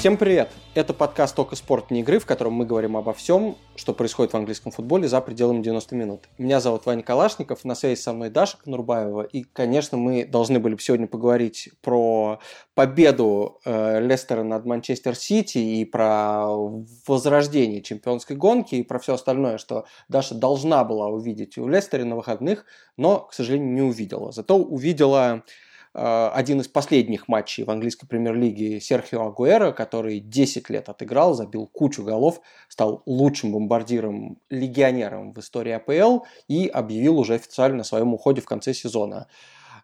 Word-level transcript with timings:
Всем 0.00 0.16
привет! 0.16 0.48
Это 0.74 0.94
подкаст 0.94 1.36
«Только 1.36 1.56
спорт, 1.56 1.90
не 1.90 2.00
игры», 2.00 2.20
в 2.20 2.24
котором 2.24 2.54
мы 2.54 2.64
говорим 2.64 2.96
обо 2.96 3.12
всем, 3.12 3.58
что 3.76 3.92
происходит 3.92 4.32
в 4.32 4.36
английском 4.38 4.72
футболе 4.72 5.06
за 5.06 5.20
пределами 5.20 5.62
90 5.62 5.94
минут. 5.94 6.24
Меня 6.38 6.60
зовут 6.60 6.86
Ваня 6.86 7.02
Калашников, 7.02 7.66
на 7.66 7.74
связи 7.74 8.00
со 8.00 8.14
мной 8.14 8.30
Даша 8.30 8.56
Конурбаева. 8.56 9.24
И, 9.24 9.42
конечно, 9.42 9.98
мы 9.98 10.24
должны 10.24 10.58
были 10.58 10.72
бы 10.72 10.80
сегодня 10.80 11.06
поговорить 11.06 11.68
про 11.82 12.40
победу 12.72 13.60
э, 13.66 14.00
Лестера 14.00 14.42
над 14.42 14.64
Манчестер 14.64 15.14
Сити 15.14 15.58
и 15.58 15.84
про 15.84 16.46
возрождение 17.06 17.82
чемпионской 17.82 18.36
гонки 18.36 18.76
и 18.76 18.82
про 18.82 19.00
все 19.00 19.12
остальное, 19.12 19.58
что 19.58 19.84
Даша 20.08 20.34
должна 20.34 20.82
была 20.82 21.08
увидеть 21.08 21.58
у 21.58 21.68
Лестера 21.68 22.06
на 22.06 22.16
выходных, 22.16 22.64
но, 22.96 23.18
к 23.18 23.34
сожалению, 23.34 23.74
не 23.74 23.82
увидела. 23.82 24.32
Зато 24.32 24.56
увидела 24.56 25.42
один 25.92 26.60
из 26.60 26.68
последних 26.68 27.26
матчей 27.26 27.64
в 27.64 27.70
английской 27.70 28.06
премьер-лиге 28.06 28.80
Серхио 28.80 29.26
Агуэра, 29.26 29.72
который 29.72 30.20
10 30.20 30.70
лет 30.70 30.88
отыграл, 30.88 31.34
забил 31.34 31.66
кучу 31.66 32.04
голов, 32.04 32.40
стал 32.68 33.02
лучшим 33.06 33.52
бомбардиром, 33.52 34.38
легионером 34.50 35.32
в 35.32 35.38
истории 35.38 35.72
АПЛ 35.72 36.24
и 36.48 36.68
объявил 36.68 37.18
уже 37.18 37.34
официально 37.34 37.80
о 37.80 37.84
своем 37.84 38.14
уходе 38.14 38.40
в 38.40 38.46
конце 38.46 38.72
сезона. 38.72 39.26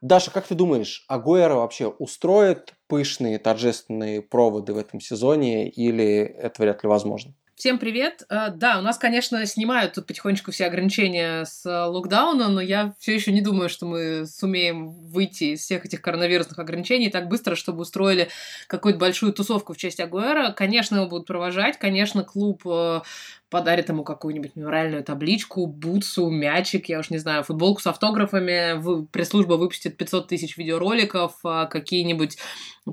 Даша, 0.01 0.31
как 0.31 0.47
ты 0.47 0.55
думаешь, 0.55 1.05
Агуэра 1.09 1.55
вообще 1.55 1.89
устроит 1.89 2.75
пышные 2.87 3.39
торжественные 3.39 4.23
проводы 4.23 4.75
в 4.75 4.79
этом 4.79 5.01
сезоне 5.01 5.69
или 5.69 6.21
это 6.21 6.63
вряд 6.63 6.83
ли 6.85 6.89
возможно? 6.89 7.35
Всем 7.57 7.79
привет. 7.79 8.23
Э, 8.29 8.51
да, 8.55 8.79
у 8.79 8.83
нас, 8.83 8.99
конечно, 8.99 9.47
снимают 9.47 9.95
тут 9.95 10.07
потихонечку 10.07 10.51
все 10.51 10.67
ограничения 10.67 11.47
с 11.47 11.65
э, 11.65 11.87
локдауна, 11.87 12.49
но 12.49 12.61
я 12.61 12.95
все 12.99 13.15
еще 13.15 13.33
не 13.33 13.41
думаю, 13.41 13.71
что 13.71 13.87
мы 13.87 14.27
сумеем 14.27 14.91
выйти 14.91 15.55
из 15.55 15.63
всех 15.63 15.87
этих 15.87 16.03
коронавирусных 16.03 16.59
ограничений 16.59 17.09
так 17.09 17.29
быстро, 17.29 17.55
чтобы 17.55 17.81
устроили 17.81 18.29
какую-то 18.67 18.99
большую 18.99 19.33
тусовку 19.33 19.73
в 19.73 19.79
честь 19.79 20.01
Агуэра. 20.01 20.53
Конечно, 20.53 20.97
его 20.97 21.07
будут 21.07 21.27
провожать, 21.27 21.79
конечно, 21.79 22.25
клуб 22.25 22.61
э, 22.67 23.01
подарит 23.49 23.89
ему 23.89 24.03
какую-нибудь 24.03 24.57
мемориальную 24.57 25.05
табличку, 25.05 25.67
бутсу, 25.67 26.29
мячик, 26.29 26.89
я 26.89 26.99
уж 26.99 27.11
не 27.11 27.19
знаю, 27.19 27.45
футболку 27.45 27.81
с 27.81 27.87
автографами, 27.87 29.07
пресс-служба 29.13 29.55
выпустит 29.55 29.97
500 29.97 30.29
тысяч 30.29 30.57
видеороликов, 30.57 31.35
а 31.45 31.67
какие-нибудь 31.67 32.39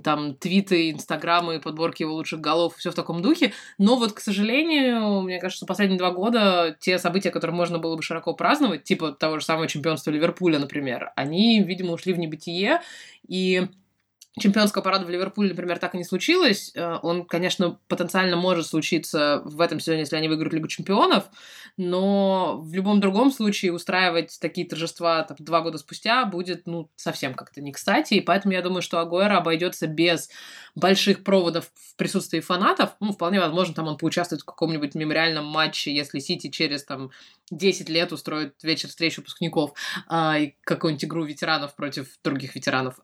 там 0.04 0.36
твиты, 0.36 0.92
инстаграмы, 0.92 1.60
подборки 1.60 2.04
его 2.04 2.14
лучших 2.14 2.40
голов, 2.40 2.76
все 2.76 2.92
в 2.92 2.96
таком 2.96 3.22
духе. 3.22 3.54
Но 3.78 3.96
вот, 3.96 4.14
к 4.14 4.20
сожалению, 4.20 5.22
мне 5.22 5.40
кажется, 5.40 5.66
последние 5.66 5.98
два 5.98 6.12
года 6.12 6.76
те 6.80 7.00
события, 7.00 7.32
которые 7.32 7.56
можно 7.56 7.80
было 7.80 7.96
бы 7.96 8.04
широко 8.04 8.34
праздновать, 8.34 8.84
типа 8.84 9.12
того 9.12 9.40
же 9.40 9.46
самого 9.46 9.68
чемпионства 9.68 10.12
Ливерпуля, 10.12 10.60
например, 10.60 11.12
они, 11.16 11.64
видимо, 11.64 11.94
ушли 11.94 12.14
в 12.14 12.20
небытие, 12.20 12.82
и 13.28 13.68
чемпионского 14.40 14.82
парада 14.82 15.06
в 15.06 15.10
Ливерпуле, 15.10 15.50
например, 15.50 15.78
так 15.78 15.94
и 15.94 15.98
не 15.98 16.04
случилось. 16.04 16.72
Э, 16.74 16.98
он, 17.04 17.26
конечно, 17.26 17.80
потенциально 17.88 18.36
может 18.36 18.66
случиться 18.66 19.42
в 19.46 19.62
этом 19.62 19.80
сезоне, 19.80 20.02
если 20.02 20.16
они 20.16 20.28
выиграют 20.28 20.54
Лигу 20.54 20.68
чемпионов, 20.68 21.26
но 21.78 22.60
в 22.60 22.74
любом 22.74 23.00
другом 23.00 23.32
случае 23.32 23.74
устраивать 23.74 24.38
такие 24.42 24.68
торжества 24.68 25.22
там, 25.24 25.38
два 25.40 25.62
года 25.62 25.78
спустя 25.78 26.26
будет 26.26 26.66
ну, 26.66 26.90
совсем 26.96 27.36
как-то 27.36 27.62
не 27.62 27.72
кстати, 27.72 28.16
и 28.16 28.22
поэтому 28.22 28.54
я 28.54 28.64
думаю, 28.64 28.82
что 28.82 29.00
Агуэра 29.00 29.38
обойдется 29.38 29.86
без 29.86 30.30
больших 30.74 31.24
проводов 31.24 31.72
в 31.76 31.96
присутствии 31.96 32.40
фанатов. 32.40 32.96
Ну, 33.00 33.12
вполне 33.12 33.40
возможно, 33.40 33.76
там 33.76 33.88
он 33.88 33.98
поучаствует 33.98 34.42
в 34.42 34.46
каком-нибудь 34.46 34.96
мемориальном 34.96 35.46
матче, 35.46 35.94
если 35.94 36.18
Сити 36.18 36.50
через 36.50 36.84
там 36.84 37.12
10 37.52 37.88
лет 37.90 38.12
устроит 38.12 38.56
вечер 38.64 38.90
встреч 38.90 39.18
выпускников 39.18 39.74
а, 40.08 40.40
и 40.40 40.56
какую-нибудь 40.64 41.06
игру 41.06 41.24
ветеранов 41.24 41.76
против 41.76 42.08
других 42.24 42.56
ветеранов. 42.56 43.00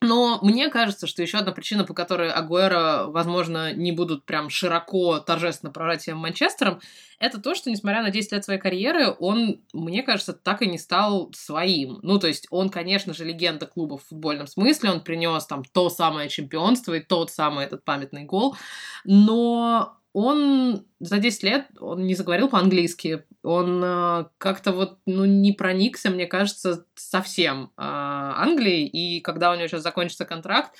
Но 0.00 0.38
мне 0.42 0.68
кажется, 0.68 1.08
что 1.08 1.22
еще 1.22 1.38
одна 1.38 1.50
причина, 1.52 1.84
по 1.84 1.92
которой 1.92 2.30
Агуэро, 2.30 3.06
возможно, 3.08 3.72
не 3.72 3.90
будут 3.90 4.24
прям 4.24 4.48
широко 4.48 5.18
торжественно 5.18 5.72
поражать 5.72 6.02
всем 6.02 6.18
Манчестером, 6.18 6.80
это 7.18 7.40
то, 7.40 7.56
что, 7.56 7.68
несмотря 7.68 8.02
на 8.02 8.10
10 8.10 8.30
лет 8.30 8.44
своей 8.44 8.60
карьеры, 8.60 9.10
он, 9.18 9.60
мне 9.72 10.04
кажется, 10.04 10.32
так 10.32 10.62
и 10.62 10.68
не 10.68 10.78
стал 10.78 11.32
своим. 11.34 11.98
Ну, 12.02 12.20
то 12.20 12.28
есть 12.28 12.46
он, 12.50 12.70
конечно 12.70 13.12
же, 13.12 13.24
легенда 13.24 13.66
клуба 13.66 13.98
в 13.98 14.04
футбольном 14.06 14.46
смысле, 14.46 14.92
он 14.92 15.00
принес 15.00 15.44
там 15.46 15.64
то 15.64 15.90
самое 15.90 16.28
чемпионство 16.28 16.94
и 16.94 17.00
тот 17.00 17.32
самый 17.32 17.64
этот 17.64 17.84
памятный 17.84 18.24
гол, 18.24 18.56
но 19.04 19.97
он 20.18 20.84
за 20.98 21.18
10 21.18 21.42
лет 21.44 21.66
он 21.78 22.04
не 22.06 22.14
заговорил 22.14 22.48
по-английски, 22.48 23.24
он 23.44 23.80
э, 23.84 24.24
как-то 24.38 24.72
вот 24.72 24.98
ну, 25.06 25.24
не 25.24 25.52
проникся, 25.52 26.10
мне 26.10 26.26
кажется, 26.26 26.84
совсем 26.96 27.70
э, 27.76 27.82
Англией, 27.82 28.86
и 28.86 29.20
когда 29.20 29.52
у 29.52 29.54
него 29.54 29.68
сейчас 29.68 29.82
закончится 29.82 30.24
контракт, 30.24 30.72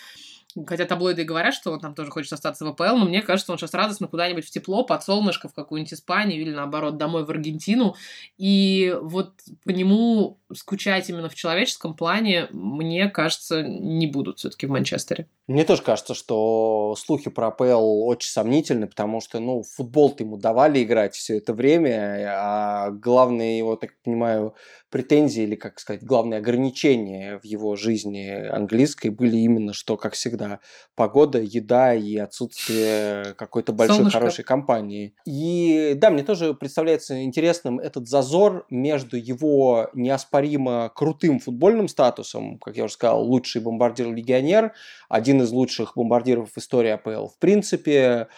Хотя 0.67 0.87
таблоиды 0.87 1.25
говорят, 1.25 1.55
что 1.55 1.73
он 1.73 1.79
там 1.79 1.95
тоже 1.95 2.11
хочет 2.11 2.33
остаться 2.33 2.65
в 2.65 2.69
АПЛ, 2.69 2.97
но 2.97 3.05
мне 3.05 3.23
кажется, 3.23 3.53
он 3.53 3.59
сейчас 3.59 3.75
радостно 3.75 4.09
куда-нибудь 4.09 4.47
в 4.47 4.51
тепло, 4.51 4.83
под 4.83 5.05
солнышко, 5.05 5.49
в 5.49 5.55
какую-нибудь 5.55 5.93
Испанию 5.93 6.41
или, 6.41 6.51
наоборот, 6.51 6.97
домой 6.97 7.25
в 7.25 7.31
Аргентину. 7.31 7.95
И 8.39 8.97
вот 9.01 9.35
по 9.65 9.71
нему 9.71 10.41
скучать 10.55 11.09
именно 11.11 11.29
в 11.29 11.35
человеческом 11.35 11.95
плане, 11.95 12.49
мне 12.51 13.09
кажется, 13.09 13.63
не 13.63 14.07
будут 14.07 14.39
все-таки 14.39 14.67
в 14.67 14.71
Манчестере. 14.71 15.29
Мне 15.47 15.65
тоже 15.65 15.83
кажется, 15.83 16.15
что 16.15 16.95
слухи 16.99 17.31
про 17.31 17.49
АПЛ 17.49 18.07
очень 18.07 18.31
сомнительны, 18.31 18.87
потому 18.87 19.21
что, 19.21 19.41
ну, 19.41 19.63
футбол-то 19.63 20.23
ему 20.23 20.37
давали 20.37 20.83
играть 20.83 21.15
все 21.15 21.39
это 21.39 21.55
время, 21.55 22.27
а 22.31 22.91
главные 22.91 23.59
его, 23.59 23.77
так 23.77 23.93
понимаю, 24.05 24.55
претензии 24.91 25.43
или, 25.43 25.55
как 25.55 25.81
сказать, 25.81 26.03
главные 26.03 26.39
ограничения 26.39 27.39
в 27.39 27.45
его 27.45 27.77
жизни 27.77 28.29
английской 28.29 29.09
были 29.09 29.37
именно, 29.37 29.73
что, 29.73 29.97
как 29.97 30.15
всегда, 30.15 30.61
погода, 30.95 31.41
еда 31.41 31.95
и 31.95 32.17
отсутствие 32.17 33.35
какой-то 33.35 33.73
большой 33.73 33.97
Солнышко. 33.97 34.19
хорошей 34.19 34.45
компании. 34.45 35.15
И 35.27 35.95
да, 35.97 36.11
мне 36.11 36.23
тоже 36.23 36.55
представляется 36.55 37.23
интересным 37.23 37.79
этот 37.79 38.09
зазор 38.09 38.67
между 38.71 39.17
его 39.17 39.91
неоспоримо 40.39 40.91
крутым 40.95 41.39
футбольным 41.39 41.89
статусом, 41.89 42.59
как 42.59 42.77
я 42.77 42.85
уже 42.85 42.95
сказал, 42.95 43.23
лучший 43.23 43.63
бомбардир-легионер, 43.63 44.73
один 45.09 45.43
из 45.43 45.51
лучших 45.51 45.93
бомбардиров 45.97 46.53
в 46.53 46.59
истории 46.59 46.91
АПЛ. 46.91 47.29
В 47.29 47.39
принципе, 47.39 48.29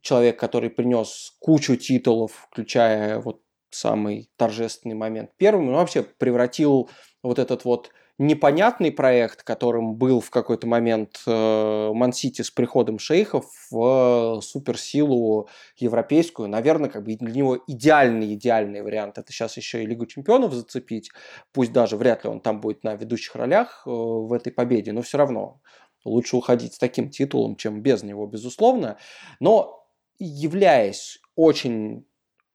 человек, 0.00 0.38
который 0.38 0.70
принес 0.70 1.34
кучу 1.40 1.76
титулов, 1.76 2.48
включая 2.50 3.20
вот 3.20 3.40
самый 3.70 4.30
торжественный 4.36 4.94
момент 4.94 5.30
первым, 5.36 5.68
он 5.68 5.74
вообще 5.74 6.02
превратил 6.02 6.90
вот 7.22 7.38
этот 7.38 7.64
вот 7.64 7.90
непонятный 8.18 8.92
проект, 8.92 9.42
которым 9.42 9.96
был 9.96 10.20
в 10.20 10.30
какой-то 10.30 10.66
момент 10.66 11.20
э, 11.26 11.90
Ман-Сити 11.92 12.42
с 12.42 12.50
приходом 12.50 12.98
шейхов 12.98 13.46
в 13.70 14.40
суперсилу 14.40 15.48
европейскую. 15.76 16.48
Наверное, 16.48 16.90
как 16.90 17.04
бы 17.04 17.16
для 17.16 17.32
него 17.32 17.58
идеальный, 17.66 18.34
идеальный 18.34 18.82
вариант. 18.82 19.18
Это 19.18 19.32
сейчас 19.32 19.56
еще 19.56 19.82
и 19.82 19.86
Лигу 19.86 20.06
чемпионов 20.06 20.52
зацепить. 20.52 21.10
Пусть 21.52 21.72
даже 21.72 21.96
вряд 21.96 22.24
ли 22.24 22.30
он 22.30 22.40
там 22.40 22.60
будет 22.60 22.84
на 22.84 22.94
ведущих 22.94 23.34
ролях 23.34 23.82
э, 23.86 23.90
в 23.90 24.32
этой 24.32 24.52
победе, 24.52 24.92
но 24.92 25.02
все 25.02 25.18
равно 25.18 25.60
лучше 26.04 26.36
уходить 26.36 26.74
с 26.74 26.78
таким 26.78 27.10
титулом, 27.10 27.56
чем 27.56 27.82
без 27.82 28.02
него, 28.04 28.26
безусловно. 28.26 28.96
Но 29.40 29.88
являясь 30.18 31.18
очень 31.34 32.06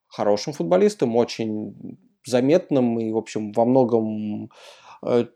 хорошим 0.08 0.54
футболистом, 0.54 1.18
очень 1.18 1.98
заметным 2.26 3.00
и, 3.00 3.12
в 3.12 3.18
общем, 3.18 3.52
во 3.52 3.66
многом 3.66 4.50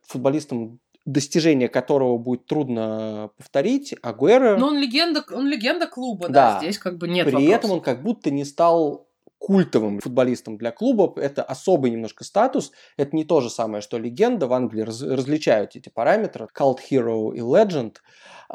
футболистом, 0.08 0.80
достижение 1.06 1.68
которого 1.68 2.18
будет 2.18 2.46
трудно 2.46 3.32
повторить, 3.38 3.94
Агуэро... 4.02 4.58
Но 4.58 4.68
он 4.68 4.80
легенда, 4.80 5.24
он 5.32 5.48
легенда 5.48 5.88
клуба, 5.88 6.30
да, 6.30 6.54
да 6.54 6.60
здесь 6.60 6.78
как 6.78 6.98
бы 6.98 7.08
нет 7.08 7.26
При 7.26 7.34
вопросов. 7.34 7.56
этом 7.56 7.72
он 7.72 7.82
как 7.82 8.02
будто 8.02 8.32
не 8.32 8.46
стал 8.46 9.08
культовым 9.44 10.00
футболистом 10.00 10.58
для 10.58 10.72
клуба. 10.72 11.14
Это 11.18 11.44
особый 11.44 11.92
немножко 11.92 12.24
статус. 12.24 12.72
Это 12.96 13.14
не 13.14 13.26
то 13.26 13.42
же 13.42 13.50
самое, 13.50 13.82
что 13.82 13.98
легенда. 13.98 14.48
В 14.48 14.54
Англии 14.54 14.84
раз, 14.84 15.02
различают 15.02 15.76
эти 15.76 15.90
параметры. 15.90 16.48
Cult 16.58 16.78
Hero 16.90 17.36
и 17.36 17.40
Legend. 17.40 17.98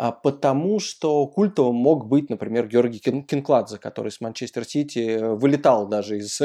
А, 0.01 0.13
потому 0.13 0.79
что 0.79 1.27
культовым 1.27 1.75
мог 1.75 2.07
быть, 2.07 2.31
например, 2.31 2.69
Георгий 2.69 3.01
Кинкладзе, 3.01 3.79
который 3.79 4.13
с 4.13 4.21
Манчестер 4.21 4.65
Сити 4.65 5.19
вылетал 5.21 5.89
даже 5.89 6.19
из 6.19 6.41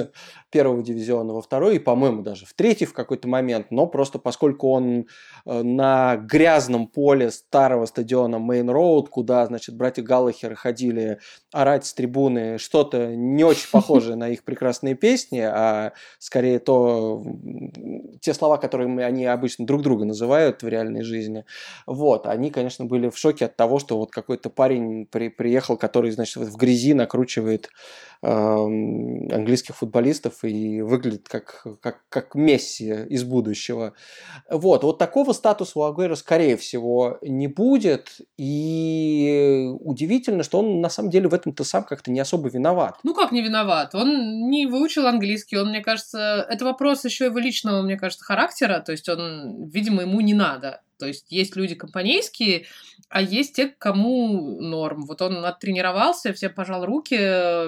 первого 0.50 0.82
дивизиона 0.82 1.34
во 1.34 1.42
второй 1.42 1.76
и, 1.76 1.80
по-моему, 1.80 2.24
даже 2.24 2.48
в 2.48 2.54
третий 2.54 2.86
в 2.86 2.94
какой-то 2.94 3.28
момент, 3.28 3.68
но 3.70 3.86
просто 3.86 4.18
поскольку 4.18 4.70
он 4.70 5.06
э, 5.46 5.62
на 5.62 6.16
грязном 6.16 6.88
поле 6.88 7.30
старого 7.30 7.86
стадиона 7.86 8.40
Мейн 8.40 8.72
Роуд, 8.72 9.10
куда, 9.10 9.46
значит, 9.46 9.78
братья 9.78 10.02
Галлахеры 10.02 10.56
ходили 10.56 11.20
орать 11.52 11.86
с 11.86 11.94
трибуны 11.94 12.58
что-то 12.58 13.16
не 13.16 13.44
очень 13.44 13.68
похожее 13.72 14.16
на 14.16 14.33
их 14.34 14.44
прекрасные 14.44 14.96
песни, 14.96 15.40
а 15.40 15.94
скорее 16.20 16.60
то, 16.60 17.24
те 18.22 18.34
слова, 18.34 18.58
которые 18.58 19.06
они 19.06 19.26
обычно 19.26 19.66
друг 19.66 19.82
друга 19.82 20.06
называют 20.06 20.64
в 20.64 20.68
реальной 20.68 21.04
жизни, 21.04 21.46
вот, 21.86 22.28
они, 22.28 22.52
конечно, 22.52 22.86
были 22.86 23.10
в 23.10 23.18
шоке 23.18 23.46
от 23.46 23.56
того, 23.56 23.80
что 23.80 23.98
вот 23.98 24.12
какой-то 24.12 24.50
парень 24.50 25.06
при, 25.06 25.30
приехал, 25.30 25.78
который, 25.78 26.12
значит, 26.12 26.38
в 26.38 26.56
грязи 26.58 26.94
накручивает 26.94 27.70
английских 28.22 29.76
футболистов 29.76 30.46
и 30.46 30.82
выглядит 30.82 31.28
как, 31.28 31.68
как, 31.82 32.04
как 32.08 32.36
Месси 32.36 33.06
из 33.10 33.26
будущего. 33.26 33.94
Вот, 34.50 34.84
вот 34.84 34.98
такого 34.98 35.34
статуса 35.34 35.80
у 35.80 35.82
Агуэра, 35.84 36.16
скорее 36.16 36.56
всего, 36.56 37.18
не 37.22 37.48
будет. 37.48 38.22
И 38.38 39.68
удивительно, 39.82 40.44
что 40.44 40.60
он 40.60 40.80
на 40.80 40.88
самом 40.90 41.10
деле 41.10 41.28
в 41.28 41.34
этом-то 41.34 41.66
сам 41.66 41.84
как-то 41.84 42.12
не 42.12 42.22
особо 42.22 42.48
виноват. 42.48 42.98
Ну 43.04 43.14
как 43.14 43.34
не 43.34 43.42
виноват? 43.42 43.94
Он 43.94 44.23
не 44.24 44.68
выучил 44.68 45.08
английский, 45.08 45.58
он, 45.58 45.70
мне 45.70 45.82
кажется, 45.82 46.46
это 46.50 46.66
вопрос 46.66 47.06
еще 47.06 47.26
его 47.26 47.40
личного, 47.40 47.82
мне 47.82 47.98
кажется, 47.98 48.26
характера, 48.26 48.80
то 48.80 48.92
есть 48.92 49.08
он, 49.10 49.70
видимо, 49.70 50.04
ему 50.04 50.22
не 50.22 50.34
надо. 50.34 50.82
То 51.04 51.08
есть 51.08 51.32
есть 51.32 51.56
люди 51.58 51.76
компанейские, 51.76 52.66
а 53.10 53.22
есть 53.22 53.56
те, 53.56 53.68
кому 53.68 54.62
норм. 54.62 55.06
Вот 55.06 55.22
он 55.22 55.44
оттренировался, 55.44 56.32
всем 56.32 56.54
пожал 56.54 56.86
руки, 56.86 57.16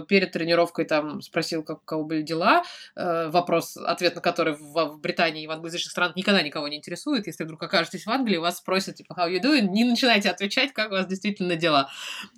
перед 0.08 0.32
тренировкой 0.32 0.86
там 0.86 1.22
спросил, 1.22 1.64
как 1.64 1.80
у 1.80 1.86
кого 1.86 2.04
были 2.06 2.22
дела. 2.22 2.64
Э, 2.96 3.28
вопрос, 3.28 3.76
ответ 3.78 4.16
на 4.16 4.22
который 4.22 4.54
в, 4.54 4.98
Британии 5.00 5.44
и 5.44 5.48
в 5.48 5.52
англоязычных 5.52 5.92
странах 5.92 6.16
никогда 6.16 6.42
никого 6.42 6.68
не 6.68 6.78
интересует. 6.78 7.28
Если 7.28 7.44
вдруг 7.44 7.62
окажетесь 7.62 8.06
в 8.06 8.10
Англии, 8.10 8.38
вас 8.38 8.58
спросят, 8.58 8.96
типа, 8.96 9.14
how 9.20 9.30
you 9.30 9.42
doing? 9.42 9.68
Не 9.68 9.84
начинайте 9.84 10.30
отвечать, 10.30 10.72
как 10.72 10.92
у 10.92 10.94
вас 10.94 11.06
действительно 11.06 11.56
дела. 11.56 11.90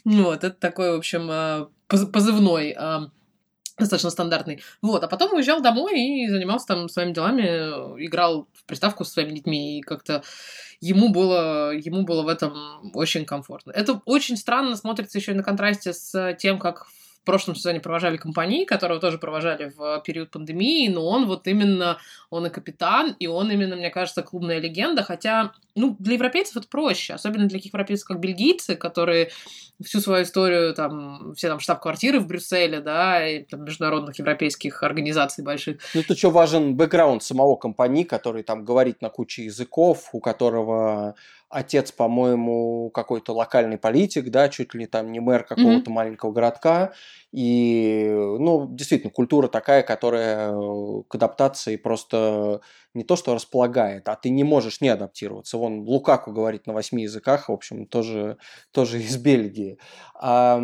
Вот, 0.03 0.43
это 0.43 0.55
такой, 0.55 0.93
в 0.93 0.97
общем, 0.97 1.29
э, 1.29 1.67
позывной 1.87 2.75
достаточно 3.77 4.09
стандартный. 4.09 4.61
Вот, 4.81 5.03
а 5.03 5.07
потом 5.07 5.33
уезжал 5.33 5.61
домой 5.61 5.99
и 5.99 6.27
занимался 6.29 6.67
там 6.67 6.89
своими 6.89 7.13
делами, 7.13 7.43
играл 8.03 8.47
в 8.53 8.65
приставку 8.65 9.05
со 9.05 9.11
своими 9.11 9.35
детьми 9.35 9.79
и 9.79 9.81
как-то 9.81 10.23
ему 10.79 11.09
было, 11.09 11.71
ему 11.73 12.03
было 12.03 12.23
в 12.23 12.27
этом 12.27 12.91
очень 12.93 13.25
комфортно. 13.25 13.71
Это 13.71 14.01
очень 14.05 14.37
странно 14.37 14.75
смотрится 14.75 15.17
еще 15.17 15.31
и 15.31 15.35
на 15.35 15.43
контрасте 15.43 15.93
с 15.93 16.35
тем, 16.39 16.59
как 16.59 16.87
прошлом 17.27 17.55
сезоне 17.55 17.79
провожали 17.81 18.17
компании, 18.17 18.63
которого 18.63 18.99
тоже 18.99 19.17
провожали 19.19 19.71
в 19.75 20.01
период 20.05 20.31
пандемии, 20.31 20.87
но 20.87 21.05
он 21.05 21.27
вот 21.27 21.45
именно, 21.45 21.97
он 22.29 22.47
и 22.47 22.49
капитан, 22.49 23.15
и 23.19 23.27
он 23.27 23.51
именно, 23.51 23.75
мне 23.75 23.89
кажется, 23.89 24.23
клубная 24.23 24.59
легенда, 24.59 25.03
хотя, 25.03 25.51
ну, 25.75 25.95
для 25.99 26.13
европейцев 26.13 26.55
это 26.57 26.67
проще, 26.69 27.13
особенно 27.13 27.47
для 27.47 27.59
таких 27.59 27.73
европейцев, 27.73 28.07
как 28.07 28.19
бельгийцы, 28.19 28.75
которые 28.77 29.29
всю 29.83 29.99
свою 29.99 30.23
историю, 30.23 30.73
там, 30.73 31.33
все 31.35 31.49
там 31.49 31.59
штаб-квартиры 31.59 32.19
в 32.19 32.27
Брюсселе, 32.27 32.79
да, 32.79 33.27
и 33.27 33.43
там 33.43 33.65
международных 33.65 34.17
европейских 34.17 34.81
организаций 34.81 35.43
больших. 35.43 35.79
Ну, 35.93 36.01
тут 36.01 36.17
еще 36.17 36.31
важен 36.31 36.75
бэкграунд 36.75 37.21
самого 37.21 37.57
компании, 37.57 38.03
который 38.03 38.43
там 38.43 38.63
говорит 38.63 39.01
на 39.01 39.09
куче 39.09 39.43
языков, 39.43 40.09
у 40.13 40.21
которого 40.21 41.15
отец, 41.49 41.91
по-моему, 41.91 42.89
какой-то 42.89 43.33
локальный 43.33 43.77
политик, 43.77 44.29
да, 44.29 44.49
чуть 44.49 44.73
ли 44.73 44.85
там 44.85 45.11
не 45.11 45.19
мэр 45.19 45.43
какого-то 45.43 45.89
mm-hmm. 45.89 45.93
маленького 45.93 46.31
городка. 46.31 46.93
И, 47.31 48.09
ну, 48.09 48.67
действительно, 48.69 49.11
культура 49.11 49.47
такая, 49.47 49.83
которая 49.83 50.51
э, 50.51 51.03
к 51.07 51.15
адаптации 51.15 51.77
просто 51.77 52.61
не 52.93 53.03
то 53.03 53.15
что 53.15 53.33
располагает, 53.33 54.09
а 54.09 54.15
ты 54.15 54.29
не 54.29 54.43
можешь 54.43 54.81
не 54.81 54.89
адаптироваться. 54.89 55.57
Вон 55.57 55.81
Лукаку 55.81 56.31
говорит 56.31 56.67
на 56.67 56.73
восьми 56.73 57.03
языках, 57.03 57.47
в 57.47 57.51
общем, 57.51 57.85
тоже, 57.85 58.37
тоже 58.71 59.01
из 59.01 59.15
Бельгии. 59.17 59.77
А, 60.15 60.59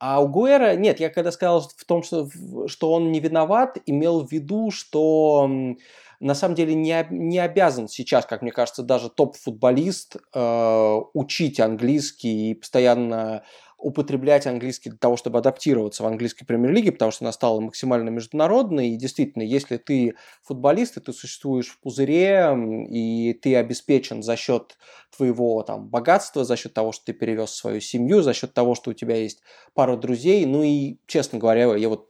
а 0.00 0.20
у 0.20 0.28
Гуэра, 0.28 0.76
нет, 0.76 0.98
я 0.98 1.10
когда 1.10 1.30
сказал 1.30 1.60
в 1.60 1.84
том, 1.84 2.02
что, 2.02 2.28
что 2.66 2.92
он 2.92 3.12
не 3.12 3.20
виноват, 3.20 3.76
имел 3.86 4.24
в 4.24 4.32
виду, 4.32 4.70
что 4.70 5.48
на 6.20 6.34
самом 6.34 6.54
деле 6.54 6.74
не, 6.74 7.06
не 7.10 7.38
обязан 7.38 7.88
сейчас, 7.88 8.26
как 8.26 8.42
мне 8.42 8.50
кажется, 8.50 8.82
даже 8.82 9.08
топ-футболист 9.08 10.16
э, 10.34 11.00
учить 11.14 11.60
английский 11.60 12.50
и 12.50 12.54
постоянно 12.54 13.44
употреблять 13.78 14.44
английский 14.48 14.90
для 14.90 14.98
того, 14.98 15.16
чтобы 15.16 15.38
адаптироваться 15.38 16.02
в 16.02 16.06
английской 16.06 16.44
премьер-лиге, 16.44 16.90
потому 16.90 17.12
что 17.12 17.24
она 17.24 17.32
стала 17.32 17.60
максимально 17.60 18.08
международной. 18.08 18.88
И 18.88 18.96
действительно, 18.96 19.44
если 19.44 19.76
ты 19.76 20.16
футболист, 20.42 20.96
и 20.96 21.00
ты 21.00 21.12
существуешь 21.12 21.68
в 21.68 21.78
пузыре, 21.78 22.56
и 22.90 23.32
ты 23.34 23.54
обеспечен 23.54 24.24
за 24.24 24.34
счет 24.34 24.76
твоего 25.16 25.62
там, 25.62 25.86
богатства, 25.86 26.44
за 26.44 26.56
счет 26.56 26.74
того, 26.74 26.90
что 26.90 27.06
ты 27.06 27.12
перевез 27.12 27.50
свою 27.50 27.80
семью, 27.80 28.22
за 28.22 28.34
счет 28.34 28.52
того, 28.52 28.74
что 28.74 28.90
у 28.90 28.94
тебя 28.94 29.14
есть 29.14 29.42
пара 29.74 29.96
друзей. 29.96 30.44
Ну 30.44 30.64
и, 30.64 30.98
честно 31.06 31.38
говоря, 31.38 31.76
я 31.76 31.88
вот 31.88 32.08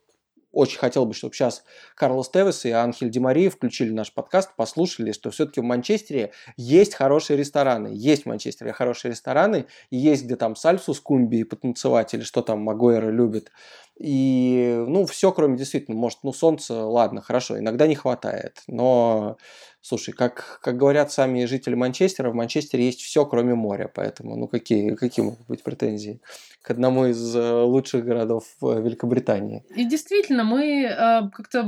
очень 0.52 0.78
хотел 0.78 1.04
бы, 1.04 1.14
чтобы 1.14 1.34
сейчас 1.34 1.62
Карлос 1.94 2.30
Тевес 2.30 2.64
и 2.64 2.70
Анхель 2.70 3.10
Демария 3.10 3.50
включили 3.50 3.90
наш 3.90 4.12
подкаст, 4.12 4.56
послушали, 4.56 5.12
что 5.12 5.30
все-таки 5.30 5.60
в 5.60 5.64
Манчестере 5.64 6.32
есть 6.56 6.94
хорошие 6.94 7.36
рестораны. 7.36 7.90
Есть 7.92 8.22
в 8.22 8.26
Манчестере 8.26 8.72
хорошие 8.72 9.10
рестораны, 9.12 9.66
и 9.90 9.96
есть 9.96 10.24
где 10.24 10.36
там 10.36 10.56
сальсу 10.56 10.94
с 10.94 11.00
кумби 11.00 11.42
потанцевать, 11.42 12.14
или 12.14 12.22
что 12.22 12.42
там 12.42 12.60
Магуэра 12.60 13.10
любит. 13.10 13.52
И, 13.98 14.84
ну, 14.86 15.06
все, 15.06 15.32
кроме 15.32 15.56
действительно, 15.56 15.96
может, 15.96 16.18
ну, 16.22 16.32
солнца, 16.32 16.84
ладно, 16.84 17.20
хорошо, 17.20 17.58
иногда 17.58 17.86
не 17.86 17.96
хватает. 17.96 18.62
Но, 18.68 19.38
слушай, 19.80 20.12
как, 20.12 20.60
как 20.62 20.76
говорят 20.76 21.10
сами 21.10 21.44
жители 21.46 21.74
Манчестера, 21.74 22.30
в 22.30 22.34
Манчестере 22.34 22.86
есть 22.86 23.00
все, 23.00 23.26
кроме 23.26 23.54
моря. 23.54 23.90
Поэтому, 23.92 24.36
ну, 24.36 24.46
какие, 24.46 24.94
какие 24.94 25.24
могут 25.24 25.46
быть 25.48 25.64
претензии? 25.64 26.20
к 26.68 26.70
одному 26.70 27.06
из 27.06 27.34
э, 27.34 27.62
лучших 27.62 28.04
городов 28.04 28.44
Великобритании. 28.60 29.64
И 29.74 29.84
действительно, 29.86 30.44
мы 30.44 30.82
э, 30.82 31.30
как-то, 31.32 31.62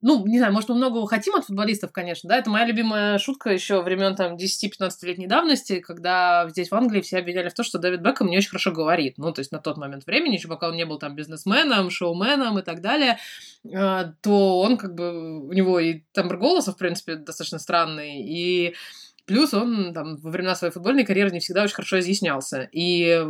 ну, 0.00 0.26
не 0.26 0.38
знаю, 0.38 0.54
может, 0.54 0.70
мы 0.70 0.76
много 0.76 1.06
хотим 1.06 1.34
от 1.34 1.44
футболистов, 1.44 1.92
конечно, 1.92 2.28
да, 2.30 2.38
это 2.38 2.48
моя 2.48 2.64
любимая 2.64 3.18
шутка 3.18 3.50
еще 3.50 3.82
времен 3.82 4.16
там 4.16 4.36
10-15-летней 4.36 5.26
давности, 5.26 5.80
когда 5.80 6.48
здесь 6.48 6.70
в 6.70 6.74
Англии 6.74 7.02
все 7.02 7.18
обвиняли 7.18 7.50
в 7.50 7.54
том, 7.54 7.64
что 7.64 7.78
Дэвид 7.78 8.00
Бекхэм 8.00 8.28
не 8.28 8.38
очень 8.38 8.48
хорошо 8.48 8.70
говорит, 8.72 9.18
ну, 9.18 9.32
то 9.32 9.40
есть 9.40 9.52
на 9.52 9.58
тот 9.58 9.76
момент 9.76 10.06
времени, 10.06 10.36
еще 10.36 10.48
пока 10.48 10.68
он 10.68 10.76
не 10.76 10.86
был 10.86 10.98
там 10.98 11.14
бизнесменом, 11.68 11.90
шоуменом 11.90 12.58
и 12.58 12.62
так 12.62 12.80
далее, 12.80 13.18
э, 13.64 14.12
то 14.22 14.60
он 14.60 14.76
как 14.76 14.94
бы, 14.94 15.46
у 15.46 15.52
него 15.52 15.80
и 15.80 16.02
тембр 16.12 16.36
голоса, 16.36 16.72
в 16.72 16.78
принципе, 16.78 17.16
достаточно 17.16 17.58
странный, 17.58 18.22
и 18.22 18.74
Плюс 19.28 19.52
он 19.52 19.92
там 19.92 20.16
во 20.16 20.30
времена 20.30 20.54
своей 20.54 20.72
футбольной 20.72 21.04
карьеры 21.04 21.30
не 21.30 21.40
всегда 21.40 21.62
очень 21.62 21.74
хорошо 21.74 21.98
изъяснялся. 21.98 22.66
И 22.72 23.22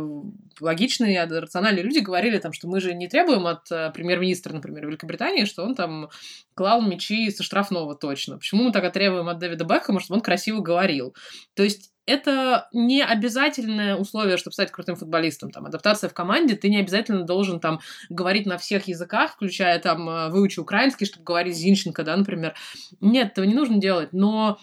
логичные, 0.61 1.25
рациональные 1.25 1.83
люди 1.83 1.99
говорили 1.99 2.37
там, 2.37 2.53
что 2.53 2.69
мы 2.69 2.79
же 2.79 2.93
не 2.93 3.09
требуем 3.09 3.45
от 3.45 3.69
э, 3.69 3.91
премьер-министра, 3.93 4.53
например, 4.53 4.87
Великобритании, 4.87 5.43
что 5.43 5.61
он 5.61 5.75
там 5.75 6.09
клал 6.53 6.81
мячи 6.81 7.29
со 7.31 7.43
штрафного 7.43 7.95
точно. 7.95 8.37
Почему 8.37 8.63
мы 8.63 8.71
тогда 8.71 8.91
требуем 8.91 9.27
от 9.27 9.39
Дэвида 9.39 9.65
Бекхэма, 9.65 9.99
чтобы 9.99 10.19
он 10.19 10.21
красиво 10.21 10.61
говорил? 10.61 11.13
То 11.53 11.63
есть 11.63 11.88
это 12.09 12.67
не 12.73 13.03
обязательное 13.03 13.95
условие, 13.95 14.37
чтобы 14.37 14.53
стать 14.53 14.71
крутым 14.71 14.95
футболистом. 14.95 15.51
Там, 15.51 15.65
адаптация 15.65 16.09
в 16.09 16.13
команде, 16.13 16.55
ты 16.55 16.69
не 16.69 16.79
обязательно 16.79 17.23
должен 17.23 17.59
там 17.59 17.79
говорить 18.09 18.45
на 18.45 18.57
всех 18.57 18.87
языках, 18.87 19.33
включая 19.33 19.79
там 19.79 20.09
э, 20.09 20.29
выучи 20.29 20.59
украинский, 20.59 21.05
чтобы 21.05 21.23
говорить 21.23 21.55
Зинченко, 21.55 22.03
да, 22.03 22.17
например. 22.17 22.55
Нет, 22.99 23.31
этого 23.31 23.45
не 23.45 23.53
нужно 23.53 23.77
делать, 23.77 24.11
но 24.11 24.59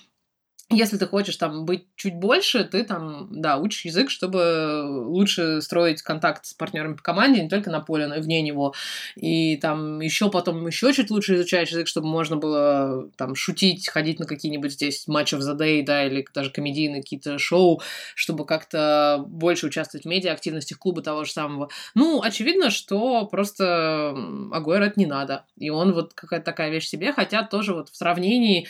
если 0.68 0.96
ты 0.96 1.06
хочешь 1.06 1.36
там 1.36 1.64
быть 1.64 1.86
чуть 1.94 2.16
больше, 2.16 2.64
ты 2.64 2.82
там, 2.82 3.28
да, 3.30 3.56
учишь 3.56 3.84
язык, 3.84 4.10
чтобы 4.10 4.82
лучше 5.06 5.60
строить 5.62 6.02
контакт 6.02 6.44
с 6.44 6.54
партнерами 6.54 6.94
по 6.94 7.02
команде, 7.02 7.40
не 7.42 7.48
только 7.48 7.70
на 7.70 7.80
поле, 7.80 8.08
но 8.08 8.16
и 8.16 8.20
вне 8.20 8.42
него. 8.42 8.74
И 9.14 9.56
там 9.58 10.00
еще 10.00 10.28
потом 10.28 10.66
еще 10.66 10.92
чуть 10.92 11.10
лучше 11.10 11.36
изучаешь 11.36 11.70
язык, 11.70 11.86
чтобы 11.86 12.08
можно 12.08 12.36
было 12.36 13.08
там 13.16 13.36
шутить, 13.36 13.88
ходить 13.88 14.18
на 14.18 14.26
какие-нибудь 14.26 14.72
здесь 14.72 15.06
матчи 15.06 15.36
The 15.36 15.56
Day, 15.56 15.84
да, 15.84 16.04
или 16.04 16.26
даже 16.34 16.50
комедийные 16.50 17.02
какие-то 17.02 17.38
шоу, 17.38 17.80
чтобы 18.16 18.44
как-то 18.44 19.24
больше 19.24 19.66
участвовать 19.66 20.04
в 20.04 20.08
медиа-активностях 20.08 20.78
клуба 20.78 21.00
того 21.00 21.24
же 21.24 21.30
самого. 21.30 21.70
Ну, 21.94 22.22
очевидно, 22.22 22.70
что 22.70 23.26
просто 23.26 24.16
Агуэр 24.50 24.82
это 24.82 24.98
не 24.98 25.06
надо. 25.06 25.44
И 25.56 25.70
он 25.70 25.92
вот 25.92 26.12
какая-то 26.14 26.44
такая 26.44 26.70
вещь 26.70 26.88
себе, 26.88 27.12
хотя 27.12 27.44
тоже 27.44 27.72
вот 27.72 27.88
в 27.90 27.96
сравнении 27.96 28.66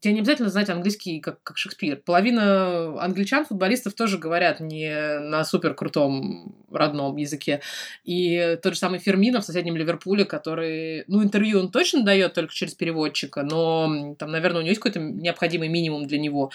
тебе 0.00 0.14
не 0.14 0.20
обязательно 0.20 0.48
знать 0.48 0.70
английский 0.70 1.20
как, 1.20 1.42
как 1.42 1.58
Шекспир. 1.58 1.96
Половина 1.96 3.02
англичан, 3.02 3.44
футболистов 3.44 3.94
тоже 3.94 4.18
говорят 4.18 4.60
не 4.60 5.18
на 5.20 5.44
супер 5.44 5.74
крутом 5.74 6.56
родном 6.70 7.16
языке. 7.16 7.60
И 8.04 8.58
тот 8.62 8.74
же 8.74 8.78
самый 8.78 8.98
Фермино 8.98 9.40
в 9.40 9.44
соседнем 9.44 9.76
Ливерпуле, 9.76 10.24
который, 10.24 11.04
ну, 11.06 11.22
интервью 11.22 11.60
он 11.60 11.70
точно 11.70 12.02
дает 12.02 12.34
только 12.34 12.54
через 12.54 12.74
переводчика, 12.74 13.42
но 13.42 14.14
там, 14.18 14.30
наверное, 14.30 14.60
у 14.60 14.62
него 14.62 14.70
есть 14.70 14.80
какой-то 14.80 15.00
необходимый 15.00 15.68
минимум 15.68 16.06
для 16.06 16.18
него 16.18 16.50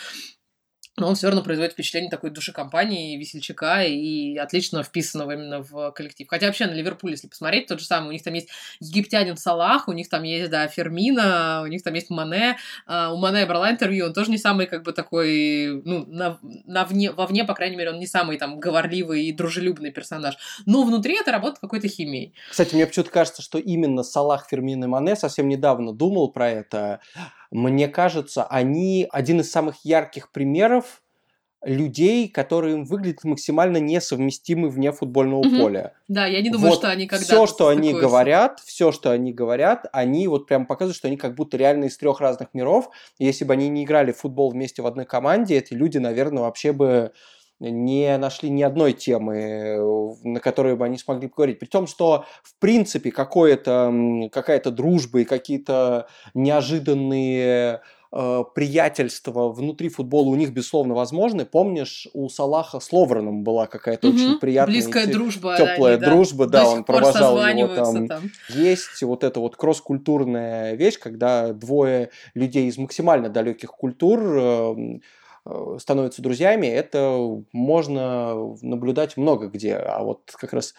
но 0.98 1.08
он 1.08 1.16
все 1.16 1.28
равно 1.28 1.42
производит 1.42 1.74
впечатление 1.74 2.12
такой 2.12 2.30
души 2.30 2.52
компании, 2.52 3.18
весельчака 3.18 3.84
и 3.84 4.38
отлично 4.38 4.84
вписанного 4.84 5.32
именно 5.32 5.64
в 5.64 5.92
коллектив. 5.92 6.28
Хотя 6.30 6.48
вообще 6.48 6.68
на 6.68 6.74
Ливерпуль, 6.74 7.12
если 7.12 7.28
посмотреть, 7.28 7.68
тот 7.68 7.80
же 7.80 7.86
самый, 7.86 8.10
у 8.10 8.12
них 8.12 8.24
там 8.24 8.34
есть 8.34 8.50
египтянин 8.80 9.36
Салах, 9.38 9.88
у 9.88 9.92
них 9.92 10.08
там 10.10 10.24
есть, 10.24 10.52
да, 10.52 10.68
Фермина, 10.68 11.62
у 11.64 11.68
них 11.68 11.82
там 11.84 11.96
есть 11.96 12.12
Мане. 12.12 12.58
А, 12.86 13.12
у 13.12 13.18
Мане 13.18 13.46
брала 13.48 13.72
интервью, 13.72 14.06
он 14.06 14.14
тоже 14.14 14.30
не 14.30 14.38
самый, 14.38 14.68
как 14.68 14.84
бы, 14.84 14.94
такой, 14.94 15.82
ну, 15.84 16.06
на, 16.06 16.38
на 16.42 16.86
вне, 16.86 17.12
вовне, 17.12 17.44
по 17.44 17.56
крайней 17.56 17.76
мере, 17.76 17.90
он 17.90 18.00
не 18.00 18.08
самый 18.08 18.38
там 18.38 18.60
говорливый 18.60 19.26
и 19.26 19.32
дружелюбный 19.32 19.92
персонаж. 19.92 20.36
Но 20.68 20.84
внутри 20.84 21.18
это 21.20 21.32
работа 21.32 21.60
какой-то 21.60 21.88
химией. 21.88 22.34
Кстати, 22.52 22.76
мне 22.76 22.86
почему-то 22.86 23.10
кажется, 23.10 23.42
что 23.42 23.58
именно 23.58 24.04
Салах, 24.04 24.48
Фермин 24.48 24.84
и 24.84 24.88
Мане 24.88 25.16
совсем 25.16 25.48
недавно 25.48 25.92
думал 25.92 26.32
про 26.32 26.52
это 26.52 27.00
мне 27.54 27.88
кажется, 27.88 28.44
они 28.44 29.08
один 29.12 29.42
из 29.42 29.52
самых 29.52 29.86
ярких 29.86 30.32
примеров 30.32 31.02
людей, 31.64 32.28
которые 32.28 32.84
выглядят 32.84 33.24
максимально 33.24 33.78
несовместимы 33.78 34.70
вне 34.70 34.92
футбольного 34.92 35.44
Мгм. 35.46 35.60
поля. 35.62 35.94
Да, 36.10 36.26
я 36.26 36.42
не 36.42 36.50
думаю, 36.50 36.72
Вот 36.72 36.80
что 36.80 36.90
они 36.90 37.08
когда 37.08 37.26
все, 37.26 37.48
что 37.48 37.68
они 37.70 37.94
говорят, 37.94 38.60
все, 38.60 38.92
что 38.92 39.12
они 39.12 39.34
говорят, 39.34 39.86
они 39.94 40.28
вот 40.28 40.46
прям 40.46 40.66
показывают, 40.66 40.98
что 40.98 41.08
они 41.08 41.16
как 41.16 41.36
будто 41.36 41.56
реально 41.56 41.86
из 41.86 41.98
трех 41.98 42.20
разных 42.20 42.54
миров. 42.54 42.90
Если 43.18 43.46
бы 43.46 43.54
они 43.54 43.70
не 43.70 43.86
играли 43.86 44.12
в 44.12 44.18
футбол 44.18 44.52
вместе 44.52 44.82
в 44.82 44.88
одной 44.88 45.06
команде, 45.06 45.58
эти 45.58 45.74
люди, 45.74 46.00
наверное, 46.00 46.44
вообще 46.44 46.74
бы 46.74 47.14
не 47.60 48.18
нашли 48.18 48.50
ни 48.50 48.62
одной 48.64 48.94
темы, 48.94 49.38
э, 49.38 50.14
на 50.24 50.40
которой 50.40 50.76
бы 50.76 50.86
они 50.86 50.98
смогли 50.98 51.28
поговорить. 51.28 51.60
При 51.60 51.68
том, 51.68 51.88
что, 51.88 52.26
в 52.44 52.60
принципе, 52.60 53.12
какое-то, 53.12 54.30
какая-то 54.32 54.72
дружба 54.72 55.22
и 55.22 55.26
какие-то 55.26 56.08
неожиданные 56.34 57.82
э, 58.12 58.44
приятельства 58.54 59.50
внутри 59.50 59.90
футбола 59.90 60.30
у 60.30 60.36
них, 60.36 60.52
безусловно, 60.52 60.94
возможны. 60.94 61.46
Помнишь, 61.46 62.08
у 62.14 62.30
Салаха 62.30 62.80
с 62.80 62.92
Ловреном 62.92 63.44
была 63.44 63.66
какая-то 63.68 64.10
очень 64.10 64.40
приятная 64.40 64.76
Близкая 64.76 65.06
те- 65.06 65.14
дружба. 65.14 65.58
теплая 65.58 65.98
да, 65.98 66.10
дружба, 66.10 66.48
да, 66.48 66.66
сих 66.66 66.74
он 66.74 66.84
провожал 66.84 67.38
его 67.38 67.38
созваниваются 67.38 68.08
там. 68.08 68.24
Есть 68.50 69.02
вот 69.02 69.24
эта 69.24 69.40
вот 69.40 69.56
кросс-культурная 69.56 70.76
вещь, 70.76 71.00
когда 71.00 71.54
двое 71.54 72.10
людей 72.36 72.68
из 72.68 72.78
максимально 72.78 73.30
далеких 73.30 73.72
культур 73.72 74.20
э, 74.22 74.76
становятся 75.78 76.22
друзьями, 76.22 76.68
это 76.68 77.20
можно 77.52 78.56
наблюдать 78.62 79.18
много 79.18 79.48
где. 79.48 79.76
А 79.76 80.04
вот 80.04 80.32
как 80.32 80.54
раз 80.54 80.74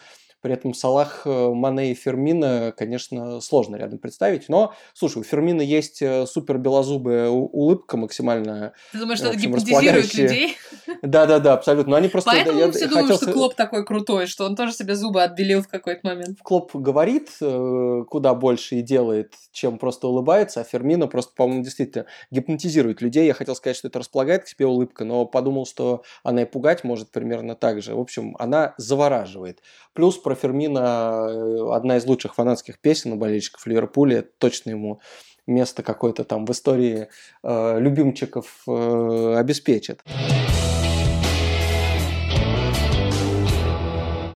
при 0.45 0.53
этом 0.53 0.75
Салах, 0.75 1.23
э, 1.25 1.49
Мане 1.55 1.91
и 1.91 1.95
Фермина, 1.95 2.71
конечно, 2.77 3.41
сложно 3.41 3.77
рядом 3.77 3.97
представить. 3.97 4.47
Но, 4.47 4.75
слушай, 4.93 5.17
у 5.17 5.23
Фермина 5.23 5.63
есть 5.63 6.03
э, 6.03 6.27
супер 6.27 6.59
белозубая 6.59 7.29
улыбка 7.29 7.97
максимально. 7.97 8.73
Ты 8.91 8.99
думаешь, 8.99 9.17
что 9.17 9.29
это 9.29 9.39
гипнотизирует 9.39 10.13
людей? 10.13 10.55
Да-да-да, 11.01 11.53
абсолютно. 11.53 11.89
Но 11.89 11.97
они 11.97 12.09
просто... 12.09 12.29
Поэтому 12.29 12.59
я 12.59 12.71
все 12.71 12.83
хотел 12.83 12.99
думают, 12.99 13.23
что 13.23 13.33
Клоп 13.33 13.55
такой 13.55 13.83
крутой, 13.83 14.27
что 14.27 14.45
он 14.45 14.55
тоже 14.55 14.73
себе 14.73 14.93
зубы 14.93 15.23
отбелил 15.23 15.63
в 15.63 15.67
какой-то 15.67 16.01
момент. 16.03 16.37
Клоп 16.43 16.75
говорит 16.75 17.31
э, 17.41 18.03
куда 18.07 18.35
больше 18.35 18.75
и 18.75 18.81
делает, 18.83 19.33
чем 19.51 19.79
просто 19.79 20.07
улыбается, 20.07 20.61
а 20.61 20.63
Фермино 20.63 21.07
просто, 21.07 21.33
по-моему, 21.35 21.63
действительно 21.63 22.05
гипнотизирует 22.29 23.01
людей. 23.01 23.25
Я 23.25 23.33
хотел 23.33 23.55
сказать, 23.55 23.77
что 23.77 23.87
это 23.87 23.97
располагает 23.97 24.43
к 24.43 24.47
себе 24.47 24.67
улыбка, 24.67 25.05
но 25.05 25.25
подумал, 25.25 25.65
что 25.65 26.03
она 26.21 26.43
и 26.43 26.45
пугать 26.45 26.83
может 26.83 27.09
примерно 27.09 27.55
так 27.55 27.81
же. 27.81 27.95
В 27.95 27.99
общем, 27.99 28.35
она 28.37 28.75
завораживает. 28.77 29.63
Плюс 29.93 30.19
про 30.19 30.34
Фермина 30.35 31.27
э, 31.29 31.73
одна 31.73 31.97
из 31.97 32.05
лучших 32.05 32.35
фанатских 32.35 32.79
песен 32.79 33.13
у 33.13 33.15
болельщиков 33.15 33.65
Ливерпуля. 33.65 34.19
Это 34.19 34.29
точно 34.37 34.71
ему 34.71 34.99
место 35.47 35.83
какое-то 35.83 36.23
там 36.23 36.45
в 36.45 36.51
истории 36.51 37.07
э, 37.43 37.79
любимчиков 37.79 38.63
э, 38.67 39.35
обеспечит. 39.37 40.03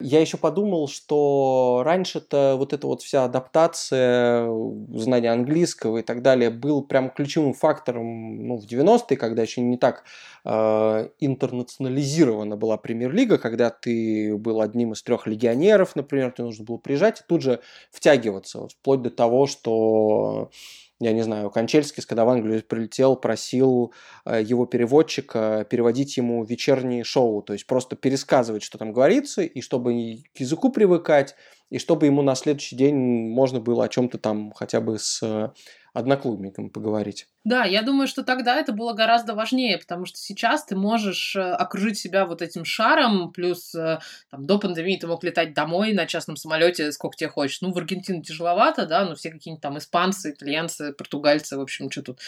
Я 0.08 0.22
еще 0.22 0.38
подумал, 0.38 0.88
что 0.88 1.82
раньше-то 1.84 2.58
вот 2.60 2.74
эта 2.74 2.86
вот 2.86 3.02
вся 3.02 3.24
адаптация, 3.24 4.48
знание 4.94 5.32
английского 5.32 5.98
и 5.98 6.02
так 6.04 6.22
далее 6.22 6.52
был 6.52 6.84
прям 6.84 7.10
ключевым 7.10 7.56
фактором 7.56 8.48
ну, 8.48 8.58
в 8.58 8.66
90-е, 8.68 9.18
когда 9.18 9.42
еще 9.42 9.62
не 9.62 9.78
так 9.78 10.04
э, 10.44 11.10
интернационализирована 11.20 12.56
была 12.56 12.78
премьер-лига, 12.78 13.40
когда 13.40 13.72
ты 13.72 14.38
был 14.38 14.62
одним 14.62 14.94
из 14.94 15.02
трех 15.02 15.26
легионеров, 15.26 15.96
например, 15.96 16.32
тебе 16.34 16.46
нужно 16.46 16.66
было 16.66 16.78
приезжать 16.78 17.22
и 17.22 17.24
тут 17.28 17.42
же 17.42 17.62
втягиваться, 17.90 18.60
вот, 18.60 18.74
вплоть 18.74 19.02
до 19.02 19.10
того, 19.10 19.48
что 19.48 20.52
я 21.00 21.12
не 21.12 21.24
знаю, 21.24 21.50
Кончельский, 21.52 22.04
когда 22.04 22.24
в 22.24 22.30
Англию 22.30 22.64
прилетел, 22.64 23.18
просил 23.18 23.94
э, 24.26 24.42
его 24.42 24.66
переводчика 24.66 25.66
переводить 25.70 26.16
ему 26.16 26.44
вечерние 26.46 27.04
шоу, 27.04 27.42
то 27.42 27.54
есть 27.54 27.68
просто 27.68 27.96
пересказывать, 27.96 28.64
что 28.64 28.78
там 28.78 28.94
говорится, 28.94 29.42
и 29.42 29.62
чтобы 29.62 29.92
к 30.34 30.40
языку 30.40 30.72
привыкать, 30.72 31.36
и 31.70 31.80
чтобы 31.80 32.06
ему 32.06 32.22
на 32.22 32.36
следующий 32.36 32.78
день 32.78 32.96
можно 32.96 33.60
было 33.60 33.86
о 33.86 33.90
чем-то 33.90 34.18
там 34.18 34.52
хотя 34.54 34.80
бы 34.80 34.98
с 34.98 35.22
э, 35.22 35.52
одноклубником 35.94 36.70
поговорить. 36.70 37.28
Да, 37.46 37.64
я 37.64 37.84
думаю, 37.84 38.08
что 38.08 38.24
тогда 38.24 38.60
это 38.60 38.74
было 38.74 38.94
гораздо 38.94 39.36
важнее, 39.36 39.78
потому 39.78 40.06
что 40.06 40.18
сейчас 40.18 40.66
ты 40.66 40.76
можешь 40.76 41.36
э, 41.36 41.42
окружить 41.42 41.98
себя 41.98 42.26
вот 42.26 42.42
этим 42.42 42.66
шаром, 42.66 43.32
плюс 43.32 43.74
э, 43.76 44.00
там, 44.32 44.46
до 44.46 44.58
пандемии 44.60 44.98
ты 44.98 45.08
мог 45.08 45.24
летать 45.24 45.54
домой 45.54 45.94
на 45.94 46.08
частном 46.08 46.36
самолете 46.36 46.92
сколько 46.92 47.16
тебе 47.16 47.30
хочешь. 47.30 47.62
Ну, 47.62 47.72
в 47.72 47.78
Аргентину 47.78 48.22
тяжеловато, 48.24 48.86
да, 48.88 49.06
но 49.06 49.16
все 49.16 49.30
какие-нибудь 49.30 49.62
там 49.62 49.78
испанцы, 49.78 50.32
итальянцы, 50.32 50.92
португальцы, 50.92 51.56
в 51.58 51.62
общем, 51.62 51.90
что 51.92 52.02
тут 52.02 52.20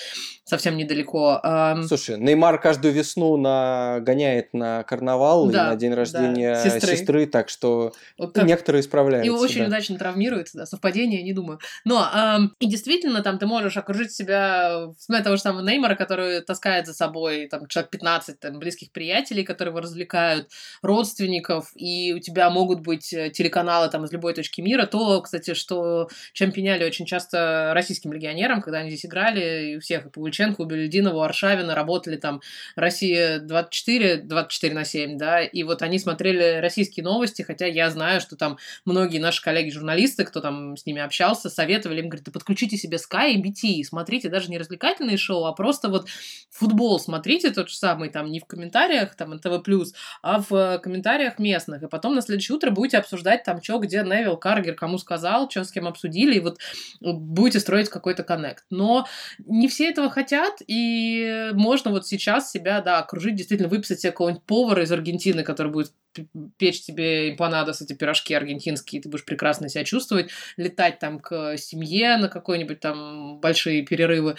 совсем 0.45 0.77
недалеко. 0.77 1.41
Слушай, 1.88 2.17
Неймар 2.19 2.62
каждую 2.62 2.93
весну 2.93 3.38
нагоняет 3.38 4.53
на 4.53 4.83
карнавал 4.83 5.50
и 5.50 5.53
Да, 5.53 5.69
на 5.69 5.75
день 5.75 5.91
да, 5.91 5.95
рождения 5.97 6.55
сестры. 6.63 6.95
сестры. 6.95 7.25
так 7.25 7.50
что 7.50 7.91
вот 8.17 8.33
как- 8.33 8.45
некоторые 8.45 8.83
справляются. 8.83 9.27
И 9.31 9.33
очень 9.33 9.62
да. 9.62 9.67
удачно 9.67 9.97
травмируется, 9.97 10.59
да, 10.59 10.65
совпадение, 10.65 11.24
не 11.24 11.33
думаю. 11.33 11.59
Но, 11.86 12.07
эм, 12.13 12.53
и 12.59 12.67
действительно, 12.67 13.21
там 13.24 13.39
ты 13.39 13.47
можешь 13.47 13.77
окружить 13.77 14.12
себя, 14.12 14.93
вспоминая 15.07 15.23
того 15.23 15.37
же 15.37 15.41
самого 15.41 15.65
Неймара, 15.65 15.95
который 15.95 16.41
таскает 16.41 16.85
за 16.85 16.93
собой 16.93 17.47
там 17.47 17.67
человек 17.67 17.91
15 17.91 18.39
там, 18.41 18.59
близких 18.59 18.91
приятелей, 18.91 19.43
которые 19.43 19.71
его 19.71 19.79
развлекают, 19.79 20.49
родственников, 20.81 21.71
и 21.75 22.13
у 22.13 22.19
тебя 22.19 22.49
могут 22.49 22.81
быть 22.81 23.13
э, 23.13 23.29
телеканалы 23.29 23.89
там 23.89 24.03
из 24.03 24.11
любой 24.11 24.33
точки 24.33 24.59
мира. 24.59 24.85
То, 24.85 25.21
кстати, 25.21 25.53
что 25.53 26.09
чем 26.33 26.51
пеняли 26.51 26.83
очень 26.83 27.05
часто 27.05 27.71
российским 27.73 28.11
легионерам, 28.11 28.61
когда 28.61 28.79
они 28.79 28.89
здесь 28.89 29.05
играли, 29.05 29.71
и 29.71 29.77
у 29.77 29.79
всех, 29.79 30.05
и 30.05 30.09
Павлюченко, 30.09 30.59
у 30.59 30.65
Белединова, 30.65 31.23
Аршавина 31.23 31.73
работали 31.73 32.17
там 32.17 32.41
Россия 32.75 33.39
24, 33.39 34.17
24 34.17 34.75
на 34.75 34.83
7, 34.83 35.17
да, 35.17 35.41
и 35.41 35.63
вот 35.63 35.83
они 35.83 35.99
смотрели 35.99 36.59
российские 36.59 37.05
новости, 37.05 37.43
хотя 37.43 37.65
я 37.65 37.89
знаю, 37.89 38.19
что 38.19 38.35
там 38.35 38.57
многие 38.83 39.19
наши 39.19 39.41
коллеги-журналисты, 39.41 40.25
кто 40.25 40.41
там 40.41 40.75
с 40.75 40.85
ними 40.85 41.01
общался, 41.01 41.49
советовали 41.49 42.01
им, 42.01 42.09
говорят, 42.09 42.25
да 42.25 42.31
подключите 42.33 42.75
себе 42.75 42.97
Sky 42.97 43.31
и 43.31 43.41
BT, 43.41 43.85
смотрите 43.85 44.27
даже 44.27 44.49
не 44.49 44.57
развлекательные 44.98 45.18
шоу, 45.18 45.46
а 45.46 45.54
просто 45.54 45.89
вот 45.89 46.08
футбол 46.50 47.00
смотрите 47.00 47.51
тот 47.51 47.70
же 47.70 47.75
самый, 47.75 48.10
там 48.10 48.32
не 48.32 48.39
в 48.39 48.46
комментариях, 48.46 49.16
там 49.16 49.32
НТВ+, 49.32 49.63
а 50.22 50.42
в 50.42 50.80
комментариях 50.80 51.39
местных, 51.39 51.84
и 51.84 51.88
потом 51.88 52.16
на 52.16 52.22
следующее 52.22 52.56
утро 52.56 52.72
будете 52.72 52.98
обсуждать 52.98 53.44
там, 53.44 53.62
что, 53.62 53.80
где 53.80 54.04
Невил 54.04 54.38
Каргер 54.38 54.75
кому 54.75 54.98
сказал, 54.98 55.50
что 55.50 55.63
с 55.63 55.72
кем 55.72 55.88
обсудили, 55.88 56.36
и 56.36 56.39
вот 56.39 56.60
будете 57.01 57.60
строить 57.60 57.89
какой-то 57.89 58.24
коннект. 58.24 58.66
Но 58.70 59.08
не 59.46 59.68
все 59.68 59.89
этого 59.89 60.10
хотят, 60.10 60.62
и 60.66 61.51
можно 61.54 61.92
вот 61.92 62.08
сейчас 62.08 62.51
себя, 62.51 62.82
да, 62.82 63.00
окружить, 63.00 63.36
действительно 63.36 63.70
выписать 63.70 64.01
себе 64.01 64.12
какого-нибудь 64.12 64.44
повара 64.44 64.84
из 64.84 64.92
Аргентины, 64.92 65.44
который 65.44 65.72
будет 65.72 65.92
печь 66.58 66.82
тебе 66.82 67.32
эмпанадос, 67.32 67.82
эти 67.82 67.94
пирожки 67.94 68.34
аргентинские, 68.34 69.01
ты 69.01 69.10
будешь 69.10 69.25
прекрасно 69.25 69.70
себя 69.70 69.84
чувствовать, 69.84 70.32
летать 70.56 70.98
там 70.98 71.20
к 71.20 71.58
семье 71.58 72.18
на 72.18 72.27
какой-нибудь 72.27 72.80
там 72.80 73.39
большие 73.39 73.84
перерывы. 73.84 74.36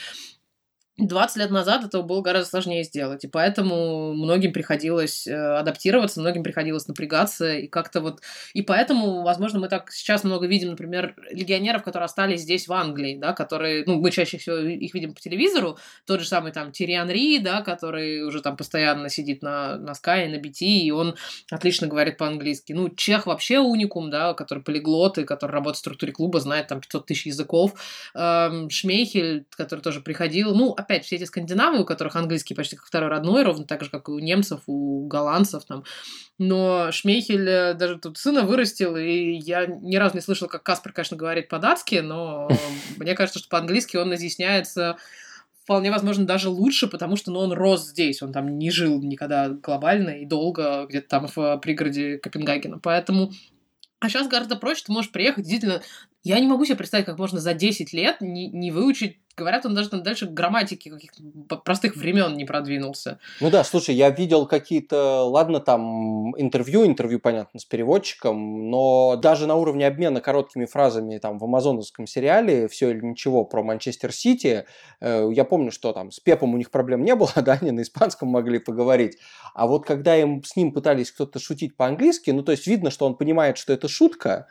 20 0.98 1.36
лет 1.36 1.50
назад 1.50 1.84
этого 1.84 2.02
было 2.02 2.22
гораздо 2.22 2.50
сложнее 2.50 2.82
сделать, 2.82 3.24
и 3.24 3.28
поэтому 3.28 4.12
многим 4.12 4.52
приходилось 4.52 5.26
э, 5.26 5.34
адаптироваться, 5.34 6.20
многим 6.20 6.42
приходилось 6.42 6.88
напрягаться, 6.88 7.54
и 7.54 7.68
как-то 7.68 8.00
вот... 8.00 8.20
И 8.52 8.62
поэтому, 8.62 9.22
возможно, 9.22 9.60
мы 9.60 9.68
так 9.68 9.92
сейчас 9.92 10.24
много 10.24 10.46
видим, 10.46 10.70
например, 10.70 11.14
легионеров, 11.30 11.84
которые 11.84 12.06
остались 12.06 12.40
здесь, 12.40 12.66
в 12.66 12.72
Англии, 12.72 13.16
да, 13.16 13.32
которые... 13.32 13.84
Ну, 13.86 14.00
мы 14.00 14.10
чаще 14.10 14.38
всего 14.38 14.56
их 14.56 14.92
видим 14.92 15.14
по 15.14 15.20
телевизору, 15.20 15.78
тот 16.04 16.20
же 16.20 16.26
самый 16.26 16.50
там 16.50 16.72
Тириан 16.72 17.08
Ри, 17.08 17.38
да, 17.38 17.62
который 17.62 18.24
уже 18.24 18.42
там 18.42 18.56
постоянно 18.56 19.08
сидит 19.08 19.42
на, 19.42 19.76
на 19.76 19.92
Sky, 19.92 20.28
на 20.28 20.36
BT, 20.36 20.66
и 20.66 20.90
он 20.90 21.14
отлично 21.50 21.86
говорит 21.86 22.16
по-английски. 22.16 22.72
Ну, 22.72 22.88
Чех 22.88 23.26
вообще 23.26 23.60
уникум, 23.60 24.10
да, 24.10 24.34
который 24.34 24.64
полиглот, 24.64 25.18
и 25.18 25.24
который 25.24 25.52
работает 25.52 25.76
в 25.76 25.80
структуре 25.80 26.12
клуба, 26.12 26.40
знает 26.40 26.66
там 26.66 26.80
500 26.80 27.06
тысяч 27.06 27.26
языков. 27.26 27.74
Эм, 28.14 28.68
Шмейхель, 28.68 29.46
который 29.56 29.80
тоже 29.80 30.00
приходил. 30.00 30.54
Ну, 30.54 30.74
опять, 30.88 31.04
все 31.04 31.16
эти 31.16 31.24
скандинавы, 31.24 31.80
у 31.80 31.84
которых 31.84 32.16
английский 32.16 32.54
почти 32.54 32.76
как 32.76 32.86
второй 32.86 33.10
родной, 33.10 33.42
ровно 33.42 33.66
так 33.66 33.84
же, 33.84 33.90
как 33.90 34.08
и 34.08 34.12
у 34.12 34.18
немцев, 34.18 34.62
у 34.66 35.06
голландцев 35.06 35.64
там. 35.66 35.84
Но 36.38 36.90
Шмейхель 36.90 37.46
э, 37.46 37.74
даже 37.74 37.98
тут 37.98 38.16
сына 38.16 38.42
вырастил, 38.42 38.96
и 38.96 39.34
я 39.34 39.66
ни 39.66 39.96
разу 39.96 40.14
не 40.14 40.22
слышала, 40.22 40.48
как 40.48 40.62
Каспер, 40.62 40.92
конечно, 40.92 41.16
говорит 41.16 41.48
по-датски, 41.48 41.96
но 41.96 42.48
мне 42.96 43.14
кажется, 43.14 43.38
что 43.38 43.50
по-английски 43.50 43.98
он 43.98 44.14
изъясняется 44.14 44.96
вполне 45.62 45.90
возможно 45.90 46.24
даже 46.24 46.48
лучше, 46.48 46.86
потому 46.86 47.16
что 47.16 47.30
ну, 47.30 47.40
он 47.40 47.52
рос 47.52 47.88
здесь, 47.88 48.22
он 48.22 48.32
там 48.32 48.58
не 48.58 48.70
жил 48.70 49.02
никогда 49.02 49.50
глобально 49.50 50.20
и 50.20 50.24
долго 50.24 50.86
где-то 50.88 51.08
там 51.08 51.26
в 51.26 51.58
пригороде 51.58 52.16
Копенгагена. 52.16 52.78
Поэтому 52.78 53.32
а 54.00 54.08
сейчас 54.08 54.28
гораздо 54.28 54.56
проще, 54.56 54.84
ты 54.86 54.92
можешь 54.92 55.10
приехать, 55.10 55.44
действительно, 55.44 55.82
Я 56.28 56.40
не 56.40 56.46
могу 56.46 56.66
себе 56.66 56.76
представить, 56.76 57.06
как 57.06 57.18
можно 57.18 57.40
за 57.40 57.54
10 57.54 57.94
лет 57.94 58.20
не, 58.20 58.48
не 58.48 58.70
выучить 58.70 59.16
Говорят, 59.38 59.64
он 59.64 59.74
даже 59.74 59.88
там 59.88 60.02
дальше 60.02 60.26
грамматики 60.26 60.88
каких-то 60.88 61.22
простых 61.58 61.94
времен 61.94 62.36
не 62.36 62.44
продвинулся. 62.44 63.20
Ну 63.40 63.50
да, 63.50 63.62
слушай, 63.62 63.94
я 63.94 64.10
видел 64.10 64.46
какие-то, 64.46 65.22
ладно, 65.22 65.60
там 65.60 66.34
интервью, 66.36 66.84
интервью, 66.84 67.20
понятно, 67.20 67.60
с 67.60 67.64
переводчиком, 67.64 68.68
но 68.68 69.14
даже 69.14 69.46
на 69.46 69.54
уровне 69.54 69.86
обмена 69.86 70.20
короткими 70.20 70.64
фразами 70.64 71.18
там 71.18 71.38
в 71.38 71.44
амазоновском 71.44 72.08
сериале 72.08 72.66
«Все 72.66 72.90
или 72.90 73.00
ничего» 73.00 73.44
про 73.44 73.62
Манчестер 73.62 74.12
Сити, 74.12 74.64
э, 75.00 75.30
я 75.32 75.44
помню, 75.44 75.70
что 75.70 75.92
там 75.92 76.10
с 76.10 76.18
Пепом 76.18 76.54
у 76.54 76.56
них 76.56 76.72
проблем 76.72 77.04
не 77.04 77.14
было, 77.14 77.30
да, 77.36 77.58
они 77.60 77.70
на 77.70 77.82
испанском 77.82 78.28
могли 78.28 78.58
поговорить. 78.58 79.18
А 79.54 79.68
вот 79.68 79.86
когда 79.86 80.16
им, 80.16 80.42
с 80.42 80.56
ним 80.56 80.72
пытались 80.72 81.12
кто-то 81.12 81.38
шутить 81.38 81.76
по-английски, 81.76 82.32
ну 82.32 82.42
то 82.42 82.50
есть 82.50 82.66
видно, 82.66 82.90
что 82.90 83.06
он 83.06 83.14
понимает, 83.14 83.56
что 83.56 83.72
это 83.72 83.86
шутка, 83.86 84.48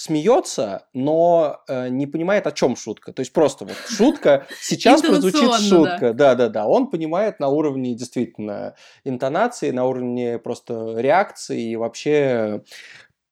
смеется, 0.00 0.86
но 0.94 1.60
э, 1.68 1.90
не 1.90 2.06
понимает, 2.06 2.46
о 2.46 2.52
чем 2.52 2.74
шутка. 2.74 3.12
То 3.12 3.20
есть 3.20 3.34
просто 3.34 3.66
вот 3.66 3.76
шутка, 3.86 4.46
сейчас 4.58 5.02
прозвучит 5.02 5.52
шутка. 5.60 6.14
Да-да-да, 6.14 6.66
он 6.66 6.88
понимает 6.88 7.38
на 7.38 7.48
уровне 7.48 7.94
действительно 7.94 8.74
интонации, 9.04 9.70
на 9.72 9.84
уровне 9.84 10.38
просто 10.38 10.94
реакции 10.96 11.72
и 11.72 11.76
вообще 11.76 12.62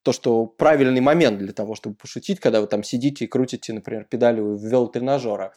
то, 0.02 0.12
что 0.12 0.44
правильный 0.44 1.00
момент 1.00 1.38
для 1.38 1.54
того, 1.54 1.74
чтобы 1.74 1.96
пошутить, 1.96 2.38
когда 2.38 2.60
вы 2.60 2.66
там 2.66 2.82
сидите 2.82 3.24
и 3.24 3.28
крутите, 3.28 3.72
например, 3.72 4.04
педали 4.04 4.40
велотренажера. 4.40 5.54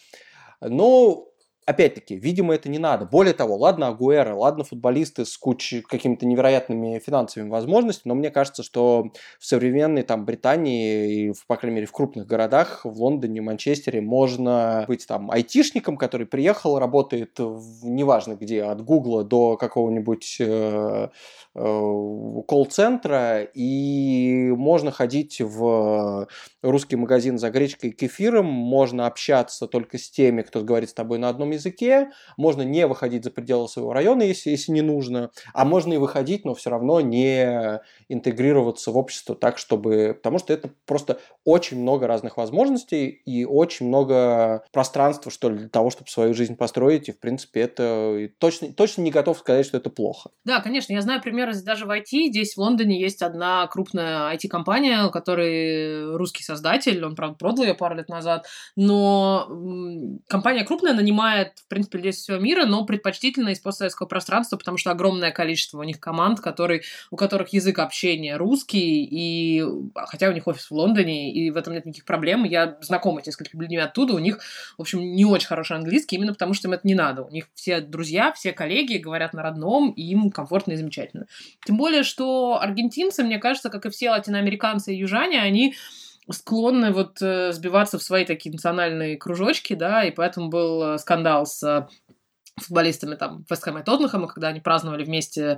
Но 0.61 1.27
опять-таки, 1.65 2.15
видимо, 2.15 2.53
это 2.55 2.69
не 2.69 2.79
надо. 2.79 3.05
Более 3.05 3.33
того, 3.33 3.55
ладно 3.55 3.87
Агуэра, 3.87 4.33
ладно 4.35 4.63
футболисты 4.63 5.25
с 5.25 5.37
кучей 5.37 5.81
какими-то 5.81 6.25
невероятными 6.25 6.99
финансовыми 6.99 7.49
возможностями, 7.49 8.11
но 8.11 8.15
мне 8.15 8.31
кажется, 8.31 8.63
что 8.63 9.11
в 9.39 9.45
современной 9.45 10.03
там 10.03 10.25
Британии 10.25 11.29
и, 11.29 11.33
по 11.47 11.57
крайней 11.57 11.75
мере, 11.75 11.87
в 11.87 11.91
крупных 11.91 12.27
городах, 12.27 12.81
в 12.83 13.01
Лондоне, 13.01 13.41
Манчестере, 13.41 14.01
можно 14.01 14.85
быть 14.87 15.05
там 15.07 15.29
айтишником, 15.31 15.97
который 15.97 16.25
приехал, 16.25 16.79
работает 16.79 17.37
в, 17.37 17.85
неважно 17.85 18.35
где, 18.35 18.63
от 18.63 18.83
Гугла 18.83 19.23
до 19.23 19.57
какого-нибудь 19.57 20.37
э, 20.39 21.09
колл-центра, 21.53 23.43
и 23.43 24.51
можно 24.51 24.91
ходить 24.91 25.41
в 25.41 26.27
русский 26.61 26.95
магазин 26.95 27.37
за 27.37 27.49
гречкой 27.49 27.89
и 27.89 27.93
кефиром, 27.93 28.45
можно 28.45 29.05
общаться 29.05 29.67
только 29.67 29.97
с 29.97 30.09
теми, 30.09 30.43
кто 30.43 30.61
говорит 30.61 30.89
с 30.89 30.93
тобой 30.93 31.17
на 31.17 31.27
одном 31.29 31.51
языке, 31.51 32.11
можно 32.37 32.61
не 32.61 32.87
выходить 32.87 33.23
за 33.23 33.31
пределы 33.31 33.67
своего 33.67 33.91
района, 33.91 34.23
если, 34.23 34.49
если 34.51 34.71
не 34.71 34.81
нужно, 34.81 35.31
а 35.53 35.65
можно 35.65 35.93
и 35.93 35.97
выходить, 35.97 36.45
но 36.45 36.55
все 36.55 36.69
равно 36.69 37.01
не 37.01 37.81
интегрироваться 38.07 38.91
в 38.91 38.97
общество 38.97 39.35
так, 39.35 39.57
чтобы... 39.57 40.13
Потому 40.13 40.39
что 40.39 40.53
это 40.53 40.69
просто 40.85 41.19
очень 41.43 41.81
много 41.81 42.07
разных 42.07 42.37
возможностей 42.37 43.07
и 43.07 43.43
очень 43.43 43.87
много 43.87 44.63
пространства, 44.71 45.31
что 45.31 45.49
ли, 45.49 45.57
для 45.57 45.69
того, 45.69 45.89
чтобы 45.89 46.09
свою 46.09 46.33
жизнь 46.33 46.55
построить, 46.55 47.09
и, 47.09 47.11
в 47.11 47.19
принципе, 47.19 47.61
это 47.61 48.29
точно, 48.37 48.71
точно 48.71 49.01
не 49.01 49.11
готов 49.11 49.37
сказать, 49.37 49.65
что 49.65 49.77
это 49.77 49.89
плохо. 49.89 50.29
Да, 50.45 50.61
конечно, 50.61 50.93
я 50.93 51.01
знаю 51.01 51.21
примеры 51.41 51.61
даже 51.63 51.85
в 51.85 51.89
IT. 51.89 52.29
Здесь 52.29 52.55
в 52.55 52.57
Лондоне 52.59 52.99
есть 52.99 53.21
одна 53.21 53.67
крупная 53.67 54.33
IT-компания, 54.35 55.09
которой 55.09 56.15
русский 56.15 56.43
создатель, 56.43 57.03
он, 57.03 57.15
правда, 57.15 57.35
продал 57.35 57.65
ее 57.65 57.73
пару 57.73 57.95
лет 57.95 58.09
назад, 58.09 58.45
но 58.75 59.47
компания 60.27 60.63
крупная, 60.63 60.93
нанимает, 60.93 61.59
в 61.59 61.67
принципе, 61.67 61.97
людей 61.97 62.11
из 62.11 62.17
всего 62.17 62.37
мира, 62.37 62.65
но 62.65 62.85
предпочтительно 62.85 63.49
из 63.49 63.59
постсоветского 63.59 64.07
пространства, 64.07 64.57
потому 64.57 64.77
что 64.77 64.91
огромное 64.91 65.31
количество 65.31 65.79
у 65.79 65.83
них 65.83 65.99
команд, 65.99 66.39
которые, 66.39 66.81
у 67.09 67.15
которых 67.15 67.49
язык 67.49 67.79
общения 67.79 68.37
русский, 68.37 69.07
и 69.09 69.63
хотя 69.95 70.29
у 70.29 70.33
них 70.33 70.47
офис 70.47 70.69
в 70.69 70.71
Лондоне, 70.71 71.33
и 71.33 71.49
в 71.51 71.57
этом 71.57 71.73
нет 71.73 71.85
никаких 71.85 72.05
проблем, 72.05 72.43
я 72.43 72.77
знакома 72.81 73.21
с 73.23 73.27
несколькими 73.27 73.61
людьми 73.61 73.77
оттуда, 73.77 74.13
у 74.13 74.19
них, 74.19 74.39
в 74.77 74.81
общем, 74.81 74.99
не 74.99 75.25
очень 75.25 75.47
хороший 75.47 75.77
английский, 75.77 76.15
именно 76.15 76.33
потому 76.33 76.53
что 76.53 76.67
им 76.67 76.73
это 76.73 76.87
не 76.87 76.95
надо. 76.95 77.23
У 77.23 77.29
них 77.29 77.47
все 77.53 77.81
друзья, 77.81 78.31
все 78.33 78.51
коллеги 78.51 78.97
говорят 78.97 79.33
на 79.33 79.43
родном, 79.43 79.91
и 79.91 80.03
им 80.03 80.31
комфортно 80.31 80.73
и 80.73 80.75
замечательно. 80.75 81.25
Тем 81.65 81.77
более, 81.77 82.03
что 82.03 82.59
аргентинцы, 82.61 83.23
мне 83.23 83.39
кажется, 83.39 83.69
как 83.69 83.85
и 83.85 83.89
все 83.89 84.11
латиноамериканцы 84.11 84.93
и 84.93 84.97
южане, 84.97 85.41
они 85.41 85.75
склонны 86.29 86.91
вот 86.91 87.21
э, 87.21 87.51
сбиваться 87.51 87.97
в 87.97 88.03
свои 88.03 88.25
такие 88.25 88.51
национальные 88.51 89.17
кружочки, 89.17 89.73
да, 89.73 90.03
и 90.03 90.11
поэтому 90.11 90.49
был 90.49 90.83
э, 90.83 90.97
скандал 90.97 91.45
с 91.45 91.63
э, 91.63 91.87
футболистами 92.57 93.15
там 93.15 93.45
Вестхэма 93.49 93.81
и 93.81 93.83
Тоттенхэма, 93.83 94.27
когда 94.27 94.49
они 94.49 94.59
праздновали 94.59 95.03
вместе 95.03 95.57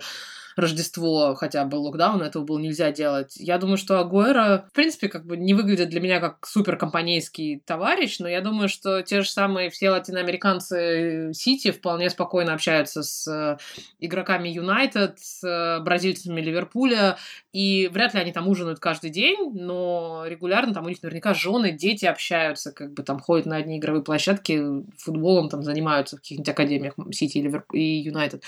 Рождество, 0.56 1.36
хотя 1.36 1.66
был 1.66 1.84
локдаун, 1.84 2.22
этого 2.22 2.44
было 2.44 2.60
нельзя 2.60 2.92
делать. 2.92 3.36
Я 3.38 3.58
думаю, 3.58 3.78
что 3.78 4.00
Агуэра, 4.00 4.66
в 4.70 4.74
принципе, 4.74 5.10
как 5.10 5.26
бы 5.26 5.38
не 5.38 5.54
выглядит 5.54 5.90
для 5.90 6.00
меня 6.00 6.20
как 6.20 6.46
супер 6.46 6.78
компанейский 6.78 7.62
товарищ, 7.66 8.20
но 8.20 8.28
я 8.28 8.42
думаю, 8.42 8.70
что 8.70 9.02
те 9.02 9.22
же 9.22 9.30
самые 9.30 9.70
все 9.70 9.90
латиноамериканцы 9.90 11.32
Сити 11.34 11.72
вполне 11.72 12.10
спокойно 12.10 12.54
общаются 12.54 13.04
с 13.04 13.28
э, 13.28 13.58
игроками 14.00 14.50
Юнайтед, 14.50 15.20
с 15.20 15.44
э, 15.44 15.82
бразильцами 15.82 16.42
Ливерпуля, 16.42 17.18
и 17.52 17.90
вряд 17.92 18.14
ли 18.14 18.20
они 18.20 18.32
там 18.32 18.48
ужинают 18.48 18.80
каждый 18.80 19.10
день, 19.10 19.52
но 19.54 20.24
регулярно 20.28 20.74
там 20.74 20.86
у 20.86 20.90
них 20.90 21.02
наверняка 21.04 21.34
жены, 21.34 21.72
дети 21.72 22.06
общаются, 22.06 22.72
как 22.72 22.94
бы 22.94 23.04
там 23.04 23.20
ходят 23.20 23.46
на 23.46 23.58
одни 23.58 23.78
игровые 23.78 24.04
площадки, 24.04 24.62
футболом 24.98 25.50
там 25.50 25.64
занимаются 25.64 26.18
в 26.18 26.20
каких-нибудь 26.20 26.50
академиях 26.50 26.94
Сити 27.12 27.38
и 27.74 27.82
Юнайтед. 28.02 28.44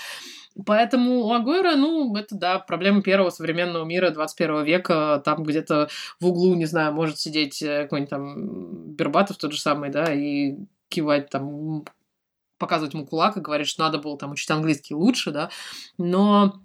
Поэтому 0.64 1.24
у 1.24 1.32
Агуэра, 1.32 1.76
ну, 1.76 2.16
это, 2.16 2.34
да, 2.34 2.58
проблема 2.58 3.02
первого 3.02 3.30
современного 3.30 3.84
мира 3.84 4.10
21 4.10 4.64
века. 4.64 5.20
Там 5.24 5.42
где-то 5.44 5.88
в 6.20 6.26
углу, 6.26 6.54
не 6.54 6.64
знаю, 6.66 6.94
может 6.94 7.18
сидеть 7.18 7.60
э, 7.62 7.82
какой-нибудь 7.82 8.10
там 8.10 8.94
Бербатов 8.94 9.36
тот 9.36 9.52
же 9.52 9.60
самый, 9.60 9.90
да, 9.90 10.12
и 10.14 10.56
кивать 10.88 11.28
там, 11.30 11.84
показывать 12.58 12.94
ему 12.94 13.06
кулак 13.06 13.36
и 13.36 13.40
говорить, 13.40 13.68
что 13.68 13.82
надо 13.82 13.98
было 13.98 14.16
там 14.16 14.32
учить 14.32 14.50
английский 14.50 14.94
лучше, 14.94 15.30
да. 15.30 15.50
Но 15.98 16.60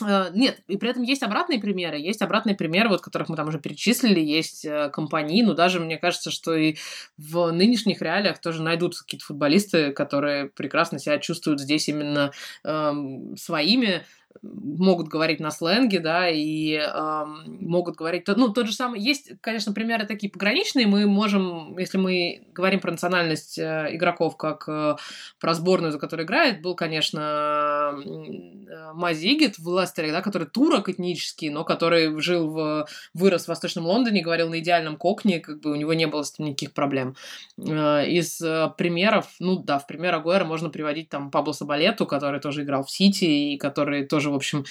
нет, 0.00 0.60
и 0.68 0.76
при 0.76 0.90
этом 0.90 1.02
есть 1.02 1.22
обратные 1.22 1.60
примеры. 1.60 1.98
Есть 1.98 2.22
обратные 2.22 2.56
примеры, 2.56 2.88
вот, 2.88 3.02
которых 3.02 3.28
мы 3.28 3.36
там 3.36 3.48
уже 3.48 3.60
перечислили, 3.60 4.20
есть 4.20 4.64
э, 4.64 4.88
компании, 4.90 5.42
но 5.42 5.54
даже 5.54 5.80
мне 5.80 5.98
кажется, 5.98 6.30
что 6.30 6.54
и 6.54 6.76
в 7.18 7.50
нынешних 7.50 8.00
реалиях 8.00 8.40
тоже 8.40 8.62
найдутся 8.62 9.04
какие-то 9.04 9.26
футболисты, 9.26 9.92
которые 9.92 10.48
прекрасно 10.48 10.98
себя 10.98 11.18
чувствуют 11.18 11.60
здесь 11.60 11.88
именно 11.88 12.32
эм, 12.64 13.36
своими, 13.36 14.04
могут 14.42 15.08
говорить 15.08 15.40
на 15.40 15.50
сленге, 15.50 16.00
да, 16.00 16.28
и 16.28 16.74
э, 16.74 17.24
могут 17.46 17.96
говорить, 17.96 18.24
ну, 18.28 18.48
тот 18.48 18.66
же 18.66 18.72
самый, 18.72 19.00
есть, 19.00 19.32
конечно, 19.40 19.72
примеры 19.72 20.06
такие 20.06 20.30
пограничные, 20.30 20.86
мы 20.86 21.06
можем, 21.06 21.76
если 21.78 21.98
мы 21.98 22.46
говорим 22.52 22.80
про 22.80 22.90
национальность 22.90 23.58
э, 23.58 23.88
игроков, 23.92 24.36
как 24.36 24.68
э, 24.68 24.96
про 25.38 25.54
сборную, 25.54 25.92
за 25.92 25.98
которую 25.98 26.26
играет, 26.26 26.62
был, 26.62 26.74
конечно, 26.74 27.94
э, 28.04 28.92
Мазигит 28.94 29.58
в 29.58 29.78
Лестере, 29.78 30.12
да, 30.12 30.22
который 30.22 30.48
турок 30.48 30.88
этнический, 30.88 31.50
но 31.50 31.64
который 31.64 32.20
жил 32.20 32.48
в, 32.48 32.86
вырос 33.14 33.44
в 33.44 33.48
Восточном 33.48 33.86
Лондоне, 33.86 34.22
говорил 34.22 34.48
на 34.48 34.58
идеальном 34.60 34.96
кокне, 34.96 35.40
как 35.40 35.60
бы 35.60 35.70
у 35.72 35.74
него 35.74 35.94
не 35.94 36.06
было 36.06 36.22
с 36.22 36.34
этим 36.34 36.46
никаких 36.46 36.72
проблем. 36.72 37.16
Э, 37.58 38.06
из 38.06 38.40
э, 38.40 38.70
примеров, 38.76 39.28
ну, 39.38 39.56
да, 39.56 39.78
в 39.78 39.86
пример 39.86 40.14
Агуэра 40.14 40.44
можно 40.44 40.70
приводить 40.70 41.08
там 41.08 41.30
Пабло 41.30 41.52
Сабалету, 41.52 42.06
который 42.06 42.40
тоже 42.40 42.62
играл 42.62 42.84
в 42.84 42.90
Сити, 42.90 43.24
и 43.24 43.56
который 43.56 44.06
тоже 44.06 44.21
тоже, 44.22 44.30
в 44.30 44.34
общем, 44.34 44.64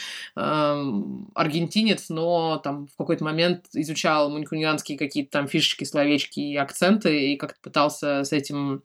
аргентинец, 1.36 2.10
но 2.10 2.58
там 2.58 2.88
в 2.88 2.96
какой-то 2.98 3.24
момент 3.24 3.66
изучал 3.74 4.30
мунькуньянские 4.30 4.98
какие-то 4.98 5.32
там 5.32 5.48
фишечки, 5.48 5.84
словечки 5.84 6.40
и 6.40 6.56
акценты, 6.56 7.34
и 7.34 7.38
как-то 7.38 7.60
пытался 7.62 8.24
с 8.24 8.32
этим 8.32 8.84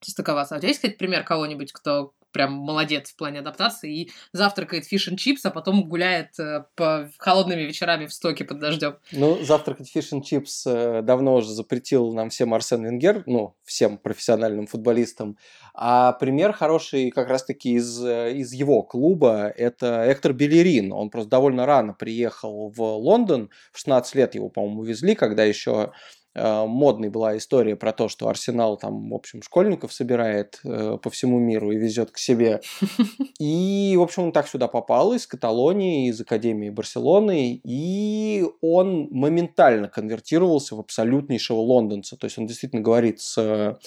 состыковаться. 0.00 0.54
А 0.54 0.58
у 0.58 0.60
тебя 0.60 0.68
есть, 0.68 0.80
кстати, 0.80 0.96
пример 0.96 1.24
кого-нибудь, 1.24 1.72
кто 1.72 2.12
прям 2.34 2.52
молодец 2.52 3.10
в 3.10 3.16
плане 3.16 3.38
адаптации 3.38 4.02
и 4.02 4.10
завтракает 4.32 4.84
fish 4.84 5.08
and 5.08 5.16
chips, 5.16 5.46
а 5.46 5.50
потом 5.50 5.88
гуляет 5.88 6.38
э, 6.38 6.64
по 6.74 7.08
холодными 7.18 7.62
вечерами 7.62 8.06
в 8.06 8.12
Стоке 8.12 8.44
под 8.44 8.58
дождем. 8.58 8.96
Ну, 9.12 9.42
завтракать 9.42 9.88
fish 9.88 10.12
and 10.12 10.22
chips 10.22 10.66
э, 10.66 11.00
давно 11.02 11.36
уже 11.36 11.48
запретил 11.48 12.12
нам 12.12 12.30
всем 12.30 12.52
Арсен 12.52 12.84
Венгер, 12.84 13.22
ну, 13.26 13.54
всем 13.64 13.96
профессиональным 13.96 14.66
футболистам. 14.66 15.38
А 15.74 16.12
пример 16.12 16.52
хороший 16.52 17.10
как 17.10 17.28
раз-таки 17.28 17.74
из, 17.74 18.04
э, 18.04 18.32
из 18.34 18.52
его 18.52 18.82
клуба– 18.82 19.52
это 19.56 20.04
Эктор 20.04 20.32
Бельерин. 20.32 20.92
Он 20.92 21.10
просто 21.10 21.30
довольно 21.30 21.66
рано 21.66 21.94
приехал 21.94 22.68
в 22.68 22.82
Лондон, 22.82 23.50
в 23.72 23.78
16 23.78 24.14
лет 24.16 24.34
его, 24.34 24.48
по-моему, 24.48 24.80
увезли, 24.80 25.14
когда 25.14 25.44
еще 25.44 25.92
модной 26.34 27.10
была 27.10 27.36
история 27.36 27.76
про 27.76 27.92
то, 27.92 28.08
что 28.08 28.28
Арсенал 28.28 28.76
там, 28.76 29.10
в 29.10 29.14
общем, 29.14 29.42
школьников 29.42 29.92
собирает 29.92 30.60
э, 30.64 30.98
по 31.00 31.10
всему 31.10 31.38
миру 31.38 31.70
и 31.70 31.76
везет 31.76 32.10
к 32.10 32.18
себе. 32.18 32.60
И, 33.38 33.94
в 33.96 34.02
общем, 34.02 34.24
он 34.24 34.32
так 34.32 34.48
сюда 34.48 34.68
попал 34.68 35.12
из 35.12 35.26
Каталонии, 35.26 36.08
из 36.08 36.20
Академии 36.20 36.70
Барселоны, 36.70 37.60
и 37.64 38.44
он 38.60 39.08
моментально 39.10 39.88
конвертировался 39.88 40.76
в 40.76 40.80
абсолютнейшего 40.80 41.58
лондонца. 41.58 42.16
То 42.16 42.26
есть 42.26 42.38
он 42.38 42.46
действительно 42.46 42.82
говорит 42.82 43.20
с 43.20 43.78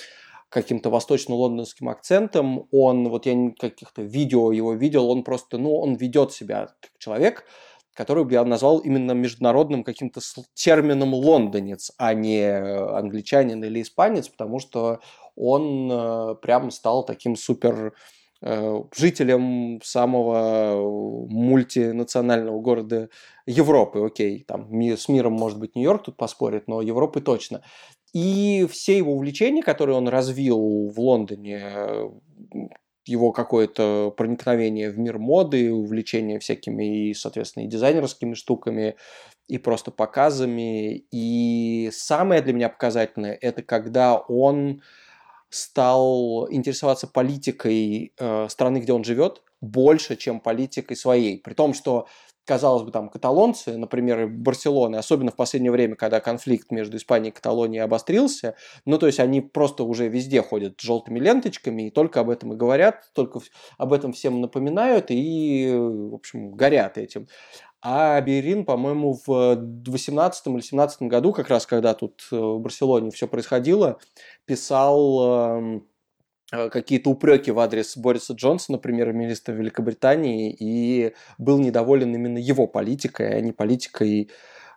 каким-то 0.50 0.90
восточно-лондонским 0.90 1.90
акцентом. 1.90 2.68
Он, 2.72 3.10
вот 3.10 3.26
я 3.26 3.52
каких-то 3.60 4.02
видео 4.02 4.52
его 4.52 4.74
видел, 4.74 5.10
он 5.10 5.24
просто, 5.24 5.58
ну, 5.58 5.76
он 5.76 5.96
ведет 5.96 6.32
себя 6.32 6.68
как 6.80 6.92
человек, 6.98 7.46
который 7.98 8.26
бы 8.26 8.34
я 8.34 8.46
назвал 8.46 8.78
именно 8.78 9.14
международным 9.14 9.84
каким-то 9.84 10.22
термином 10.54 11.16
лондонец, 11.16 11.92
а 11.98 12.14
не 12.14 12.48
англичанин 12.48 13.64
или 13.64 13.82
испанец, 13.82 14.30
потому 14.30 14.60
что 14.60 15.00
он 15.36 15.90
э, 15.92 16.36
прям 16.36 16.70
стал 16.70 17.04
таким 17.04 17.36
супер 17.36 17.96
э, 18.44 18.84
жителем 18.96 19.82
самого 19.84 21.28
мультинационального 21.28 22.62
города 22.62 23.10
Европы. 23.48 24.06
Окей, 24.06 24.44
там 24.48 24.70
с 24.80 25.10
миром, 25.10 25.34
может 25.34 25.58
быть, 25.58 25.76
Нью-Йорк 25.76 26.04
тут 26.04 26.18
поспорит, 26.18 26.68
но 26.68 26.84
Европы 26.84 27.20
точно. 27.20 27.64
И 28.14 28.68
все 28.72 28.96
его 28.96 29.14
увлечения, 29.14 29.64
которые 29.64 29.98
он 29.98 30.08
развил 30.08 30.88
в 30.88 31.00
Лондоне, 31.00 32.12
его 33.08 33.32
какое-то 33.32 34.14
проникновение 34.16 34.90
в 34.90 34.98
мир 34.98 35.18
моды, 35.18 35.72
увлечение 35.72 36.40
всякими, 36.40 37.10
и, 37.10 37.14
соответственно, 37.14 37.64
и 37.64 37.68
дизайнерскими 37.68 38.34
штуками, 38.34 38.96
и 39.48 39.58
просто 39.58 39.92
показами. 39.92 41.06
И 41.12 41.90
самое 41.94 42.42
для 42.42 42.54
меня 42.54 42.70
показательное– 42.70 43.38
это 43.42 43.64
когда 43.64 44.18
он 44.18 44.82
стал 45.50 46.48
интересоваться 46.52 47.08
политикой 47.08 48.14
э, 48.18 48.48
страны, 48.50 48.80
где 48.80 48.94
он 48.94 49.04
живет, 49.04 49.42
больше, 49.62 50.16
чем 50.16 50.40
политикой 50.40 50.96
своей. 50.96 51.40
При 51.40 51.54
том, 51.54 51.74
что 51.74 52.08
казалось 52.48 52.84
бы, 52.84 52.92
там, 52.92 53.10
каталонцы, 53.10 53.78
например, 53.78 54.28
Барселоны, 54.28 54.96
особенно 54.96 55.32
в 55.32 55.36
последнее 55.36 55.72
время, 55.72 55.96
когда 55.96 56.20
конфликт 56.20 56.72
между 56.72 56.98
Испанией 56.98 57.32
и 57.32 57.36
Каталонией 57.36 57.84
обострился, 57.84 58.56
ну, 58.86 58.98
то 58.98 59.06
есть 59.06 59.20
они 59.20 59.42
просто 59.42 59.84
уже 59.84 60.08
везде 60.08 60.42
ходят 60.42 60.80
желтыми 60.80 61.20
ленточками 61.20 61.88
и 61.88 61.92
только 61.92 62.22
об 62.22 62.30
этом 62.30 62.54
и 62.54 62.56
говорят, 62.56 63.12
только 63.14 63.42
об 63.78 63.94
этом 63.94 64.14
всем 64.14 64.42
напоминают 64.42 65.08
и, 65.10 65.70
в 65.72 66.16
общем, 66.16 66.54
горят 66.54 66.98
этим. 66.98 67.28
А 67.82 68.20
Берин, 68.22 68.66
по-моему, 68.66 69.20
в 69.26 69.56
18 69.88 70.48
или 70.48 70.62
17 70.62 71.04
году, 71.04 71.32
как 71.32 71.50
раз 71.50 71.66
когда 71.68 71.94
тут 71.94 72.28
э, 72.32 72.36
в 72.36 72.60
Барселоне 72.60 73.12
все 73.12 73.28
происходило, 73.28 74.00
писал 74.46 75.58
эм, 75.58 75.88
какие-то 76.52 77.10
упреки 77.10 77.52
в 77.52 77.60
адрес 77.60 77.98
Бориса 77.98 78.34
Джонсона, 78.34 78.78
премьер-министра 78.78 79.54
Великобритании, 79.54 80.56
и 80.58 81.14
был 81.38 81.60
недоволен 81.60 82.16
именно 82.16 82.38
его 82.38 82.68
политикой, 82.68 83.38
а 83.38 83.42
не 83.42 83.52
политикой 83.52 84.30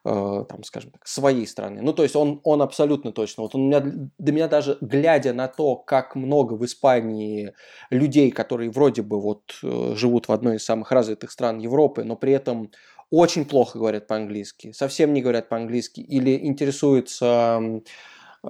э, 0.05 0.45
там, 0.49 0.65
скажем 0.65 0.91
так, 0.91 1.07
своей 1.07 1.47
страны. 1.47 1.81
Ну, 1.83 1.93
то 1.93 2.03
есть 2.03 2.17
он, 2.17 2.41
он 2.43 2.63
абсолютно 2.63 3.13
точно. 3.13 3.45
Вот 3.45 3.55
он 3.55 3.69
меня, 3.69 3.81
до 3.81 4.33
меня 4.33 4.49
даже, 4.49 4.79
глядя 4.81 5.33
на 5.33 5.47
то, 5.47 5.77
как 5.77 6.17
много 6.17 6.55
в 6.55 6.65
Испании 6.65 7.55
людей, 7.91 8.33
которые 8.33 8.71
вроде 8.71 9.03
бы 9.03 9.21
вот 9.21 9.59
э, 9.63 9.93
живут 9.95 10.27
в 10.27 10.33
одной 10.33 10.57
из 10.57 10.65
самых 10.65 10.91
развитых 10.91 11.31
стран 11.31 11.59
Европы, 11.59 12.03
но 12.03 12.17
при 12.17 12.33
этом 12.33 12.73
очень 13.11 13.45
плохо 13.45 13.79
говорят 13.79 14.07
по-английски, 14.07 14.73
совсем 14.73 15.13
не 15.13 15.21
говорят 15.21 15.49
по-английски, 15.49 16.01
или 16.01 16.47
интересуются, 16.47 17.61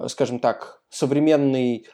скажем 0.07 0.39
так, 0.39 0.81
современной 0.89 1.87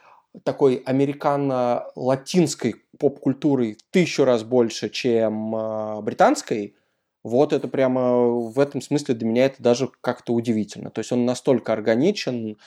такой 0.43 0.75
американо-латинской 0.85 2.75
поп-культурой 2.97 3.75
в 3.75 3.83
тысячу 3.91 4.25
раз 4.25 4.43
больше, 4.43 4.89
чем 4.89 5.55
э, 5.55 6.01
британской, 6.01 6.75
вот 7.23 7.53
это 7.53 7.67
прямо 7.67 8.25
в 8.27 8.59
этом 8.59 8.81
смысле 8.81 9.15
для 9.15 9.27
меня 9.27 9.45
это 9.45 9.61
даже 9.61 9.89
как-то 10.01 10.33
удивительно. 10.33 10.89
То 10.91 10.99
есть 10.99 11.11
он 11.11 11.25
настолько 11.25 11.73
органичен, 11.73 12.57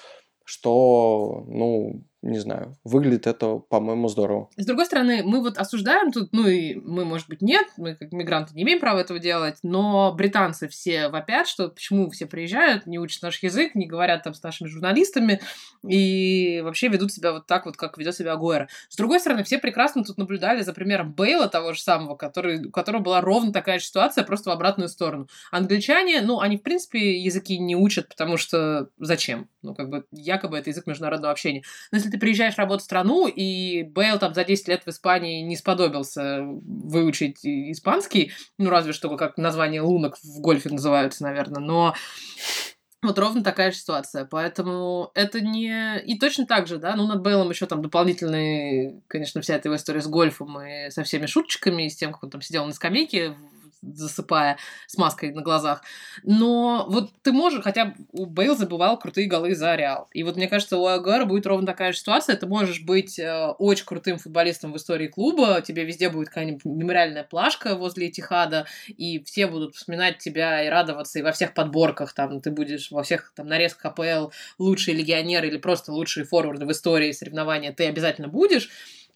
что, 0.45 1.45
ну, 1.47 2.03
не 2.23 2.39
знаю, 2.39 2.77
выглядит 2.85 3.27
это, 3.27 3.57
по-моему, 3.57 4.09
здорово. 4.09 4.51
С 4.57 4.67
другой 4.67 4.87
стороны, 4.87 5.23
мы 5.25 5.41
вот 5.41 5.57
осуждаем 5.57 6.13
тут, 6.13 6.33
ну 6.33 6.47
и 6.47 6.75
мы, 6.75 7.05
может 7.05 7.29
быть, 7.29 7.41
нет, 7.41 7.67
мы 7.77 7.95
как 7.95 8.13
мигранты 8.13 8.55
не 8.55 8.63
имеем 8.63 8.79
права 8.79 8.99
этого 8.99 9.19
делать, 9.19 9.59
но 9.63 10.13
британцы 10.13 10.69
все 10.69 11.09
вопят, 11.09 11.49
что 11.49 11.69
почему 11.69 12.11
все 12.11 12.27
приезжают, 12.27 12.87
не 12.87 12.99
учат 12.99 13.23
наш 13.23 13.43
язык, 13.43 13.75
не 13.75 13.87
говорят 13.87 14.23
там 14.23 14.35
с 14.35 14.43
нашими 14.43 14.69
журналистами 14.69 15.41
и 15.87 16.61
вообще 16.63 16.89
ведут 16.89 17.13
себя 17.13 17.33
вот 17.33 17.47
так 17.47 17.65
вот, 17.65 17.77
как 17.77 17.97
ведет 17.97 18.15
себя 18.15 18.33
Агуэра. 18.33 18.69
С 18.89 18.97
другой 18.97 19.21
стороны, 19.21 19.43
все 19.45 19.59
прекрасно 19.59 20.05
тут 20.05 20.19
наблюдали 20.19 20.61
за 20.63 20.75
примером 20.75 21.13
Бейла 21.13 21.49
того 21.49 21.73
же 21.73 21.81
самого, 21.81 22.17
который, 22.17 22.67
у 22.67 22.71
которого 22.71 23.01
была 23.01 23.21
ровно 23.21 23.53
такая 23.53 23.79
же 23.79 23.87
ситуация, 23.87 24.25
просто 24.25 24.51
в 24.51 24.53
обратную 24.53 24.89
сторону. 24.89 25.29
Англичане, 25.51 26.21
ну, 26.21 26.41
они, 26.41 26.59
в 26.59 26.63
принципе, 26.63 27.19
языки 27.19 27.59
не 27.59 27.77
учат, 27.77 28.09
потому 28.09 28.37
что 28.37 28.91
зачем? 28.99 29.49
Ну, 29.63 29.75
как 29.75 29.89
бы, 29.89 30.05
якобы 30.11 30.59
это 30.59 30.71
язык 30.71 30.87
международного 30.87 31.33
общения. 31.33 31.63
Но 31.91 31.99
если 31.99 32.10
ты 32.11 32.19
приезжаешь 32.19 32.57
работать 32.57 32.83
в 32.83 32.85
страну, 32.85 33.27
и 33.27 33.83
Бейл 33.83 34.19
там 34.19 34.35
за 34.35 34.45
10 34.45 34.69
лет 34.69 34.83
в 34.85 34.89
Испании 34.89 35.43
не 35.43 35.57
сподобился 35.57 36.43
выучить 36.43 37.45
испанский, 37.45 38.33
ну, 38.59 38.71
разве 38.71 38.93
что 38.93 39.17
как 39.17 39.37
название 39.37 39.81
лунок 39.81 40.17
в 40.23 40.41
гольфе 40.41 40.71
называются, 40.71 41.23
наверное, 41.23 41.63
но 41.63 41.95
вот 43.03 43.19
ровно 43.19 43.43
такая 43.43 43.71
же 43.71 43.79
ситуация. 43.79 44.27
Поэтому 44.27 45.11
это 45.15 45.41
не... 45.41 46.01
И 46.01 46.19
точно 46.19 46.47
так 46.47 46.67
же, 46.67 46.77
да, 46.77 46.95
ну, 46.97 47.07
над 47.07 47.23
Бейлом 47.23 47.49
еще 47.49 47.67
там 47.67 47.81
дополнительные, 47.81 49.01
конечно, 49.07 49.41
вся 49.41 49.57
эта 49.57 49.69
его 49.69 49.77
история 49.77 50.03
с 50.03 50.07
гольфом 50.07 50.61
и 50.61 50.91
со 50.91 51.03
всеми 51.03 51.27
шуточками, 51.27 51.87
и 51.87 51.89
с 51.89 51.97
тем, 51.97 52.13
как 52.13 52.25
он 52.25 52.31
там 52.31 52.43
сидел 52.43 52.67
на 52.67 52.73
скамейке 52.73 53.35
засыпая 53.83 54.59
с 54.87 54.97
маской 54.99 55.33
на 55.33 55.43
глазах. 55.43 55.83
Но 56.23 56.87
вот 56.89 57.11
ты 57.23 57.33
можешь, 57.33 57.63
хотя 57.63 57.95
у 58.13 58.27
Бейл 58.27 58.57
забывал 58.57 58.99
крутые 58.99 59.27
голы 59.27 59.55
за 59.55 59.75
Реал. 59.75 60.09
И 60.13 60.23
вот 60.23 60.37
мне 60.37 60.49
кажется, 60.49 60.77
у 60.77 60.87
Агара 60.87 61.25
будет 61.25 61.47
ровно 61.47 61.67
такая 61.67 61.93
же 61.93 61.99
ситуация. 61.99 62.37
Ты 62.37 62.47
можешь 62.47 62.83
быть 62.83 63.19
э, 63.19 63.47
очень 63.59 63.85
крутым 63.85 64.19
футболистом 64.19 64.73
в 64.73 64.77
истории 64.77 65.09
клуба, 65.09 65.63
тебе 65.63 65.85
везде 65.85 66.11
будет 66.11 66.29
какая-нибудь 66.29 66.65
мемориальная 66.65 67.25
плашка 67.25 67.75
возле 67.77 68.09
Этихада, 68.09 68.67
и 68.89 69.23
все 69.25 69.47
будут 69.47 69.75
вспоминать 69.75 70.19
тебя 70.19 70.65
и 70.65 70.69
радоваться, 70.69 71.19
и 71.19 71.23
во 71.23 71.33
всех 71.33 71.55
подборках 71.55 72.13
там 72.13 72.41
ты 72.41 72.51
будешь 72.51 72.91
во 72.91 73.03
всех 73.03 73.33
там 73.35 73.47
нарезках 73.47 73.93
АПЛ 73.93 74.31
лучший 74.59 74.95
легионер 74.95 75.45
или 75.45 75.57
просто 75.59 75.93
лучшие 75.93 76.25
форварды 76.25 76.67
в 76.67 76.71
истории 76.73 77.13
соревнования 77.13 77.73
ты 77.73 77.87
обязательно 77.87 78.29
будешь. 78.29 78.71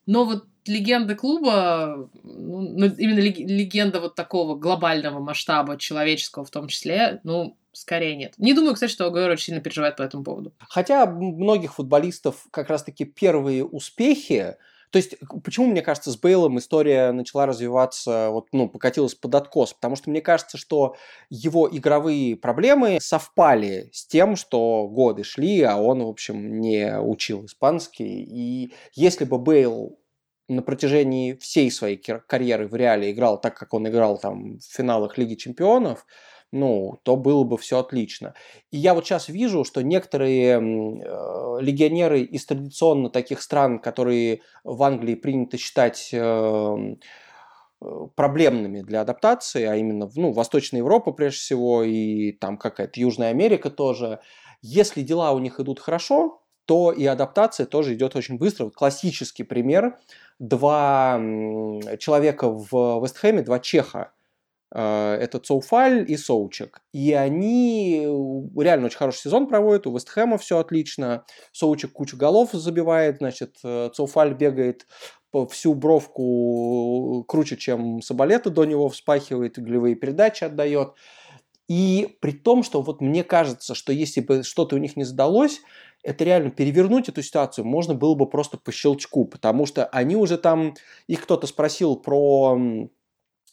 Но 0.07 0.25
вот 0.25 0.45
легенда 0.67 1.14
клуба, 1.14 2.09
ну, 2.23 2.61
ну 2.61 2.87
именно 2.87 3.21
легенда 3.21 4.01
вот 4.01 4.14
такого 4.14 4.57
глобального 4.57 5.19
масштаба, 5.19 5.77
человеческого 5.77 6.45
в 6.45 6.51
том 6.51 6.69
числе, 6.69 7.21
ну, 7.25 7.57
скорее 7.73 8.17
нет. 8.17 8.35
Не 8.38 8.55
думаю, 8.55 8.75
кстати, 8.75 8.90
что 8.90 9.07
Агуэро 9.07 9.33
очень 9.33 9.47
сильно 9.47 9.61
переживает 9.61 9.97
по 9.97 10.03
этому 10.03 10.25
поводу. 10.25 10.53
Хотя 10.69 11.07
многих 11.07 11.75
футболистов 11.75 12.47
как 12.51 12.71
раз-таки 12.71 13.05
первые 13.05 13.64
успехи, 13.64 14.57
то 14.94 14.98
есть, 14.98 15.16
почему, 15.42 15.66
мне 15.66 15.83
кажется, 15.83 16.12
с 16.12 16.16
Бейлом 16.16 16.57
история 16.61 17.11
начала 17.11 17.46
развиваться, 17.46 18.28
вот, 18.30 18.46
ну, 18.52 18.68
покатилась 18.68 19.16
под 19.16 19.35
откос? 19.35 19.72
Потому 19.72 19.96
что 19.96 20.09
мне 20.09 20.20
кажется, 20.20 20.57
что 20.57 20.94
его 21.30 21.68
игровые 21.68 22.37
проблемы 22.37 22.98
совпали 23.00 23.90
с 23.92 24.07
тем, 24.07 24.37
что 24.37 24.87
годы 24.87 25.24
шли, 25.24 25.62
а 25.62 25.78
он, 25.78 26.04
в 26.04 26.07
общем, 26.07 26.61
не 26.61 26.96
учил 26.96 27.44
испанский. 27.46 28.22
И 28.22 28.72
если 28.92 29.24
бы 29.24 29.37
Бейл 29.40 29.98
на 30.46 30.62
протяжении 30.62 31.33
всей 31.33 31.72
своей 31.72 31.96
карьеры 31.96 32.68
в 32.68 32.76
Реале 32.76 33.11
играл 33.11 33.40
так, 33.40 33.57
как 33.57 33.74
он 33.74 33.88
играл 33.88 34.16
там 34.18 34.59
в 34.61 34.76
финалах 34.76 35.18
Лиги 35.18 35.35
Чемпионов, 35.35 36.07
ну, 36.55 37.01
то 37.03 37.17
было 37.17 37.43
бы 37.43 37.59
все 37.59 37.81
отлично. 37.81 38.35
И 38.71 38.79
я 38.79 38.95
вот 38.95 39.05
сейчас 39.05 39.29
вижу, 39.29 39.64
что 39.64 39.83
некоторые 39.83 40.61
э, 40.61 41.59
легионеры 41.61 42.21
из 42.21 42.47
традиционно 42.47 43.11
таких 43.11 43.43
стран, 43.43 43.81
которые 43.81 44.40
в 44.62 44.81
Англии 44.85 45.17
принято 45.17 45.59
считать 45.59 46.11
э, 46.12 46.17
э, 46.17 47.87
проблемными 48.14 48.83
для 48.83 49.01
адаптации, 49.01 49.64
а 49.64 49.75
именно 49.75 50.09
ну, 50.14 50.31
Восточная 50.31 50.79
Европа 50.79 51.11
прежде 51.11 51.38
всего 51.38 51.83
и 51.83 52.31
там 52.31 52.57
какая-то 52.57 53.01
Южная 53.01 53.31
Америка 53.31 53.69
тоже, 53.69 54.21
если 54.62 55.03
дела 55.03 55.33
у 55.33 55.40
них 55.40 55.59
идут 55.59 55.81
хорошо, 55.81 56.40
то 56.67 56.93
и 56.93 57.05
адаптация 57.05 57.67
тоже 57.67 57.95
идет 57.95 58.14
очень 58.14 58.38
быстро. 58.38 58.67
Вот 58.67 58.75
классический 58.75 59.43
пример. 59.43 59.99
Два 60.38 61.19
человека 61.99 62.49
в 62.49 63.03
Вестхэме, 63.03 63.43
два 63.43 63.59
чеха, 63.59 64.13
это 64.70 65.38
Цоуфаль 65.38 66.05
и 66.11 66.16
Соучек. 66.16 66.81
И 66.92 67.12
они 67.12 68.03
э, 68.05 68.62
реально 68.62 68.87
очень 68.87 68.98
хороший 68.98 69.20
сезон 69.20 69.46
проводят, 69.46 69.87
у 69.87 69.94
Вестхэма 69.94 70.38
все 70.38 70.59
отлично, 70.59 71.24
Соучек 71.53 71.92
кучу 71.92 72.16
голов 72.16 72.50
забивает, 72.53 73.18
значит, 73.18 73.57
э, 73.62 73.90
Цоуфаль 73.94 74.35
бегает 74.35 74.87
всю 75.50 75.74
бровку 75.74 77.24
круче, 77.27 77.57
чем 77.57 78.00
Соболета 78.03 78.50
до 78.50 78.64
него 78.64 78.88
вспахивает, 78.88 79.59
голевые 79.59 79.96
передачи 79.96 80.44
отдает. 80.44 80.94
И 81.68 82.16
при 82.20 82.33
том, 82.33 82.62
что 82.62 82.83
вот 82.83 83.00
мне 83.00 83.24
кажется, 83.24 83.74
что 83.74 83.92
если 83.92 84.20
бы 84.20 84.42
что-то 84.42 84.77
у 84.77 84.79
них 84.79 84.96
не 84.96 85.05
сдалось, 85.05 85.61
это 86.03 86.22
реально 86.24 86.50
перевернуть 86.50 87.09
эту 87.09 87.22
ситуацию 87.22 87.64
можно 87.64 87.94
было 87.94 88.14
бы 88.14 88.29
просто 88.29 88.59
по 88.59 88.70
щелчку, 88.70 89.24
потому 89.24 89.64
что 89.64 89.87
они 89.87 90.16
уже 90.16 90.37
там, 90.37 90.74
их 91.07 91.22
кто-то 91.22 91.46
спросил 91.46 91.96
про 91.96 92.88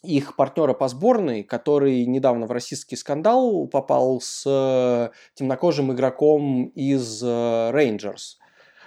их 0.02 0.36
партнера 0.36 0.74
по 0.74 0.88
сборной, 0.88 1.42
который 1.42 2.04
недавно 2.06 2.46
в 2.46 2.50
российский 2.50 2.96
скандал 2.96 3.66
попал 3.66 4.20
с 4.20 4.44
э, 4.46 5.10
темнокожим 5.34 5.92
игроком 5.92 6.66
из 6.74 7.22
Рейнджерс. 7.22 8.38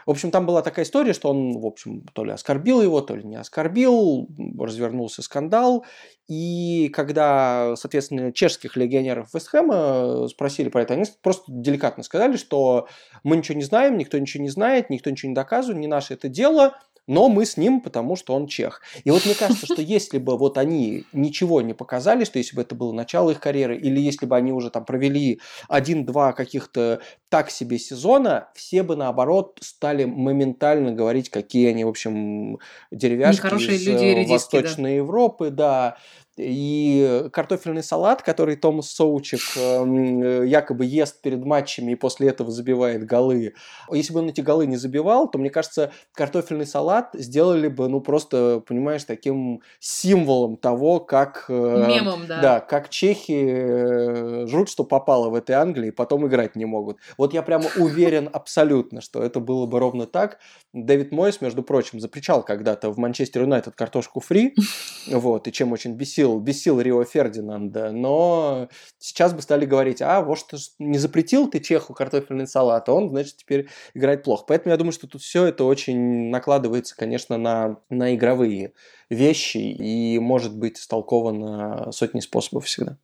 В 0.05 0.11
общем, 0.11 0.29
там 0.29 0.45
была 0.45 0.61
такая 0.61 0.85
история, 0.85 1.13
что 1.13 1.29
он, 1.29 1.59
в 1.59 1.65
общем, 1.65 2.05
то 2.13 2.23
ли 2.23 2.31
оскорбил 2.31 2.81
его, 2.81 3.01
то 3.01 3.15
ли 3.15 3.23
не 3.23 3.37
оскорбил, 3.37 4.27
развернулся 4.59 5.23
скандал. 5.23 5.83
И 6.27 6.89
когда, 6.93 7.75
соответственно, 7.75 8.31
чешских 8.31 8.77
легионеров 8.77 9.33
Вестхэма 9.33 10.27
спросили 10.27 10.69
про 10.69 10.83
это, 10.83 10.93
они 10.93 11.05
просто 11.23 11.45
деликатно 11.47 12.03
сказали, 12.03 12.37
что 12.37 12.87
мы 13.23 13.37
ничего 13.37 13.57
не 13.57 13.63
знаем, 13.63 13.97
никто 13.97 14.19
ничего 14.19 14.43
не 14.43 14.49
знает, 14.49 14.91
никто 14.91 15.09
ничего 15.09 15.29
не 15.29 15.35
доказывает, 15.35 15.79
не 15.79 15.87
наше 15.87 16.13
это 16.13 16.29
дело, 16.29 16.75
но 17.07 17.29
мы 17.29 17.45
с 17.45 17.57
ним, 17.57 17.81
потому 17.81 18.15
что 18.15 18.33
он 18.33 18.47
чех. 18.47 18.81
И 19.03 19.11
вот 19.11 19.25
мне 19.25 19.35
кажется, 19.35 19.65
что 19.65 19.81
если 19.81 20.17
бы 20.17 20.37
вот 20.37 20.57
они 20.57 21.05
ничего 21.13 21.61
не 21.61 21.73
показали, 21.73 22.23
что 22.23 22.39
если 22.39 22.55
бы 22.55 22.63
это 22.63 22.75
было 22.75 22.91
начало 22.91 23.31
их 23.31 23.39
карьеры, 23.39 23.77
или 23.77 23.99
если 23.99 24.25
бы 24.25 24.35
они 24.35 24.51
уже 24.51 24.69
там 24.69 24.85
провели 24.85 25.39
один-два 25.67 26.33
каких-то 26.33 27.01
так 27.29 27.51
себе 27.51 27.77
сезона, 27.77 28.49
все 28.55 28.83
бы 28.83 28.95
наоборот 28.95 29.59
стали 29.61 30.05
моментально 30.05 30.91
говорить, 30.91 31.29
какие 31.29 31.69
они, 31.69 31.83
в 31.83 31.89
общем, 31.89 32.59
деревяшки 32.91 33.45
из 33.45 33.87
люди, 33.87 34.29
Восточной 34.29 34.91
да. 34.91 34.95
Европы, 34.97 35.49
да, 35.49 35.97
и 36.37 37.29
картофельный 37.31 37.83
салат, 37.83 38.21
который 38.21 38.57
Томас 38.57 38.91
Соучек 38.91 39.39
эм, 39.57 40.43
якобы 40.43 40.85
ест 40.85 41.21
перед 41.21 41.45
матчами 41.45 41.93
и 41.93 41.95
после 41.95 42.27
этого 42.27 42.51
забивает 42.51 43.05
голы. 43.05 43.53
Если 43.89 44.11
бы 44.11 44.19
он 44.19 44.29
эти 44.29 44.41
голы 44.41 44.65
не 44.67 44.75
забивал, 44.75 45.29
то, 45.29 45.37
мне 45.37 45.49
кажется, 45.49 45.91
картофельный 46.13 46.65
салат 46.65 47.11
сделали 47.13 47.69
бы, 47.69 47.87
ну, 47.87 48.01
просто, 48.01 48.61
понимаешь, 48.67 49.05
таким 49.05 49.61
символом 49.79 50.57
того, 50.57 50.99
как... 50.99 51.45
Э, 51.47 51.85
Мемом, 51.87 52.27
да. 52.27 52.41
Да, 52.41 52.59
как 52.59 52.89
чехи 52.89 53.45
э, 53.47 54.47
жрут, 54.47 54.69
что 54.69 54.83
попало 54.83 55.29
в 55.29 55.35
этой 55.35 55.53
Англии, 55.55 55.87
и 55.87 55.91
потом 55.91 56.27
играть 56.27 56.57
не 56.57 56.65
могут. 56.65 56.97
Вот 57.17 57.33
я 57.33 57.43
прямо 57.43 57.65
уверен 57.77 58.29
абсолютно, 58.31 58.99
что 58.99 59.23
это 59.23 59.39
было 59.39 59.65
бы 59.67 59.79
ровно 59.79 60.05
так. 60.05 60.39
Дэвид 60.73 61.13
Мойс, 61.13 61.39
между 61.39 61.63
прочим, 61.63 62.01
запричал 62.01 62.43
когда-то 62.43 62.89
в 62.89 62.97
Манчестер 62.97 63.43
Юнайтед 63.43 63.75
картошку 63.75 64.19
фри, 64.19 64.53
вот, 65.07 65.47
и 65.47 65.51
чем 65.53 65.71
очень 65.71 65.93
бесил 65.93 66.24
бесил, 66.25 66.39
бесил 66.39 66.81
Рио 66.81 67.03
Фердинанда, 67.03 67.91
но 67.91 68.69
сейчас 68.97 69.33
бы 69.33 69.41
стали 69.41 69.65
говорить, 69.65 70.01
а 70.01 70.21
вот 70.21 70.37
что 70.37 70.57
не 70.79 70.97
запретил 70.97 71.47
ты 71.47 71.59
Чеху 71.59 71.93
картофельный 71.93 72.47
салат, 72.47 72.89
а 72.89 72.93
он, 72.93 73.09
значит, 73.09 73.37
теперь 73.37 73.67
играет 73.93 74.23
плохо. 74.23 74.45
Поэтому 74.47 74.71
я 74.71 74.77
думаю, 74.77 74.91
что 74.91 75.07
тут 75.07 75.21
все 75.21 75.45
это 75.45 75.63
очень 75.63 76.29
накладывается, 76.29 76.95
конечно, 76.95 77.37
на, 77.37 77.77
на 77.89 78.15
игровые 78.15 78.73
вещи 79.09 79.57
и 79.57 80.19
может 80.19 80.57
быть 80.57 80.79
истолковано 80.79 81.91
сотни 81.91 82.19
способов 82.19 82.65
всегда. 82.65 82.97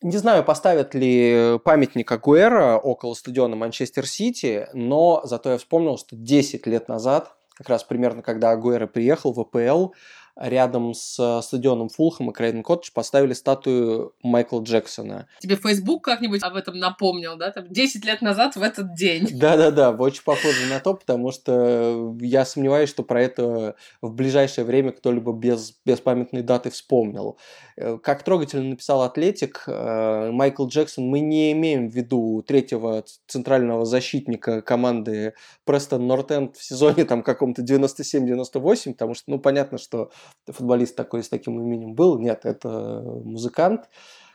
Не 0.00 0.16
знаю, 0.16 0.44
поставят 0.44 0.94
ли 0.94 1.58
памятник 1.64 2.10
Агуэра 2.12 2.76
около 2.76 3.14
стадиона 3.14 3.56
Манчестер 3.56 4.06
Сити, 4.06 4.68
но 4.72 5.20
зато 5.24 5.50
я 5.50 5.58
вспомнил, 5.58 5.98
что 5.98 6.14
10 6.14 6.66
лет 6.66 6.88
назад 6.88 7.37
как 7.58 7.68
раз 7.68 7.82
примерно 7.82 8.22
когда 8.22 8.52
Агуэро 8.52 8.86
приехал 8.86 9.32
в 9.32 9.40
АПЛ, 9.40 9.92
рядом 10.38 10.94
с 10.94 11.40
стадионом 11.42 11.88
Фулхэм 11.88 12.30
и 12.30 12.32
Крейден 12.32 12.62
Коттедж 12.62 12.90
поставили 12.94 13.32
статую 13.32 14.14
Майкла 14.22 14.62
Джексона. 14.62 15.28
Тебе 15.40 15.56
Facebook 15.56 16.04
как-нибудь 16.04 16.42
об 16.42 16.54
этом 16.54 16.78
напомнил, 16.78 17.36
да? 17.36 17.50
Там 17.50 17.66
10 17.68 18.04
лет 18.04 18.22
назад 18.22 18.56
в 18.56 18.62
этот 18.62 18.94
день. 18.94 19.28
Да-да-да, 19.38 19.90
очень 19.90 20.22
похоже 20.22 20.66
на 20.70 20.80
то, 20.80 20.94
потому 20.94 21.32
что 21.32 22.16
я 22.20 22.44
сомневаюсь, 22.44 22.88
что 22.88 23.02
про 23.02 23.22
это 23.22 23.74
в 24.00 24.14
ближайшее 24.14 24.64
время 24.64 24.92
кто-либо 24.92 25.32
без, 25.32 25.76
без 25.84 26.00
памятной 26.00 26.42
даты 26.42 26.70
вспомнил. 26.70 27.38
Э, 27.76 27.98
как 28.02 28.22
трогательно 28.22 28.70
написал 28.70 29.02
Атлетик, 29.02 29.64
э, 29.66 30.30
Майкл 30.30 30.66
Джексон, 30.66 31.08
мы 31.08 31.20
не 31.20 31.52
имеем 31.52 31.88
в 31.88 31.94
виду 31.94 32.44
третьего 32.46 33.04
центрального 33.26 33.84
защитника 33.84 34.62
команды 34.62 35.34
Престон 35.64 36.06
Нортенд 36.06 36.56
в 36.56 36.62
сезоне 36.62 37.04
там 37.04 37.22
каком-то 37.22 37.62
97-98, 37.62 38.92
потому 38.92 39.14
что, 39.14 39.24
ну, 39.30 39.38
понятно, 39.38 39.78
что 39.78 40.10
футболист 40.46 40.96
такой 40.96 41.22
с 41.22 41.28
таким 41.28 41.60
именем 41.60 41.94
был. 41.94 42.18
Нет, 42.18 42.44
это 42.44 43.02
музыкант, 43.24 43.88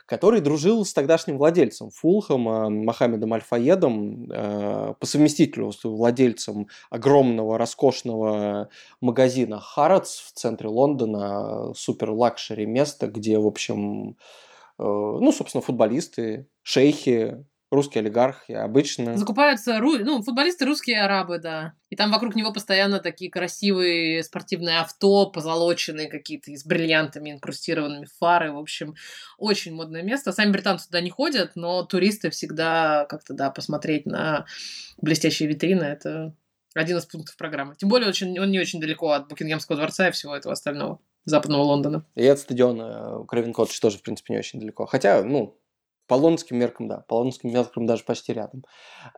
который 0.05 0.41
дружил 0.41 0.85
с 0.85 0.93
тогдашним 0.93 1.37
владельцем 1.37 1.89
Фулхэма 1.89 2.69
Мохаммедом 2.69 3.33
Альфаедом, 3.33 4.29
э, 4.31 4.93
по 4.99 5.05
совместительству 5.05 5.95
владельцем 5.95 6.67
огромного, 6.89 7.57
роскошного 7.57 8.69
магазина 9.01 9.59
Harrods 9.59 10.19
в 10.19 10.33
центре 10.33 10.67
Лондона, 10.67 11.73
супер 11.73 12.11
luxury 12.11 12.65
место, 12.65 13.07
где, 13.07 13.37
в 13.37 13.47
общем, 13.47 14.17
э, 14.77 14.83
ну, 14.83 15.31
собственно, 15.31 15.61
футболисты, 15.61 16.47
шейхи, 16.63 17.45
русские 17.73 18.01
олигархи 18.01 18.51
обычно. 18.51 19.17
Закупаются, 19.17 19.79
ну, 19.79 20.21
футболисты 20.21 20.65
русские 20.65 21.01
арабы, 21.01 21.39
да. 21.39 21.73
И 21.89 21.95
там 21.95 22.11
вокруг 22.11 22.35
него 22.35 22.53
постоянно 22.53 22.99
такие 22.99 23.29
красивые 23.29 24.23
спортивные 24.23 24.79
авто, 24.79 25.29
позолоченные 25.29 26.07
какие-то 26.07 26.51
с 26.51 26.65
бриллиантами, 26.65 27.31
инкрустированными 27.31 28.07
фары. 28.19 28.51
В 28.51 28.57
общем, 28.57 28.95
очень 29.37 29.73
модное 29.73 30.03
место. 30.03 30.31
Сами 30.31 30.51
британцы 30.51 30.85
туда 30.87 31.01
не 31.01 31.09
ходят, 31.09 31.51
но 31.55 31.83
туристы 31.83 32.29
всегда 32.29 33.05
как-то, 33.09 33.33
да, 33.33 33.49
посмотреть 33.49 34.05
на 34.05 34.45
блестящие 35.01 35.49
витрины, 35.49 35.83
это 35.83 36.33
один 36.73 36.97
из 36.97 37.05
пунктов 37.05 37.37
программы. 37.37 37.75
Тем 37.75 37.89
более, 37.89 38.09
очень, 38.09 38.39
он 38.39 38.51
не 38.51 38.59
очень 38.59 38.79
далеко 38.79 39.11
от 39.11 39.27
Букингемского 39.27 39.77
дворца 39.77 40.07
и 40.07 40.11
всего 40.11 40.35
этого 40.35 40.53
остального 40.53 40.99
западного 41.25 41.61
Лондона. 41.61 42.05
И 42.15 42.25
от 42.27 42.39
стадиона 42.39 43.23
Крэвен 43.27 43.53
Коттедж 43.53 43.79
тоже, 43.79 43.97
в 43.97 44.01
принципе, 44.01 44.33
не 44.33 44.39
очень 44.39 44.59
далеко. 44.59 44.85
Хотя, 44.85 45.23
ну, 45.23 45.57
по 46.07 46.15
лондонским 46.15 46.57
меркам, 46.57 46.87
да, 46.87 47.03
по 47.07 47.15
лондонским 47.15 47.51
меркам 47.51 47.85
даже 47.85 48.03
почти 48.03 48.33
рядом. 48.33 48.63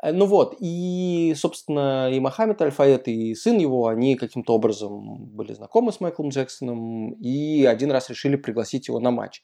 Э, 0.02 0.12
ну 0.12 0.26
вот, 0.26 0.56
и, 0.60 1.34
собственно, 1.36 2.10
и 2.12 2.20
Мохаммед 2.20 2.62
Альфаэт, 2.62 3.08
и 3.08 3.36
сын 3.36 3.58
его, 3.58 3.88
они 3.88 4.16
каким-то 4.16 4.54
образом 4.54 5.26
были 5.26 5.54
знакомы 5.54 5.92
с 5.92 6.00
Майклом 6.00 6.30
Джексоном, 6.30 7.12
и 7.14 7.66
один 7.66 7.92
раз 7.92 8.10
решили 8.10 8.36
пригласить 8.36 8.88
его 8.88 9.00
на 9.00 9.12
матч. 9.12 9.42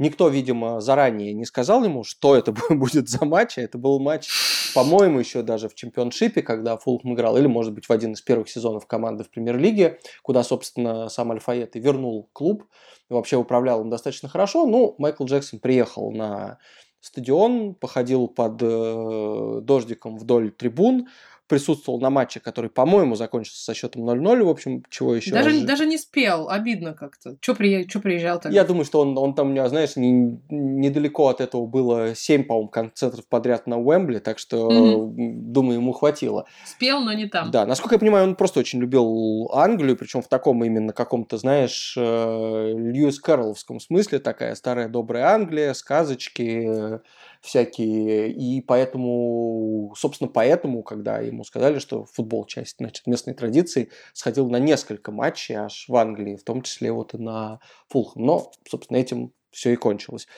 Никто, 0.00 0.28
видимо, 0.28 0.80
заранее 0.80 1.34
не 1.34 1.44
сказал 1.44 1.84
ему, 1.84 2.04
что 2.04 2.34
это 2.34 2.54
будет 2.70 3.10
за 3.10 3.26
матч. 3.26 3.58
А 3.58 3.60
это 3.60 3.76
был 3.76 4.00
матч, 4.00 4.30
по-моему, 4.74 5.18
еще 5.18 5.42
даже 5.42 5.68
в 5.68 5.74
чемпионшипе, 5.74 6.40
когда 6.40 6.78
Фулхам 6.78 7.12
играл, 7.12 7.36
или, 7.36 7.46
может 7.46 7.74
быть, 7.74 7.86
в 7.86 7.92
один 7.92 8.14
из 8.14 8.22
первых 8.22 8.48
сезонов 8.48 8.86
команды 8.86 9.24
в 9.24 9.30
премьер-лиге, 9.30 10.00
куда, 10.22 10.42
собственно, 10.42 11.10
сам 11.10 11.32
Альфаэт 11.32 11.76
и 11.76 11.80
вернул 11.80 12.30
клуб. 12.32 12.64
И 13.10 13.12
вообще 13.12 13.36
управлял 13.36 13.82
им 13.82 13.90
достаточно 13.90 14.30
хорошо. 14.30 14.66
Ну, 14.66 14.94
Майкл 14.96 15.26
Джексон 15.26 15.58
приехал 15.58 16.10
на 16.12 16.58
стадион, 17.00 17.74
походил 17.74 18.26
под 18.26 18.58
э, 18.62 19.60
дождиком 19.60 20.16
вдоль 20.16 20.50
трибун, 20.50 21.08
присутствовал 21.50 21.98
на 22.00 22.10
матче, 22.10 22.38
который, 22.38 22.70
по-моему, 22.70 23.16
закончился 23.16 23.64
со 23.64 23.74
счетом 23.74 24.08
0-0. 24.08 24.44
В 24.44 24.48
общем, 24.48 24.84
чего 24.88 25.16
еще? 25.16 25.32
Даже, 25.32 25.50
раз... 25.50 25.62
даже 25.62 25.84
не 25.84 25.98
спел, 25.98 26.48
обидно 26.48 26.94
как-то. 26.94 27.36
Че 27.40 27.56
при... 27.56 27.84
приезжал 27.84 28.38
тогда? 28.38 28.54
Я 28.54 28.64
думаю, 28.64 28.84
что 28.84 29.00
он, 29.00 29.18
он 29.18 29.34
там, 29.34 29.52
знаешь, 29.68 29.96
не, 29.96 30.38
недалеко 30.48 31.26
от 31.26 31.40
этого 31.40 31.66
было 31.66 32.14
7, 32.14 32.44
по-моему, 32.44 32.68
концертов 32.68 33.26
подряд 33.26 33.66
на 33.66 33.78
Уэмбли, 33.78 34.20
так 34.20 34.38
что, 34.38 34.70
mm-hmm. 34.70 35.12
думаю, 35.50 35.80
ему 35.80 35.92
хватило. 35.92 36.46
Спел, 36.64 37.00
но 37.00 37.12
не 37.14 37.26
там. 37.26 37.50
Да, 37.50 37.66
насколько 37.66 37.96
я 37.96 37.98
понимаю, 37.98 38.28
он 38.28 38.36
просто 38.36 38.60
очень 38.60 38.78
любил 38.78 39.50
Англию, 39.52 39.96
причем 39.96 40.22
в 40.22 40.28
таком 40.28 40.64
именно 40.64 40.92
каком-то, 40.92 41.36
знаешь, 41.36 41.96
э, 41.98 42.72
Льюис 42.76 43.18
Кэрролловском 43.18 43.80
смысле, 43.80 44.20
такая 44.20 44.54
старая 44.54 44.88
добрая 44.88 45.34
Англия, 45.34 45.74
сказочки, 45.74 47.00
всякие. 47.40 48.30
И 48.32 48.60
поэтому, 48.60 49.94
собственно, 49.96 50.30
поэтому, 50.30 50.82
когда 50.82 51.18
ему 51.18 51.44
сказали, 51.44 51.78
что 51.78 52.04
футбол 52.04 52.44
часть 52.46 52.76
значит, 52.78 53.06
местной 53.06 53.34
традиции, 53.34 53.90
сходил 54.12 54.48
на 54.50 54.58
несколько 54.58 55.12
матчей 55.12 55.54
аж 55.54 55.86
в 55.88 55.96
Англии, 55.96 56.36
в 56.36 56.44
том 56.44 56.62
числе 56.62 56.92
вот 56.92 57.14
и 57.14 57.18
на 57.18 57.60
Фулхэм. 57.88 58.24
Но, 58.24 58.52
собственно, 58.68 58.98
этим 58.98 59.32
все 59.50 59.72
и 59.72 59.76
кончилось. 59.76 60.28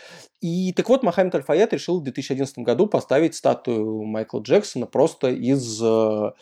И 0.40 0.72
так 0.72 0.88
вот, 0.88 1.02
Мохаммед 1.02 1.34
Аль-Фаяд 1.34 1.72
решил 1.72 2.00
в 2.00 2.04
2011 2.04 2.58
году 2.58 2.86
поставить 2.86 3.34
статую 3.34 4.04
Майкла 4.04 4.40
Джексона 4.40 4.86
просто 4.86 5.28
из 5.28 5.82
э, 5.82 6.32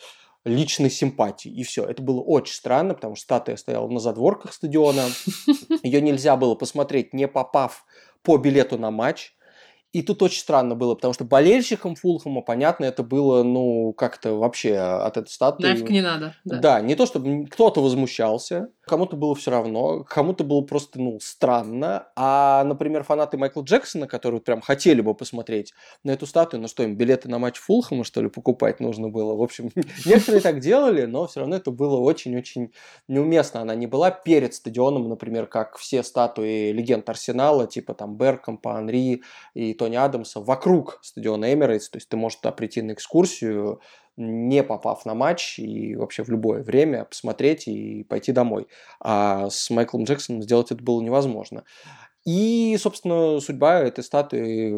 личной 0.45 0.89
симпатии. 0.89 1.51
И 1.51 1.63
все. 1.63 1.83
Это 1.83 2.01
было 2.01 2.21
очень 2.21 2.53
странно, 2.53 2.93
потому 2.93 3.15
что 3.15 3.23
статуя 3.23 3.57
стояла 3.57 3.89
на 3.89 3.99
задворках 3.99 4.53
стадиона. 4.53 5.03
Ее 5.83 6.01
нельзя 6.01 6.37
было 6.37 6.55
посмотреть, 6.55 7.13
не 7.13 7.27
попав 7.27 7.85
по 8.23 8.37
билету 8.37 8.77
на 8.77 8.91
матч. 8.91 9.33
И 9.93 10.03
тут 10.03 10.21
очень 10.21 10.39
странно 10.39 10.75
было, 10.75 10.95
потому 10.95 11.13
что 11.13 11.25
болельщикам 11.25 11.95
Фулхэма, 11.95 12.41
понятно, 12.41 12.85
это 12.85 13.03
было, 13.03 13.43
ну, 13.43 13.91
как-то 13.91 14.35
вообще 14.35 14.77
от 14.77 15.17
этой 15.17 15.27
статуи... 15.27 15.63
Нафиг 15.63 15.89
не 15.89 16.01
надо. 16.01 16.33
Да. 16.45 16.59
да, 16.59 16.81
не 16.81 16.95
то, 16.95 17.05
чтобы 17.05 17.45
кто-то 17.47 17.81
возмущался, 17.81 18.69
Кому-то 18.83 19.15
было 19.15 19.35
все 19.35 19.51
равно, 19.51 20.03
кому-то 20.03 20.43
было 20.43 20.61
просто, 20.61 20.99
ну, 20.99 21.19
странно. 21.21 22.07
А, 22.15 22.63
например, 22.63 23.03
фанаты 23.03 23.37
Майкла 23.37 23.61
Джексона, 23.61 24.07
которые 24.07 24.41
прям 24.41 24.59
хотели 24.59 25.01
бы 25.01 25.13
посмотреть 25.13 25.73
на 26.03 26.11
эту 26.11 26.25
статую, 26.25 26.61
ну 26.61 26.67
что, 26.67 26.81
им 26.81 26.95
билеты 26.95 27.29
на 27.29 27.37
матч 27.37 27.59
Фулхэма, 27.59 28.03
что 28.03 28.21
ли, 28.21 28.29
покупать 28.29 28.79
нужно 28.79 29.09
было? 29.09 29.35
В 29.35 29.41
общем, 29.41 29.69
некоторые 30.05 30.41
так 30.41 30.59
делали, 30.59 31.05
но 31.05 31.27
все 31.27 31.41
равно 31.41 31.57
это 31.57 31.69
было 31.69 31.97
очень-очень 31.97 32.73
неуместно. 33.07 33.61
Она 33.61 33.75
не 33.75 33.85
была 33.85 34.09
перед 34.09 34.55
стадионом, 34.55 35.09
например, 35.09 35.45
как 35.45 35.77
все 35.77 36.01
статуи 36.01 36.71
легенд 36.71 37.07
Арсенала, 37.07 37.67
типа 37.67 37.93
там 37.93 38.17
Беркомпа, 38.17 38.77
Анри 38.77 39.21
и 39.53 39.75
Тони 39.75 39.95
Адамса, 39.95 40.39
вокруг 40.39 40.99
стадиона 41.03 41.53
Эмирейтс. 41.53 41.89
То 41.89 41.97
есть 41.97 42.09
ты 42.09 42.17
можешь 42.17 42.39
туда 42.39 42.51
прийти 42.51 42.81
на 42.81 42.93
экскурсию, 42.93 43.79
не 44.21 44.63
попав 44.63 45.05
на 45.05 45.13
матч 45.13 45.59
и 45.59 45.95
вообще 45.95 46.23
в 46.23 46.29
любое 46.29 46.63
время 46.63 47.05
посмотреть 47.05 47.67
и 47.67 48.03
пойти 48.03 48.31
домой. 48.31 48.67
А 48.99 49.49
с 49.49 49.69
Майклом 49.69 50.03
Джексоном 50.03 50.41
сделать 50.41 50.71
это 50.71 50.83
было 50.83 51.01
невозможно. 51.01 51.63
И, 52.23 52.77
собственно, 52.79 53.39
судьба 53.39 53.79
этой 53.79 54.03
статуи 54.03 54.71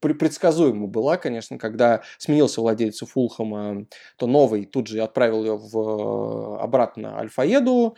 предсказуема 0.00 0.86
была, 0.86 1.16
конечно, 1.16 1.58
когда 1.58 2.02
сменился 2.18 2.60
владелец 2.60 3.00
Фулхэма, 3.00 3.86
то 4.16 4.26
новый 4.26 4.64
тут 4.64 4.86
же 4.86 5.00
отправил 5.00 5.42
ее 5.44 5.56
в, 5.56 6.62
обратно 6.62 7.18
Альфаеду, 7.18 7.96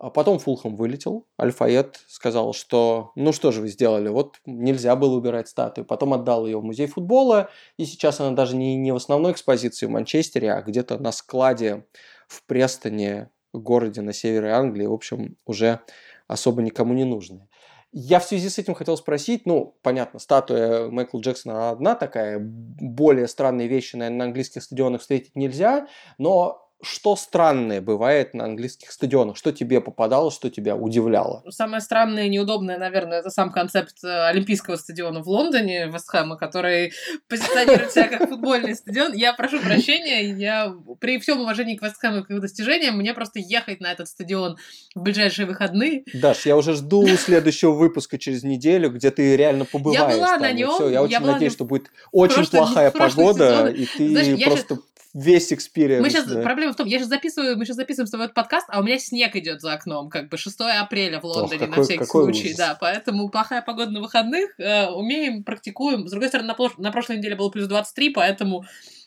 а 0.00 0.10
потом 0.10 0.38
Фулхэм 0.38 0.76
вылетел. 0.76 1.26
Альфаед 1.40 2.00
сказал, 2.06 2.52
что 2.52 3.10
ну 3.16 3.32
что 3.32 3.50
же 3.50 3.60
вы 3.60 3.68
сделали, 3.68 4.08
вот 4.08 4.36
нельзя 4.46 4.94
было 4.96 5.16
убирать 5.16 5.48
статую. 5.48 5.84
Потом 5.84 6.14
отдал 6.14 6.46
ее 6.46 6.58
в 6.58 6.64
музей 6.64 6.86
футбола, 6.86 7.50
и 7.76 7.84
сейчас 7.84 8.20
она 8.20 8.34
даже 8.34 8.56
не, 8.56 8.76
не 8.76 8.92
в 8.92 8.96
основной 8.96 9.32
экспозиции 9.32 9.86
в 9.86 9.90
Манчестере, 9.90 10.52
а 10.52 10.62
где-то 10.62 10.98
на 10.98 11.10
складе 11.10 11.84
в 12.28 12.44
Престоне, 12.44 13.30
городе 13.52 14.00
на 14.00 14.12
севере 14.12 14.52
Англии, 14.52 14.86
в 14.86 14.92
общем, 14.92 15.36
уже 15.46 15.80
особо 16.28 16.62
никому 16.62 16.94
не 16.94 17.04
нужная. 17.04 17.48
Я 17.90 18.20
в 18.20 18.24
связи 18.24 18.50
с 18.50 18.58
этим 18.58 18.74
хотел 18.74 18.98
спросить, 18.98 19.46
ну, 19.46 19.78
понятно, 19.82 20.18
статуя 20.18 20.88
Майкла 20.90 21.20
Джексона 21.20 21.70
одна 21.70 21.94
такая, 21.94 22.38
более 22.38 23.26
странные 23.26 23.66
вещи, 23.66 23.96
наверное, 23.96 24.18
на 24.18 24.24
английских 24.26 24.62
стадионах 24.62 25.00
встретить 25.00 25.34
нельзя, 25.34 25.88
но 26.18 26.67
что 26.82 27.16
странное 27.16 27.80
бывает 27.80 28.34
на 28.34 28.44
английских 28.44 28.92
стадионах? 28.92 29.36
Что 29.36 29.52
тебе 29.52 29.80
попадало, 29.80 30.30
что 30.30 30.48
тебя 30.48 30.76
удивляло? 30.76 31.42
Самое 31.48 31.80
странное 31.80 32.26
и 32.26 32.28
неудобное, 32.28 32.78
наверное, 32.78 33.18
это 33.18 33.30
сам 33.30 33.50
концепт 33.50 33.96
э, 34.04 34.28
Олимпийского 34.28 34.76
стадиона 34.76 35.20
в 35.20 35.28
Лондоне, 35.28 35.88
Вестхэма, 35.88 36.36
который 36.36 36.92
позиционирует 37.28 37.92
себя 37.92 38.08
как 38.08 38.28
футбольный 38.28 38.76
стадион. 38.76 39.12
Я 39.12 39.32
прошу 39.32 39.60
прощения, 39.60 40.32
я 40.36 40.72
при 41.00 41.18
всем 41.18 41.40
уважении 41.40 41.76
к 41.76 41.82
Вестхэму 41.82 42.18
и 42.18 42.22
к 42.22 42.30
его 42.30 42.40
достижениям, 42.40 42.96
мне 42.96 43.12
просто 43.12 43.40
ехать 43.40 43.80
на 43.80 43.90
этот 43.90 44.08
стадион 44.08 44.56
в 44.94 45.02
ближайшие 45.02 45.46
выходные. 45.46 46.04
Даш, 46.14 46.46
я 46.46 46.56
уже 46.56 46.74
жду 46.74 47.06
следующего 47.16 47.72
выпуска 47.72 48.18
через 48.18 48.44
неделю, 48.44 48.90
где 48.90 49.10
ты 49.10 49.36
реально 49.36 49.64
побываешь. 49.64 50.12
Я 50.12 50.16
была 50.16 50.32
там, 50.34 50.42
на 50.42 50.52
нем. 50.52 50.90
Я 50.90 51.02
очень 51.02 51.12
я 51.12 51.20
надеюсь, 51.20 51.52
что 51.52 51.64
будет 51.64 51.90
очень 52.12 52.46
плохая 52.46 52.90
погода, 52.92 53.66
и 53.66 53.86
ты 53.86 54.44
просто 54.44 54.78
весь 55.14 55.52
experience. 55.52 56.02
Мы 56.02 56.10
сейчас, 56.10 56.26
да. 56.26 56.42
проблема 56.42 56.72
в 56.72 56.76
том, 56.76 56.86
я 56.86 56.98
сейчас 56.98 57.08
записываю, 57.08 57.56
мы 57.56 57.64
сейчас 57.64 57.76
записываем 57.76 58.06
с 58.06 58.10
тобой 58.10 58.26
этот 58.26 58.34
подкаст, 58.34 58.66
а 58.68 58.80
у 58.80 58.82
меня 58.82 58.98
снег 58.98 59.34
идет 59.36 59.60
за 59.60 59.72
окном, 59.72 60.10
как 60.10 60.28
бы 60.28 60.36
6 60.36 60.60
апреля 60.60 61.20
в 61.20 61.24
Лондоне 61.24 61.60
Ох, 61.62 61.68
какой, 61.68 61.76
на 61.78 61.84
всякий 61.84 62.04
случай, 62.04 62.46
ужас. 62.46 62.56
да, 62.56 62.78
поэтому 62.80 63.28
плохая 63.28 63.62
погода 63.62 63.90
на 63.90 64.00
выходных, 64.00 64.50
э, 64.58 64.88
умеем, 64.88 65.44
практикуем. 65.44 66.06
С 66.06 66.10
другой 66.10 66.28
стороны, 66.28 66.48
на, 66.48 66.68
на 66.78 66.92
прошлой 66.92 67.18
неделе 67.18 67.36
было 67.36 67.48
плюс 67.48 67.66
23, 67.66 68.10
поэтому 68.10 68.64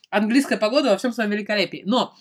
английская 0.10 0.58
погода 0.58 0.90
во 0.90 0.98
всем 0.98 1.14
своем 1.14 1.30
великолепии. 1.30 1.84
Но 1.86 2.14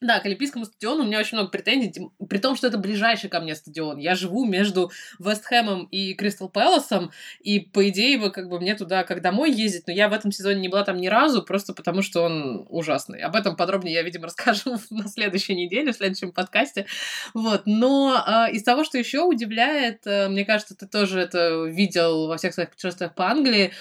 да, 0.00 0.18
к 0.20 0.26
Олимпийскому 0.26 0.64
стадиону 0.64 1.02
у 1.02 1.06
меня 1.06 1.18
очень 1.18 1.36
много 1.36 1.50
претензий, 1.50 2.08
при 2.28 2.38
том, 2.38 2.56
что 2.56 2.66
это 2.66 2.78
ближайший 2.78 3.28
ко 3.28 3.40
мне 3.40 3.54
стадион. 3.54 3.98
Я 3.98 4.14
живу 4.14 4.46
между 4.46 4.90
Вестхэмом 5.18 5.84
и 5.86 6.14
Кристал 6.14 6.48
Пэласом, 6.48 7.10
и, 7.40 7.60
по 7.60 7.86
идее, 7.88 8.18
бы, 8.18 8.30
как 8.30 8.48
бы 8.48 8.58
мне 8.60 8.74
туда 8.74 9.04
как 9.04 9.20
домой 9.20 9.52
ездить, 9.52 9.86
но 9.86 9.92
я 9.92 10.08
в 10.08 10.14
этом 10.14 10.32
сезоне 10.32 10.60
не 10.60 10.68
была 10.68 10.84
там 10.84 10.96
ни 10.96 11.08
разу, 11.08 11.42
просто 11.42 11.74
потому 11.74 12.00
что 12.00 12.22
он 12.22 12.66
ужасный. 12.70 13.20
Об 13.20 13.36
этом 13.36 13.56
подробнее 13.56 13.94
я, 13.94 14.02
видимо, 14.02 14.26
расскажу 14.26 14.78
на 14.90 15.06
следующей 15.06 15.54
неделе, 15.54 15.92
в 15.92 15.96
следующем 15.96 16.32
подкасте. 16.32 16.86
Вот. 17.34 17.62
Но 17.66 18.24
э, 18.26 18.52
из 18.52 18.62
того, 18.62 18.84
что 18.84 18.96
еще 18.96 19.20
удивляет, 19.20 20.06
э, 20.06 20.28
мне 20.28 20.46
кажется, 20.46 20.74
ты 20.74 20.86
тоже 20.86 21.20
это 21.20 21.64
видел 21.64 22.26
во 22.28 22.38
всех 22.38 22.54
своих 22.54 22.70
путешествиях 22.70 23.14
по 23.14 23.28
Англии, 23.28 23.72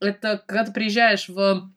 это 0.00 0.42
когда 0.46 0.64
ты 0.64 0.72
приезжаешь 0.72 1.28
в 1.28 1.70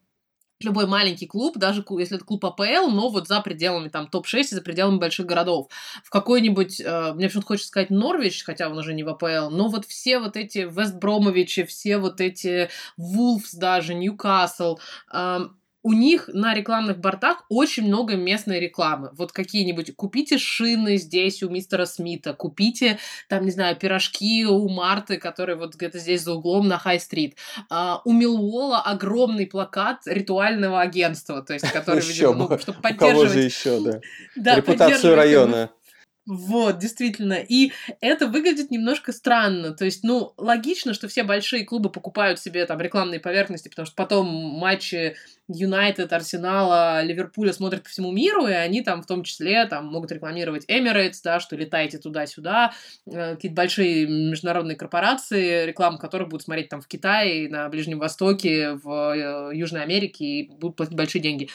любой 0.64 0.86
маленький 0.86 1.26
клуб, 1.26 1.56
даже 1.58 1.84
если 1.98 2.16
это 2.16 2.24
клуб 2.24 2.44
АПЛ, 2.44 2.90
но 2.90 3.08
вот 3.08 3.28
за 3.28 3.40
пределами 3.40 3.88
там 3.88 4.06
топ-6 4.08 4.40
и 4.40 4.54
за 4.54 4.62
пределами 4.62 4.98
больших 4.98 5.26
городов. 5.26 5.68
В 6.04 6.10
какой-нибудь, 6.10 6.80
э, 6.80 7.12
мне 7.14 7.26
почему-то 7.26 7.48
хочется 7.48 7.68
сказать 7.68 7.90
Норвич, 7.90 8.44
хотя 8.44 8.68
он 8.68 8.78
уже 8.78 8.94
не 8.94 9.02
в 9.02 9.08
АПЛ, 9.08 9.50
но 9.50 9.68
вот 9.68 9.86
все 9.86 10.18
вот 10.18 10.36
эти 10.36 10.58
Вестбромовичи, 10.58 11.64
все 11.64 11.98
вот 11.98 12.20
эти 12.20 12.70
Вулфс 12.96 13.54
даже, 13.54 13.94
Ньюкасл, 13.94 14.78
э, 15.12 15.40
у 15.82 15.92
них 15.92 16.28
на 16.32 16.54
рекламных 16.54 16.98
бортах 16.98 17.44
очень 17.48 17.86
много 17.86 18.16
местной 18.16 18.60
рекламы. 18.60 19.10
Вот 19.14 19.32
какие-нибудь 19.32 19.94
купите 19.96 20.38
шины 20.38 20.96
здесь 20.96 21.42
у 21.42 21.48
мистера 21.48 21.86
Смита, 21.86 22.34
купите, 22.34 22.98
там, 23.28 23.44
не 23.44 23.50
знаю, 23.50 23.76
пирожки 23.76 24.44
у 24.44 24.68
Марты, 24.68 25.16
которые 25.16 25.56
вот 25.56 25.74
где-то 25.74 25.98
здесь 25.98 26.22
за 26.22 26.34
углом 26.34 26.68
на 26.68 26.78
Хай-стрит. 26.78 27.36
А, 27.70 28.02
у 28.04 28.12
Милуола 28.12 28.80
огромный 28.80 29.46
плакат 29.46 30.02
ритуального 30.06 30.80
агентства, 30.80 31.42
то 31.42 31.54
есть, 31.54 31.70
который, 31.70 32.02
видимо, 32.02 32.48
ну, 32.48 32.58
чтобы 32.58 32.80
поддерживать... 32.80 33.36
Еще, 33.36 34.00
да 34.36 34.56
Репутацию 34.56 35.14
района. 35.14 35.70
Вот, 36.26 36.78
действительно. 36.78 37.34
И 37.34 37.72
это 38.00 38.26
выглядит 38.26 38.70
немножко 38.70 39.10
странно. 39.10 39.72
То 39.72 39.84
есть, 39.86 40.04
ну, 40.04 40.32
логично, 40.36 40.94
что 40.94 41.08
все 41.08 41.24
большие 41.24 41.64
клубы 41.64 41.90
покупают 41.90 42.38
себе 42.38 42.66
там 42.66 42.80
рекламные 42.80 43.18
поверхности, 43.20 43.68
потому 43.68 43.86
что 43.86 43.96
потом 43.96 44.26
матчи 44.28 45.16
Юнайтед, 45.48 46.12
Арсенала, 46.12 47.02
Ливерпуля 47.02 47.52
смотрят 47.52 47.82
по 47.82 47.88
всему 47.88 48.12
миру, 48.12 48.46
и 48.46 48.52
они 48.52 48.82
там 48.82 49.02
в 49.02 49.06
том 49.06 49.24
числе 49.24 49.64
там 49.64 49.86
могут 49.86 50.12
рекламировать 50.12 50.68
Emirates, 50.70 51.20
да, 51.24 51.40
что 51.40 51.56
летаете 51.56 51.98
туда-сюда, 51.98 52.72
э, 53.06 53.34
какие-то 53.34 53.56
большие 53.56 54.06
международные 54.06 54.76
корпорации, 54.76 55.66
рекламу 55.66 55.98
которых 55.98 56.28
будут 56.28 56.44
смотреть 56.44 56.68
там 56.68 56.80
в 56.80 56.86
Китае, 56.86 57.48
на 57.48 57.68
Ближнем 57.68 57.98
Востоке, 57.98 58.74
в 58.74 59.14
э, 59.14 59.56
Южной 59.56 59.82
Америке, 59.82 60.24
и 60.24 60.50
будут 60.50 60.76
платить 60.76 60.94
большие 60.94 61.22
деньги. 61.22 61.48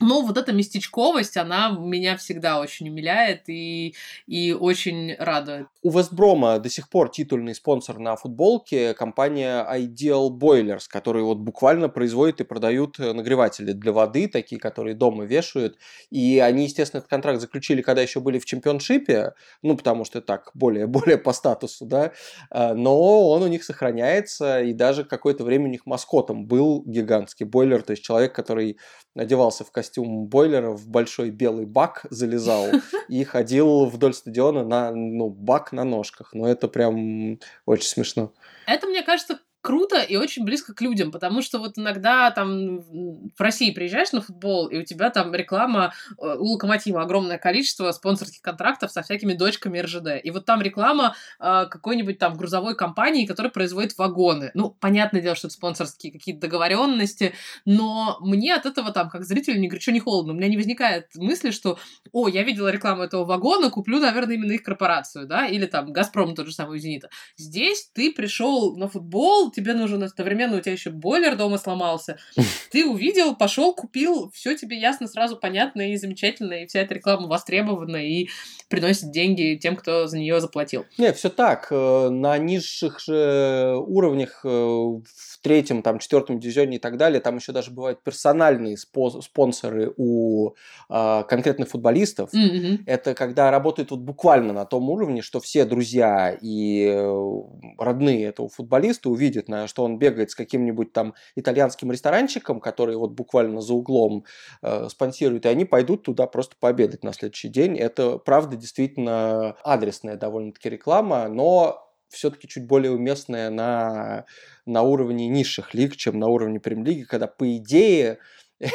Но 0.00 0.22
вот 0.22 0.36
эта 0.36 0.52
местечковость, 0.52 1.36
она 1.36 1.70
меня 1.70 2.16
всегда 2.16 2.58
очень 2.58 2.88
умиляет 2.88 3.48
и, 3.48 3.94
и 4.26 4.52
очень 4.52 5.14
радует. 5.16 5.68
У 5.82 5.90
Вестброма 5.90 6.58
до 6.58 6.68
сих 6.68 6.88
пор 6.88 7.10
титульный 7.10 7.54
спонсор 7.54 8.00
на 8.00 8.16
футболке 8.16 8.94
компания 8.94 9.64
Ideal 9.72 10.30
Boilers, 10.30 10.86
которые 10.88 11.24
вот 11.24 11.38
буквально 11.38 11.88
производят 11.88 12.40
и 12.40 12.44
продают 12.44 12.98
э, 12.98 13.12
нагреватели 13.12 13.70
для 13.72 13.92
воды, 13.92 14.26
такие, 14.26 14.60
которые 14.60 14.96
дома 14.96 15.24
вешают. 15.24 15.78
И 16.10 16.40
они, 16.40 16.64
естественно, 16.64 16.98
этот 16.98 17.10
контракт 17.10 17.40
заключили, 17.40 17.80
когда 17.80 18.02
еще 18.02 18.18
были 18.18 18.40
в 18.40 18.46
чемпионшипе, 18.46 19.34
ну, 19.62 19.76
потому 19.76 20.04
что 20.04 20.20
так, 20.20 20.50
более, 20.54 20.86
более 20.88 21.18
по 21.18 21.32
статусу, 21.32 21.86
да, 21.86 22.12
а, 22.50 22.74
но 22.74 23.30
он 23.30 23.42
у 23.42 23.46
них 23.46 23.62
сохраняется, 23.62 24.60
и 24.60 24.72
даже 24.72 25.04
какое-то 25.04 25.44
время 25.44 25.66
у 25.66 25.70
них 25.70 25.86
маскотом 25.86 26.46
был 26.46 26.82
гигантский 26.84 27.46
бойлер, 27.46 27.82
то 27.82 27.92
есть 27.92 28.02
человек, 28.02 28.34
который 28.34 28.78
одевался 29.14 29.64
в 29.64 29.70
костюм 29.70 29.83
бойлера, 29.96 30.70
в 30.70 30.88
большой 30.88 31.30
белый 31.30 31.66
бак 31.66 32.06
залезал 32.10 32.66
и 33.08 33.24
ходил 33.24 33.86
вдоль 33.86 34.14
стадиона 34.14 34.64
на 34.64 34.90
ну, 34.92 35.28
бак 35.28 35.72
на 35.72 35.84
ножках. 35.84 36.30
Но 36.32 36.48
это 36.48 36.68
прям 36.68 37.38
очень 37.66 37.88
смешно. 37.88 38.32
Это, 38.66 38.86
мне 38.86 39.02
кажется, 39.02 39.38
круто 39.64 40.02
и 40.02 40.16
очень 40.16 40.44
близко 40.44 40.74
к 40.74 40.82
людям, 40.82 41.10
потому 41.10 41.40
что 41.40 41.58
вот 41.58 41.78
иногда 41.78 42.30
там 42.30 42.80
в 42.80 43.40
России 43.40 43.70
приезжаешь 43.70 44.12
на 44.12 44.20
футбол, 44.20 44.66
и 44.68 44.76
у 44.76 44.84
тебя 44.84 45.08
там 45.08 45.34
реклама, 45.34 45.94
э, 46.18 46.36
у 46.38 46.52
Локомотива 46.52 47.00
огромное 47.00 47.38
количество 47.38 47.90
спонсорских 47.92 48.42
контрактов 48.42 48.92
со 48.92 49.00
всякими 49.00 49.32
дочками 49.32 49.78
РЖД. 49.78 50.22
И 50.22 50.30
вот 50.30 50.44
там 50.44 50.60
реклама 50.60 51.16
э, 51.40 51.64
какой-нибудь 51.70 52.18
там 52.18 52.36
грузовой 52.36 52.76
компании, 52.76 53.24
которая 53.24 53.50
производит 53.50 53.96
вагоны. 53.96 54.50
Ну, 54.52 54.68
понятное 54.68 55.22
дело, 55.22 55.34
что 55.34 55.46
это 55.46 55.54
спонсорские 55.54 56.12
какие-то 56.12 56.42
договоренности, 56.42 57.32
но 57.64 58.18
мне 58.20 58.54
от 58.54 58.66
этого 58.66 58.92
там, 58.92 59.08
как 59.08 59.24
зрителю, 59.24 59.58
ни 59.60 59.68
горячо, 59.68 59.92
ни 59.92 59.98
холодно. 59.98 60.34
У 60.34 60.36
меня 60.36 60.48
не 60.48 60.58
возникает 60.58 61.06
мысли, 61.14 61.50
что, 61.50 61.78
о, 62.12 62.28
я 62.28 62.42
видела 62.42 62.68
рекламу 62.68 63.02
этого 63.02 63.24
вагона, 63.24 63.70
куплю, 63.70 63.98
наверное, 63.98 64.34
именно 64.34 64.52
их 64.52 64.62
корпорацию, 64.62 65.26
да, 65.26 65.46
или 65.46 65.64
там 65.64 65.90
Газпром 65.90 66.34
тот 66.34 66.48
же 66.48 66.52
самый 66.52 66.76
у 66.76 66.78
Зенита. 66.78 67.08
Здесь 67.38 67.88
ты 67.94 68.12
пришел 68.12 68.76
на 68.76 68.88
футбол, 68.88 69.53
тебе 69.54 69.74
нужен 69.74 70.02
одновременно, 70.02 70.56
у 70.56 70.60
тебя 70.60 70.72
еще 70.72 70.90
бойлер 70.90 71.36
дома 71.36 71.58
сломался. 71.58 72.18
Ты 72.70 72.86
увидел, 72.86 73.34
пошел, 73.36 73.74
купил, 73.74 74.30
все 74.34 74.56
тебе 74.56 74.78
ясно, 74.78 75.06
сразу 75.06 75.36
понятно 75.36 75.92
и 75.92 75.96
замечательно, 75.96 76.62
и 76.62 76.66
вся 76.66 76.80
эта 76.80 76.94
реклама 76.94 77.28
востребована 77.28 77.96
и 77.96 78.28
приносит 78.68 79.10
деньги 79.10 79.58
тем, 79.60 79.76
кто 79.76 80.06
за 80.06 80.18
нее 80.18 80.40
заплатил. 80.40 80.84
Не, 80.98 81.12
все 81.12 81.28
так. 81.28 81.68
Э, 81.70 82.08
на 82.10 82.36
низших 82.38 83.00
же 83.00 83.76
уровнях, 83.86 84.40
э, 84.44 84.48
в 84.48 85.38
третьем, 85.42 85.82
там, 85.82 85.98
четвертом 85.98 86.40
дивизионе 86.40 86.76
и 86.76 86.80
так 86.80 86.96
далее, 86.96 87.20
там 87.20 87.36
еще 87.36 87.52
даже 87.52 87.70
бывают 87.70 88.02
персональные 88.02 88.76
спонсоры 88.78 89.92
у 89.96 90.54
а, 90.88 91.22
конкретных 91.24 91.68
футболистов. 91.68 92.32
Mm-hmm. 92.32 92.84
Это 92.86 93.14
когда 93.14 93.50
работают 93.50 93.90
вот 93.90 94.00
буквально 94.00 94.52
на 94.52 94.64
том 94.64 94.88
уровне, 94.88 95.22
что 95.22 95.40
все 95.40 95.64
друзья 95.64 96.36
и 96.40 96.86
э, 96.86 97.42
родные 97.78 98.24
этого 98.24 98.48
футболиста 98.48 99.10
увидят, 99.10 99.43
что 99.66 99.84
он 99.84 99.98
бегает 99.98 100.30
с 100.30 100.34
каким-нибудь 100.34 100.92
там 100.92 101.14
итальянским 101.36 101.90
ресторанчиком, 101.90 102.60
который 102.60 102.96
вот 102.96 103.12
буквально 103.12 103.60
за 103.60 103.74
углом 103.74 104.24
э, 104.62 104.88
спонсирует, 104.88 105.46
и 105.46 105.48
они 105.48 105.64
пойдут 105.64 106.02
туда 106.04 106.26
просто 106.26 106.56
пообедать 106.58 107.04
на 107.04 107.12
следующий 107.12 107.48
день. 107.48 107.78
Это, 107.78 108.18
правда, 108.18 108.56
действительно 108.56 109.56
адресная 109.64 110.16
довольно-таки 110.16 110.68
реклама, 110.70 111.28
но 111.28 111.80
все-таки 112.08 112.48
чуть 112.48 112.66
более 112.66 112.92
уместная 112.92 113.50
на, 113.50 114.24
на 114.66 114.82
уровне 114.82 115.28
низших 115.28 115.74
лиг, 115.74 115.96
чем 115.96 116.18
на 116.18 116.28
уровне 116.28 116.60
премьер-лиги, 116.60 117.02
когда, 117.02 117.26
по 117.26 117.56
идее, 117.56 118.18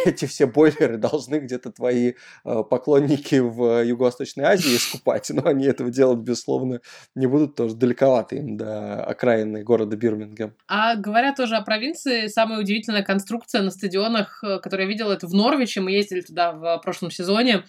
эти 0.06 0.26
все 0.26 0.46
бойлеры 0.46 0.98
должны 0.98 1.36
где-то 1.36 1.72
твои 1.72 2.14
э, 2.46 2.64
поклонники 2.70 3.36
в 3.36 3.84
Юго-Восточной 3.84 4.46
Азии 4.46 4.78
скупать, 4.78 5.30
но 5.30 5.46
они 5.46 5.66
этого 5.66 5.90
делать, 5.90 6.20
безусловно, 6.20 6.82
не 7.16 7.28
будут, 7.28 7.54
что 7.54 7.74
далековато 7.74 8.36
им 8.36 8.58
до 8.58 9.04
окраины 9.04 9.64
города 9.64 9.96
Бирмингем. 9.96 10.56
А 10.68 10.96
говоря 10.96 11.34
тоже 11.34 11.56
о 11.56 11.62
провинции, 11.62 12.28
самая 12.28 12.60
удивительная 12.60 13.04
конструкция 13.04 13.62
на 13.62 13.72
стадионах, 13.72 14.44
э, 14.44 14.60
которую 14.60 14.88
я 14.88 14.92
видела, 14.92 15.14
это 15.14 15.28
в 15.28 15.34
Норвиче, 15.34 15.82
мы 15.82 15.92
ездили 15.92 16.22
туда 16.22 16.52
в 16.52 16.78
прошлом 16.80 17.12
сезоне, 17.12 17.64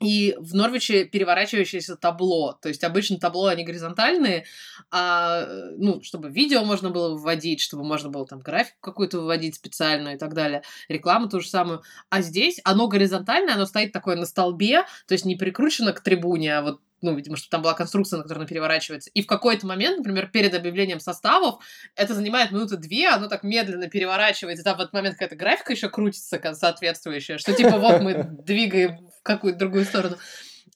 и 0.00 0.36
в 0.38 0.54
Норвиче 0.54 1.04
переворачивающееся 1.04 1.96
табло. 1.96 2.52
То 2.60 2.68
есть 2.68 2.84
обычно 2.84 3.18
табло, 3.18 3.46
они 3.46 3.64
горизонтальные, 3.64 4.44
а, 4.90 5.46
ну, 5.76 6.02
чтобы 6.02 6.30
видео 6.30 6.64
можно 6.64 6.90
было 6.90 7.14
выводить, 7.14 7.60
чтобы 7.60 7.84
можно 7.84 8.08
было 8.08 8.26
там 8.26 8.40
графику 8.40 8.76
какую-то 8.80 9.20
выводить 9.20 9.56
специальную 9.56 10.16
и 10.16 10.18
так 10.18 10.34
далее. 10.34 10.62
Рекламу 10.88 11.28
ту 11.28 11.40
же 11.40 11.48
самую. 11.48 11.82
А 12.10 12.22
здесь 12.22 12.60
оно 12.64 12.86
горизонтальное, 12.88 13.54
оно 13.54 13.66
стоит 13.66 13.92
такое 13.92 14.16
на 14.16 14.26
столбе, 14.26 14.84
то 15.06 15.12
есть 15.12 15.24
не 15.24 15.36
прикручено 15.36 15.92
к 15.92 16.00
трибуне, 16.00 16.56
а 16.58 16.62
вот 16.62 16.80
ну, 17.00 17.14
видимо, 17.14 17.36
что 17.36 17.48
там 17.48 17.62
была 17.62 17.74
конструкция, 17.74 18.16
на 18.16 18.22
которой 18.24 18.38
она 18.38 18.46
переворачивается. 18.46 19.10
И 19.14 19.22
в 19.22 19.26
какой-то 19.26 19.66
момент, 19.66 19.98
например, 19.98 20.28
перед 20.28 20.54
объявлением 20.54 21.00
составов, 21.00 21.62
это 21.94 22.14
занимает 22.14 22.50
минуты 22.50 22.76
две, 22.76 23.08
оно 23.08 23.28
так 23.28 23.44
медленно 23.44 23.88
переворачивается, 23.88 24.64
там 24.64 24.76
в 24.76 24.80
этот 24.80 24.92
момент 24.92 25.14
какая-то 25.14 25.36
графика 25.36 25.72
еще 25.72 25.88
крутится 25.88 26.40
соответствующая, 26.54 27.38
что 27.38 27.52
типа 27.52 27.78
вот 27.78 28.00
мы 28.02 28.24
двигаем 28.44 29.07
какую-то 29.34 29.58
другую 29.58 29.84
сторону. 29.84 30.16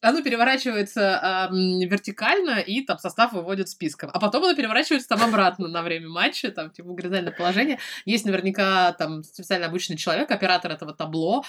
Оно 0.01 0.21
переворачивается 0.21 1.49
э, 1.51 1.55
вертикально, 1.87 2.59
и 2.59 2.85
там 2.85 2.99
состав 2.99 3.33
выводит 3.33 3.69
списком. 3.69 4.11
А 4.13 4.19
потом 4.19 4.43
оно 4.43 4.55
переворачивается 4.55 5.09
там 5.09 5.23
обратно 5.23 5.69
на 5.69 5.83
время 5.83 6.09
матча, 6.09 6.51
там, 6.51 6.71
типа, 6.71 6.89
горизонтальное 6.89 7.33
положение. 7.33 7.79
Есть 8.05 8.25
наверняка 8.25 8.93
там 8.95 9.23
специально 9.23 9.67
обычный 9.67 9.97
человек, 9.97 10.29
оператор 10.31 10.73
этого 10.73 10.93
табло, 10.93 11.45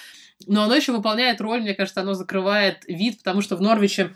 но 0.45 0.63
оно 0.63 0.75
еще 0.75 0.91
выполняет 0.91 1.41
роль, 1.41 1.61
мне 1.61 1.73
кажется, 1.73 2.01
оно 2.01 2.13
закрывает 2.13 2.83
вид, 2.87 3.17
потому 3.17 3.41
что 3.41 3.55
в 3.55 3.61
Норвиче 3.61 4.11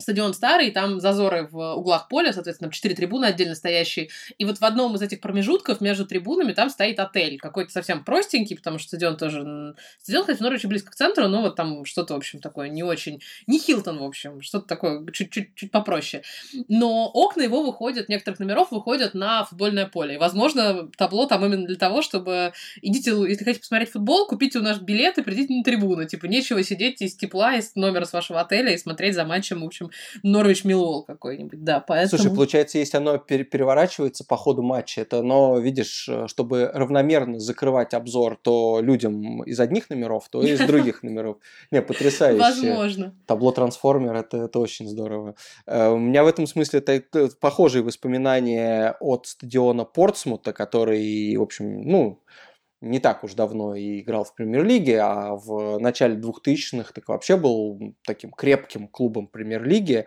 стадион 0.00 0.32
старый, 0.32 0.70
там 0.70 1.00
зазоры 1.00 1.48
в 1.50 1.74
углах 1.74 2.06
поля, 2.08 2.32
соответственно, 2.32 2.70
четыре 2.70 2.94
трибуны 2.94 3.26
отдельно 3.26 3.56
стоящие. 3.56 4.10
И 4.38 4.44
вот 4.44 4.58
в 4.58 4.64
одном 4.64 4.94
из 4.94 5.02
этих 5.02 5.20
промежутков 5.20 5.80
между 5.80 6.06
трибунами 6.06 6.52
там 6.52 6.70
стоит 6.70 7.00
отель, 7.00 7.38
какой-то 7.38 7.72
совсем 7.72 8.04
простенький, 8.04 8.56
потому 8.56 8.78
что 8.78 8.88
стадион 8.88 9.16
тоже... 9.16 9.74
Стадион, 10.00 10.22
кстати, 10.22 10.38
в 10.38 10.40
Норвиче 10.40 10.68
близко 10.68 10.92
к 10.92 10.94
центру, 10.94 11.26
но 11.26 11.42
вот 11.42 11.56
там 11.56 11.84
что-то, 11.84 12.14
в 12.14 12.18
общем, 12.18 12.38
такое 12.38 12.68
не 12.68 12.84
очень... 12.84 13.20
Не 13.48 13.58
Хилтон, 13.58 13.98
в 13.98 14.04
общем, 14.04 14.40
что-то 14.40 14.68
такое 14.68 15.04
чуть-чуть 15.10 15.70
попроще. 15.72 16.22
Но 16.68 17.10
окна 17.12 17.42
его 17.42 17.64
выходят, 17.64 18.08
некоторых 18.08 18.38
номеров 18.38 18.70
выходят 18.70 19.14
на 19.14 19.44
футбольное 19.44 19.86
поле. 19.86 20.14
И, 20.14 20.18
возможно, 20.18 20.88
табло 20.96 21.26
там 21.26 21.44
именно 21.44 21.66
для 21.66 21.76
того, 21.76 22.02
чтобы 22.02 22.52
идите, 22.82 23.10
если 23.28 23.42
хотите 23.42 23.60
посмотреть 23.60 23.90
футбол, 23.90 24.28
купите 24.28 24.60
у 24.60 24.62
нас 24.62 24.78
билет 24.78 25.18
и 25.18 25.22
придите 25.22 25.54
на 25.54 25.64
трибуну. 25.64 26.04
Типа, 26.04 26.26
нечего 26.26 26.62
сидеть 26.62 27.02
из 27.02 27.16
тепла, 27.16 27.56
из 27.56 27.74
номера 27.74 28.04
с 28.04 28.12
вашего 28.12 28.40
отеля 28.40 28.72
и 28.72 28.78
смотреть 28.78 29.16
за 29.16 29.24
матчем, 29.24 29.62
в 29.62 29.64
общем, 29.64 29.87
Норвич 30.22 30.64
Милвол 30.64 31.04
какой-нибудь, 31.04 31.62
да, 31.64 31.80
поэтому... 31.80 32.22
Слушай, 32.22 32.34
получается, 32.34 32.78
если 32.78 32.96
оно 32.96 33.18
переворачивается 33.18 34.24
по 34.24 34.36
ходу 34.36 34.62
матча, 34.62 35.00
это 35.00 35.18
оно, 35.18 35.58
видишь, 35.58 36.08
э, 36.08 36.26
чтобы 36.28 36.70
равномерно 36.72 37.38
закрывать 37.38 37.94
обзор 37.94 38.38
то 38.40 38.80
людям 38.80 39.42
из 39.44 39.58
одних 39.60 39.90
номеров, 39.90 40.28
то 40.30 40.42
из 40.42 40.58
других 40.66 41.02
номеров. 41.02 41.38
Не, 41.70 41.82
потрясающе. 41.82 42.40
Возможно. 42.40 43.14
Табло 43.26 43.52
трансформер, 43.52 44.14
это, 44.14 44.38
это 44.38 44.58
очень 44.58 44.88
здорово. 44.88 45.34
Э, 45.66 45.90
у 45.90 45.98
меня 45.98 46.24
в 46.24 46.26
этом 46.26 46.46
смысле 46.46 46.80
это 46.80 47.28
похожие 47.40 47.82
воспоминания 47.82 48.96
от 49.00 49.26
стадиона 49.26 49.84
Портсмута, 49.84 50.52
который, 50.52 51.36
в 51.36 51.42
общем, 51.42 51.82
ну, 51.82 52.22
не 52.80 53.00
так 53.00 53.24
уж 53.24 53.34
давно 53.34 53.74
и 53.74 54.00
играл 54.00 54.24
в 54.24 54.34
премьер-лиге, 54.34 55.00
а 55.00 55.34
в 55.34 55.78
начале 55.78 56.16
2000-х 56.16 56.92
так 56.92 57.08
вообще 57.08 57.36
был 57.36 57.94
таким 58.04 58.30
крепким 58.30 58.88
клубом 58.88 59.26
премьер-лиги. 59.26 60.06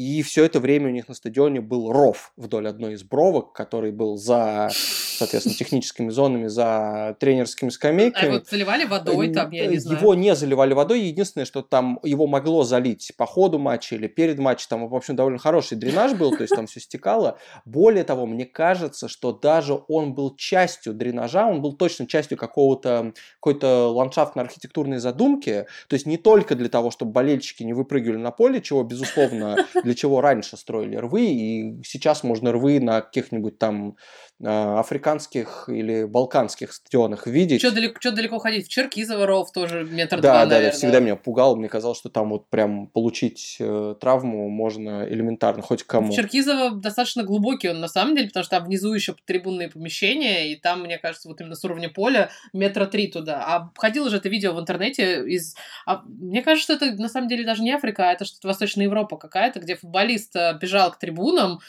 И 0.00 0.22
все 0.22 0.46
это 0.46 0.60
время 0.60 0.88
у 0.88 0.92
них 0.92 1.08
на 1.08 1.14
стадионе 1.14 1.60
был 1.60 1.92
ров 1.92 2.32
вдоль 2.38 2.66
одной 2.66 2.94
из 2.94 3.02
бровок, 3.02 3.52
который 3.52 3.92
был 3.92 4.16
за, 4.16 4.70
соответственно, 4.72 5.54
техническими 5.54 6.08
зонами, 6.08 6.46
за 6.46 7.18
тренерскими 7.20 7.68
скамейками. 7.68 8.32
А 8.32 8.34
его 8.36 8.44
заливали 8.50 8.86
водой 8.86 9.28
там, 9.28 9.50
я 9.50 9.66
не 9.66 9.76
знаю. 9.76 10.00
Его 10.00 10.14
не 10.14 10.34
заливали 10.34 10.72
водой. 10.72 11.00
Единственное, 11.00 11.44
что 11.44 11.60
там 11.60 12.00
его 12.02 12.26
могло 12.26 12.62
залить 12.62 13.12
по 13.18 13.26
ходу 13.26 13.58
матча 13.58 13.94
или 13.94 14.06
перед 14.06 14.38
матчем. 14.38 14.68
Там, 14.70 14.88
в 14.88 14.94
общем, 14.94 15.16
довольно 15.16 15.38
хороший 15.38 15.76
дренаж 15.76 16.14
был, 16.14 16.30
то 16.34 16.44
есть 16.44 16.56
там 16.56 16.66
все 16.66 16.80
стекало. 16.80 17.36
Более 17.66 18.04
того, 18.04 18.24
мне 18.24 18.46
кажется, 18.46 19.06
что 19.06 19.32
даже 19.32 19.82
он 19.86 20.14
был 20.14 20.34
частью 20.34 20.94
дренажа, 20.94 21.44
он 21.44 21.60
был 21.60 21.74
точно 21.74 22.06
частью 22.06 22.38
какого-то 22.38 23.12
какой-то 23.34 23.92
ландшафтно-архитектурной 23.94 24.96
задумки. 24.96 25.66
То 25.88 25.94
есть 25.94 26.06
не 26.06 26.16
только 26.16 26.54
для 26.54 26.70
того, 26.70 26.90
чтобы 26.90 27.12
болельщики 27.12 27.64
не 27.64 27.74
выпрыгивали 27.74 28.16
на 28.16 28.30
поле, 28.30 28.62
чего, 28.62 28.82
безусловно, 28.82 29.66
для 29.90 29.96
чего 29.96 30.20
раньше 30.20 30.56
строили 30.56 30.94
рвы, 30.94 31.26
и 31.26 31.82
сейчас 31.82 32.22
можно 32.22 32.52
рвы 32.52 32.78
на 32.78 33.00
каких-нибудь 33.00 33.58
там 33.58 33.96
а, 34.42 34.78
африканских 34.78 35.68
или 35.68 36.04
балканских 36.04 36.72
стадионах 36.72 37.26
видеть. 37.26 37.60
Что 37.60 37.72
далеко, 37.72 37.96
что 37.98 38.12
далеко 38.12 38.38
ходить? 38.38 38.66
В 38.66 38.68
Черкизово 38.68 39.26
ров 39.26 39.50
тоже 39.50 39.84
метр 39.84 40.20
да, 40.20 40.30
два, 40.30 40.32
да, 40.32 40.46
наверное. 40.46 40.70
Да, 40.70 40.76
всегда 40.76 41.00
меня 41.00 41.16
пугало. 41.16 41.56
Мне 41.56 41.68
казалось, 41.68 41.98
что 41.98 42.08
там 42.08 42.30
вот 42.30 42.48
прям 42.48 42.86
получить 42.86 43.56
э, 43.58 43.96
травму 44.00 44.48
можно 44.48 45.06
элементарно, 45.08 45.60
хоть 45.60 45.82
кому. 45.82 46.12
В 46.12 46.14
Черкизово 46.14 46.70
достаточно 46.70 47.24
глубокий 47.24 47.68
он 47.68 47.80
на 47.80 47.88
самом 47.88 48.14
деле, 48.14 48.28
потому 48.28 48.44
что 48.44 48.58
там 48.58 48.66
внизу 48.66 48.94
еще 48.94 49.16
трибунные 49.26 49.68
помещения, 49.68 50.52
и 50.52 50.56
там, 50.56 50.82
мне 50.82 50.98
кажется, 50.98 51.28
вот 51.28 51.40
именно 51.40 51.56
с 51.56 51.64
уровня 51.64 51.90
поля 51.90 52.30
метра 52.52 52.86
три 52.86 53.08
туда. 53.08 53.42
А 53.44 53.70
ходило 53.76 54.08
же 54.08 54.18
это 54.18 54.28
видео 54.28 54.52
в 54.54 54.60
интернете 54.60 55.26
из... 55.26 55.56
А, 55.84 56.02
мне 56.06 56.42
кажется, 56.42 56.76
что 56.76 56.86
это 56.86 56.96
на 56.96 57.08
самом 57.08 57.26
деле 57.28 57.44
даже 57.44 57.62
не 57.62 57.72
Африка, 57.72 58.08
а 58.08 58.12
это 58.12 58.24
что-то 58.24 58.46
Восточная 58.48 58.84
Европа 58.84 59.16
какая-то, 59.16 59.60
где 59.60 59.69
футболист 59.76 60.36
э, 60.36 60.58
бежал 60.60 60.90
к 60.92 60.98
трибунам, 60.98 61.60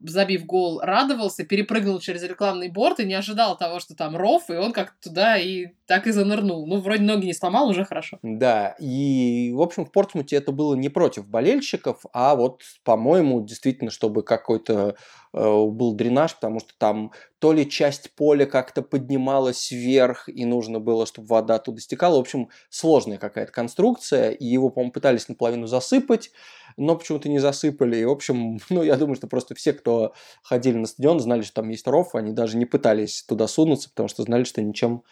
забив 0.00 0.46
гол, 0.46 0.80
радовался, 0.80 1.44
перепрыгнул 1.44 1.98
через 1.98 2.22
рекламный 2.22 2.68
борт 2.68 3.00
и 3.00 3.04
не 3.04 3.14
ожидал 3.14 3.56
того, 3.56 3.80
что 3.80 3.94
там 3.94 4.16
ров, 4.16 4.48
и 4.50 4.54
он 4.54 4.72
как 4.72 4.94
туда 5.02 5.36
и 5.36 5.68
так 5.86 6.06
и 6.06 6.12
занырнул. 6.12 6.66
Ну, 6.66 6.80
вроде 6.80 7.02
ноги 7.02 7.26
не 7.26 7.34
сломал, 7.34 7.68
уже 7.68 7.84
хорошо. 7.84 8.18
Да, 8.22 8.74
и, 8.80 9.52
в 9.54 9.60
общем, 9.60 9.84
в 9.84 9.92
Портсмуте 9.92 10.36
это 10.36 10.52
было 10.52 10.74
не 10.74 10.88
против 10.88 11.28
болельщиков, 11.28 12.04
а 12.12 12.34
вот, 12.34 12.62
по-моему, 12.84 13.42
действительно, 13.42 13.90
чтобы 13.90 14.22
какой-то 14.22 14.96
э, 15.32 15.40
был 15.42 15.94
дренаж, 15.94 16.34
потому 16.34 16.60
что 16.60 16.72
там 16.78 17.12
то 17.38 17.52
ли 17.52 17.68
часть 17.68 18.14
поля 18.16 18.46
как-то 18.46 18.82
поднималась 18.82 19.70
вверх, 19.70 20.28
и 20.28 20.44
нужно 20.44 20.80
было, 20.80 21.06
чтобы 21.06 21.28
вода 21.28 21.58
туда 21.58 21.80
стекала. 21.80 22.16
В 22.16 22.20
общем, 22.20 22.48
сложная 22.70 23.18
какая-то 23.18 23.52
конструкция, 23.52 24.30
и 24.30 24.46
его, 24.46 24.70
по-моему, 24.70 24.92
пытались 24.92 25.28
наполовину 25.28 25.66
засыпать, 25.66 26.30
но 26.76 26.96
почему-то 26.96 27.28
не 27.28 27.38
засыпали. 27.38 27.96
И, 27.96 28.04
в 28.04 28.10
общем, 28.10 28.58
ну, 28.70 28.82
я 28.82 28.96
думаю, 28.96 29.16
что 29.16 29.26
просто 29.26 29.54
все, 29.54 29.72
кто 29.72 30.12
ходили 30.42 30.76
на 30.76 30.86
стадион, 30.86 31.20
знали, 31.20 31.42
что 31.42 31.54
там 31.54 31.68
есть 31.68 31.86
ров, 31.86 32.14
они 32.14 32.32
даже 32.32 32.56
не 32.56 32.66
пытались 32.66 33.22
туда 33.22 33.46
сунуться, 33.48 33.90
потому 33.90 34.08
что 34.08 34.22
знали, 34.22 34.44
что 34.44 34.62
ничем 34.62 35.02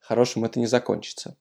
хорошим 0.00 0.44
это 0.44 0.60
не 0.60 0.66
закончится. 0.66 1.36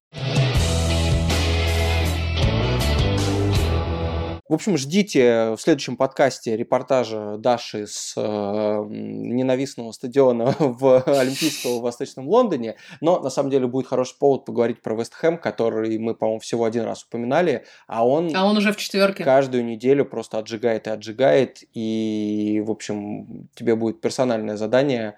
В 4.47 4.53
общем, 4.53 4.77
ждите 4.77 5.55
в 5.55 5.57
следующем 5.57 5.97
подкасте 5.97 6.55
репортажа 6.55 7.37
Даши 7.39 7.87
с 7.87 8.13
э, 8.15 8.85
ненавистного 8.89 9.91
стадиона 9.91 10.55
в 10.59 11.01
Олимпийского 11.01 11.79
в 11.79 11.81
Восточном 11.81 12.29
Лондоне, 12.29 12.75
но 13.01 13.19
на 13.19 13.31
самом 13.31 13.49
деле 13.49 13.65
будет 13.65 13.87
хороший 13.87 14.15
повод 14.19 14.45
поговорить 14.45 14.83
про 14.83 14.95
Вест 14.95 15.15
Хэм, 15.15 15.39
который 15.39 15.97
мы, 15.97 16.13
по-моему, 16.13 16.39
всего 16.41 16.65
один 16.65 16.83
раз 16.83 17.03
упоминали, 17.03 17.65
а 17.87 18.07
он... 18.07 18.35
А 18.35 18.45
он 18.45 18.55
уже 18.55 18.71
в 18.71 18.77
четверке. 18.77 19.23
Каждую 19.23 19.65
неделю 19.65 20.05
просто 20.05 20.37
отжигает 20.37 20.85
и 20.85 20.91
отжигает, 20.91 21.63
и, 21.73 22.61
в 22.63 22.69
общем, 22.69 23.49
тебе 23.55 23.75
будет 23.75 23.99
персональное 23.99 24.57
задание 24.57 25.17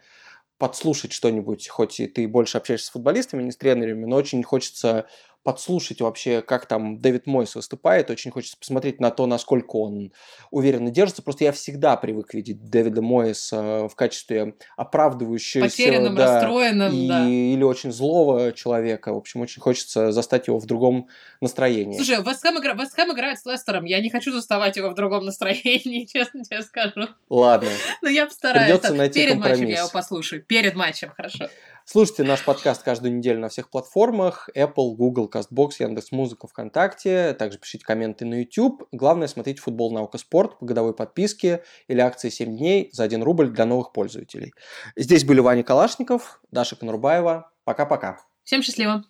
подслушать 0.57 1.11
что-нибудь, 1.11 1.67
хоть 1.67 1.99
и 1.99 2.07
ты 2.07 2.28
больше 2.28 2.57
общаешься 2.57 2.88
с 2.88 2.91
футболистами, 2.91 3.43
не 3.43 3.51
с 3.51 3.57
тренерами, 3.57 4.05
но 4.05 4.15
очень 4.15 4.41
хочется 4.41 5.05
подслушать 5.48 6.02
вообще, 6.02 6.41
как 6.41 6.66
там 6.66 7.00
Дэвид 7.00 7.26
Мойс 7.26 7.56
выступает. 7.56 8.10
Очень 8.10 8.32
хочется 8.32 8.58
посмотреть 8.58 9.00
на 9.00 9.12
то, 9.12 9.28
насколько 9.28 9.78
он 9.78 10.12
уверенно 10.52 10.91
держится. 10.91 11.22
Просто 11.22 11.45
я 11.45 11.54
всегда 11.54 11.95
привык 11.95 12.34
видеть 12.34 12.70
Дэвида 12.70 13.02
Мойса 13.02 13.88
в 13.88 13.95
качестве 13.95 14.56
оправдывающегося... 14.76 15.70
Потерянным, 15.70 16.16
да, 16.16 16.34
расстроенным, 16.34 16.91
и, 16.91 17.08
да. 17.08 17.26
Или 17.30 17.64
очень 17.64 17.93
злого 17.93 18.52
человека. 18.52 19.14
В 19.14 19.18
общем, 19.20 19.39
очень 19.39 19.62
хочется 19.62 20.12
застать 20.12 20.48
его 20.48 20.60
в 20.60 20.66
другом 20.66 21.08
настроении. 21.39 21.95
Слушай, 21.95 22.22
Вестхэм, 22.22 22.60
игра... 22.60 22.74
Вестхэм 22.74 23.14
играет 23.14 23.39
с 23.39 23.45
Лестером. 23.45 23.86
Я 23.86 24.02
не 24.02 24.10
хочу 24.10 24.34
заставать 24.34 24.76
его 24.76 24.89
в 24.89 24.95
другом 24.95 25.24
настроении, 25.24 26.04
честно 26.12 26.43
тебе 26.43 26.62
скажу. 26.62 27.08
Ладно. 27.30 27.70
Но 28.02 28.10
я 28.10 28.26
постараюсь. 28.26 28.66
Придется 28.66 28.93
найти 28.93 29.22
Перед 29.22 29.32
компромисс. 29.36 29.60
матчем 29.60 29.72
я 29.72 29.80
его 29.80 29.89
послушаю. 29.93 30.43
Перед 30.43 30.76
матчем, 30.76 31.14
хорошо. 31.16 31.48
Слушайте 31.89 32.23
наш 32.23 32.43
подкаст 32.43 32.83
каждую 32.83 33.15
неделю 33.15 33.39
на 33.39 33.47
всех 33.47 33.69
платформах. 33.69 34.49
Apple, 34.53 34.95
Google, 34.97 35.31
CastBox, 35.33 35.69
Яндекс.Музыка, 35.79 36.45
ВКонтакте. 36.45 37.33
Также 37.33 37.59
пишите 37.59 37.85
комменты 37.85 38.25
на 38.25 38.41
YouTube. 38.41 38.83
Главное, 38.91 39.29
смотрите 39.29 39.61
футбол, 39.61 39.93
наука, 39.93 40.17
спорт 40.17 40.59
по 40.59 40.65
годовой 40.65 40.93
подписке 40.93 41.63
или 41.88 42.01
акции 42.01 42.27
7 42.27 42.57
дней 42.57 42.89
за 42.91 43.05
1 43.05 43.23
рубль 43.23 43.51
для 43.51 43.63
новых 43.63 43.93
пользователей. 43.93 44.51
Здесь 44.97 45.23
были 45.23 45.39
Ваня 45.39 45.63
Калашников, 45.63 46.41
Даша 46.51 46.75
Конурбаева. 46.75 47.53
Пока-пока. 47.63 48.17
Всем 48.43 48.61
счастливо. 48.61 49.05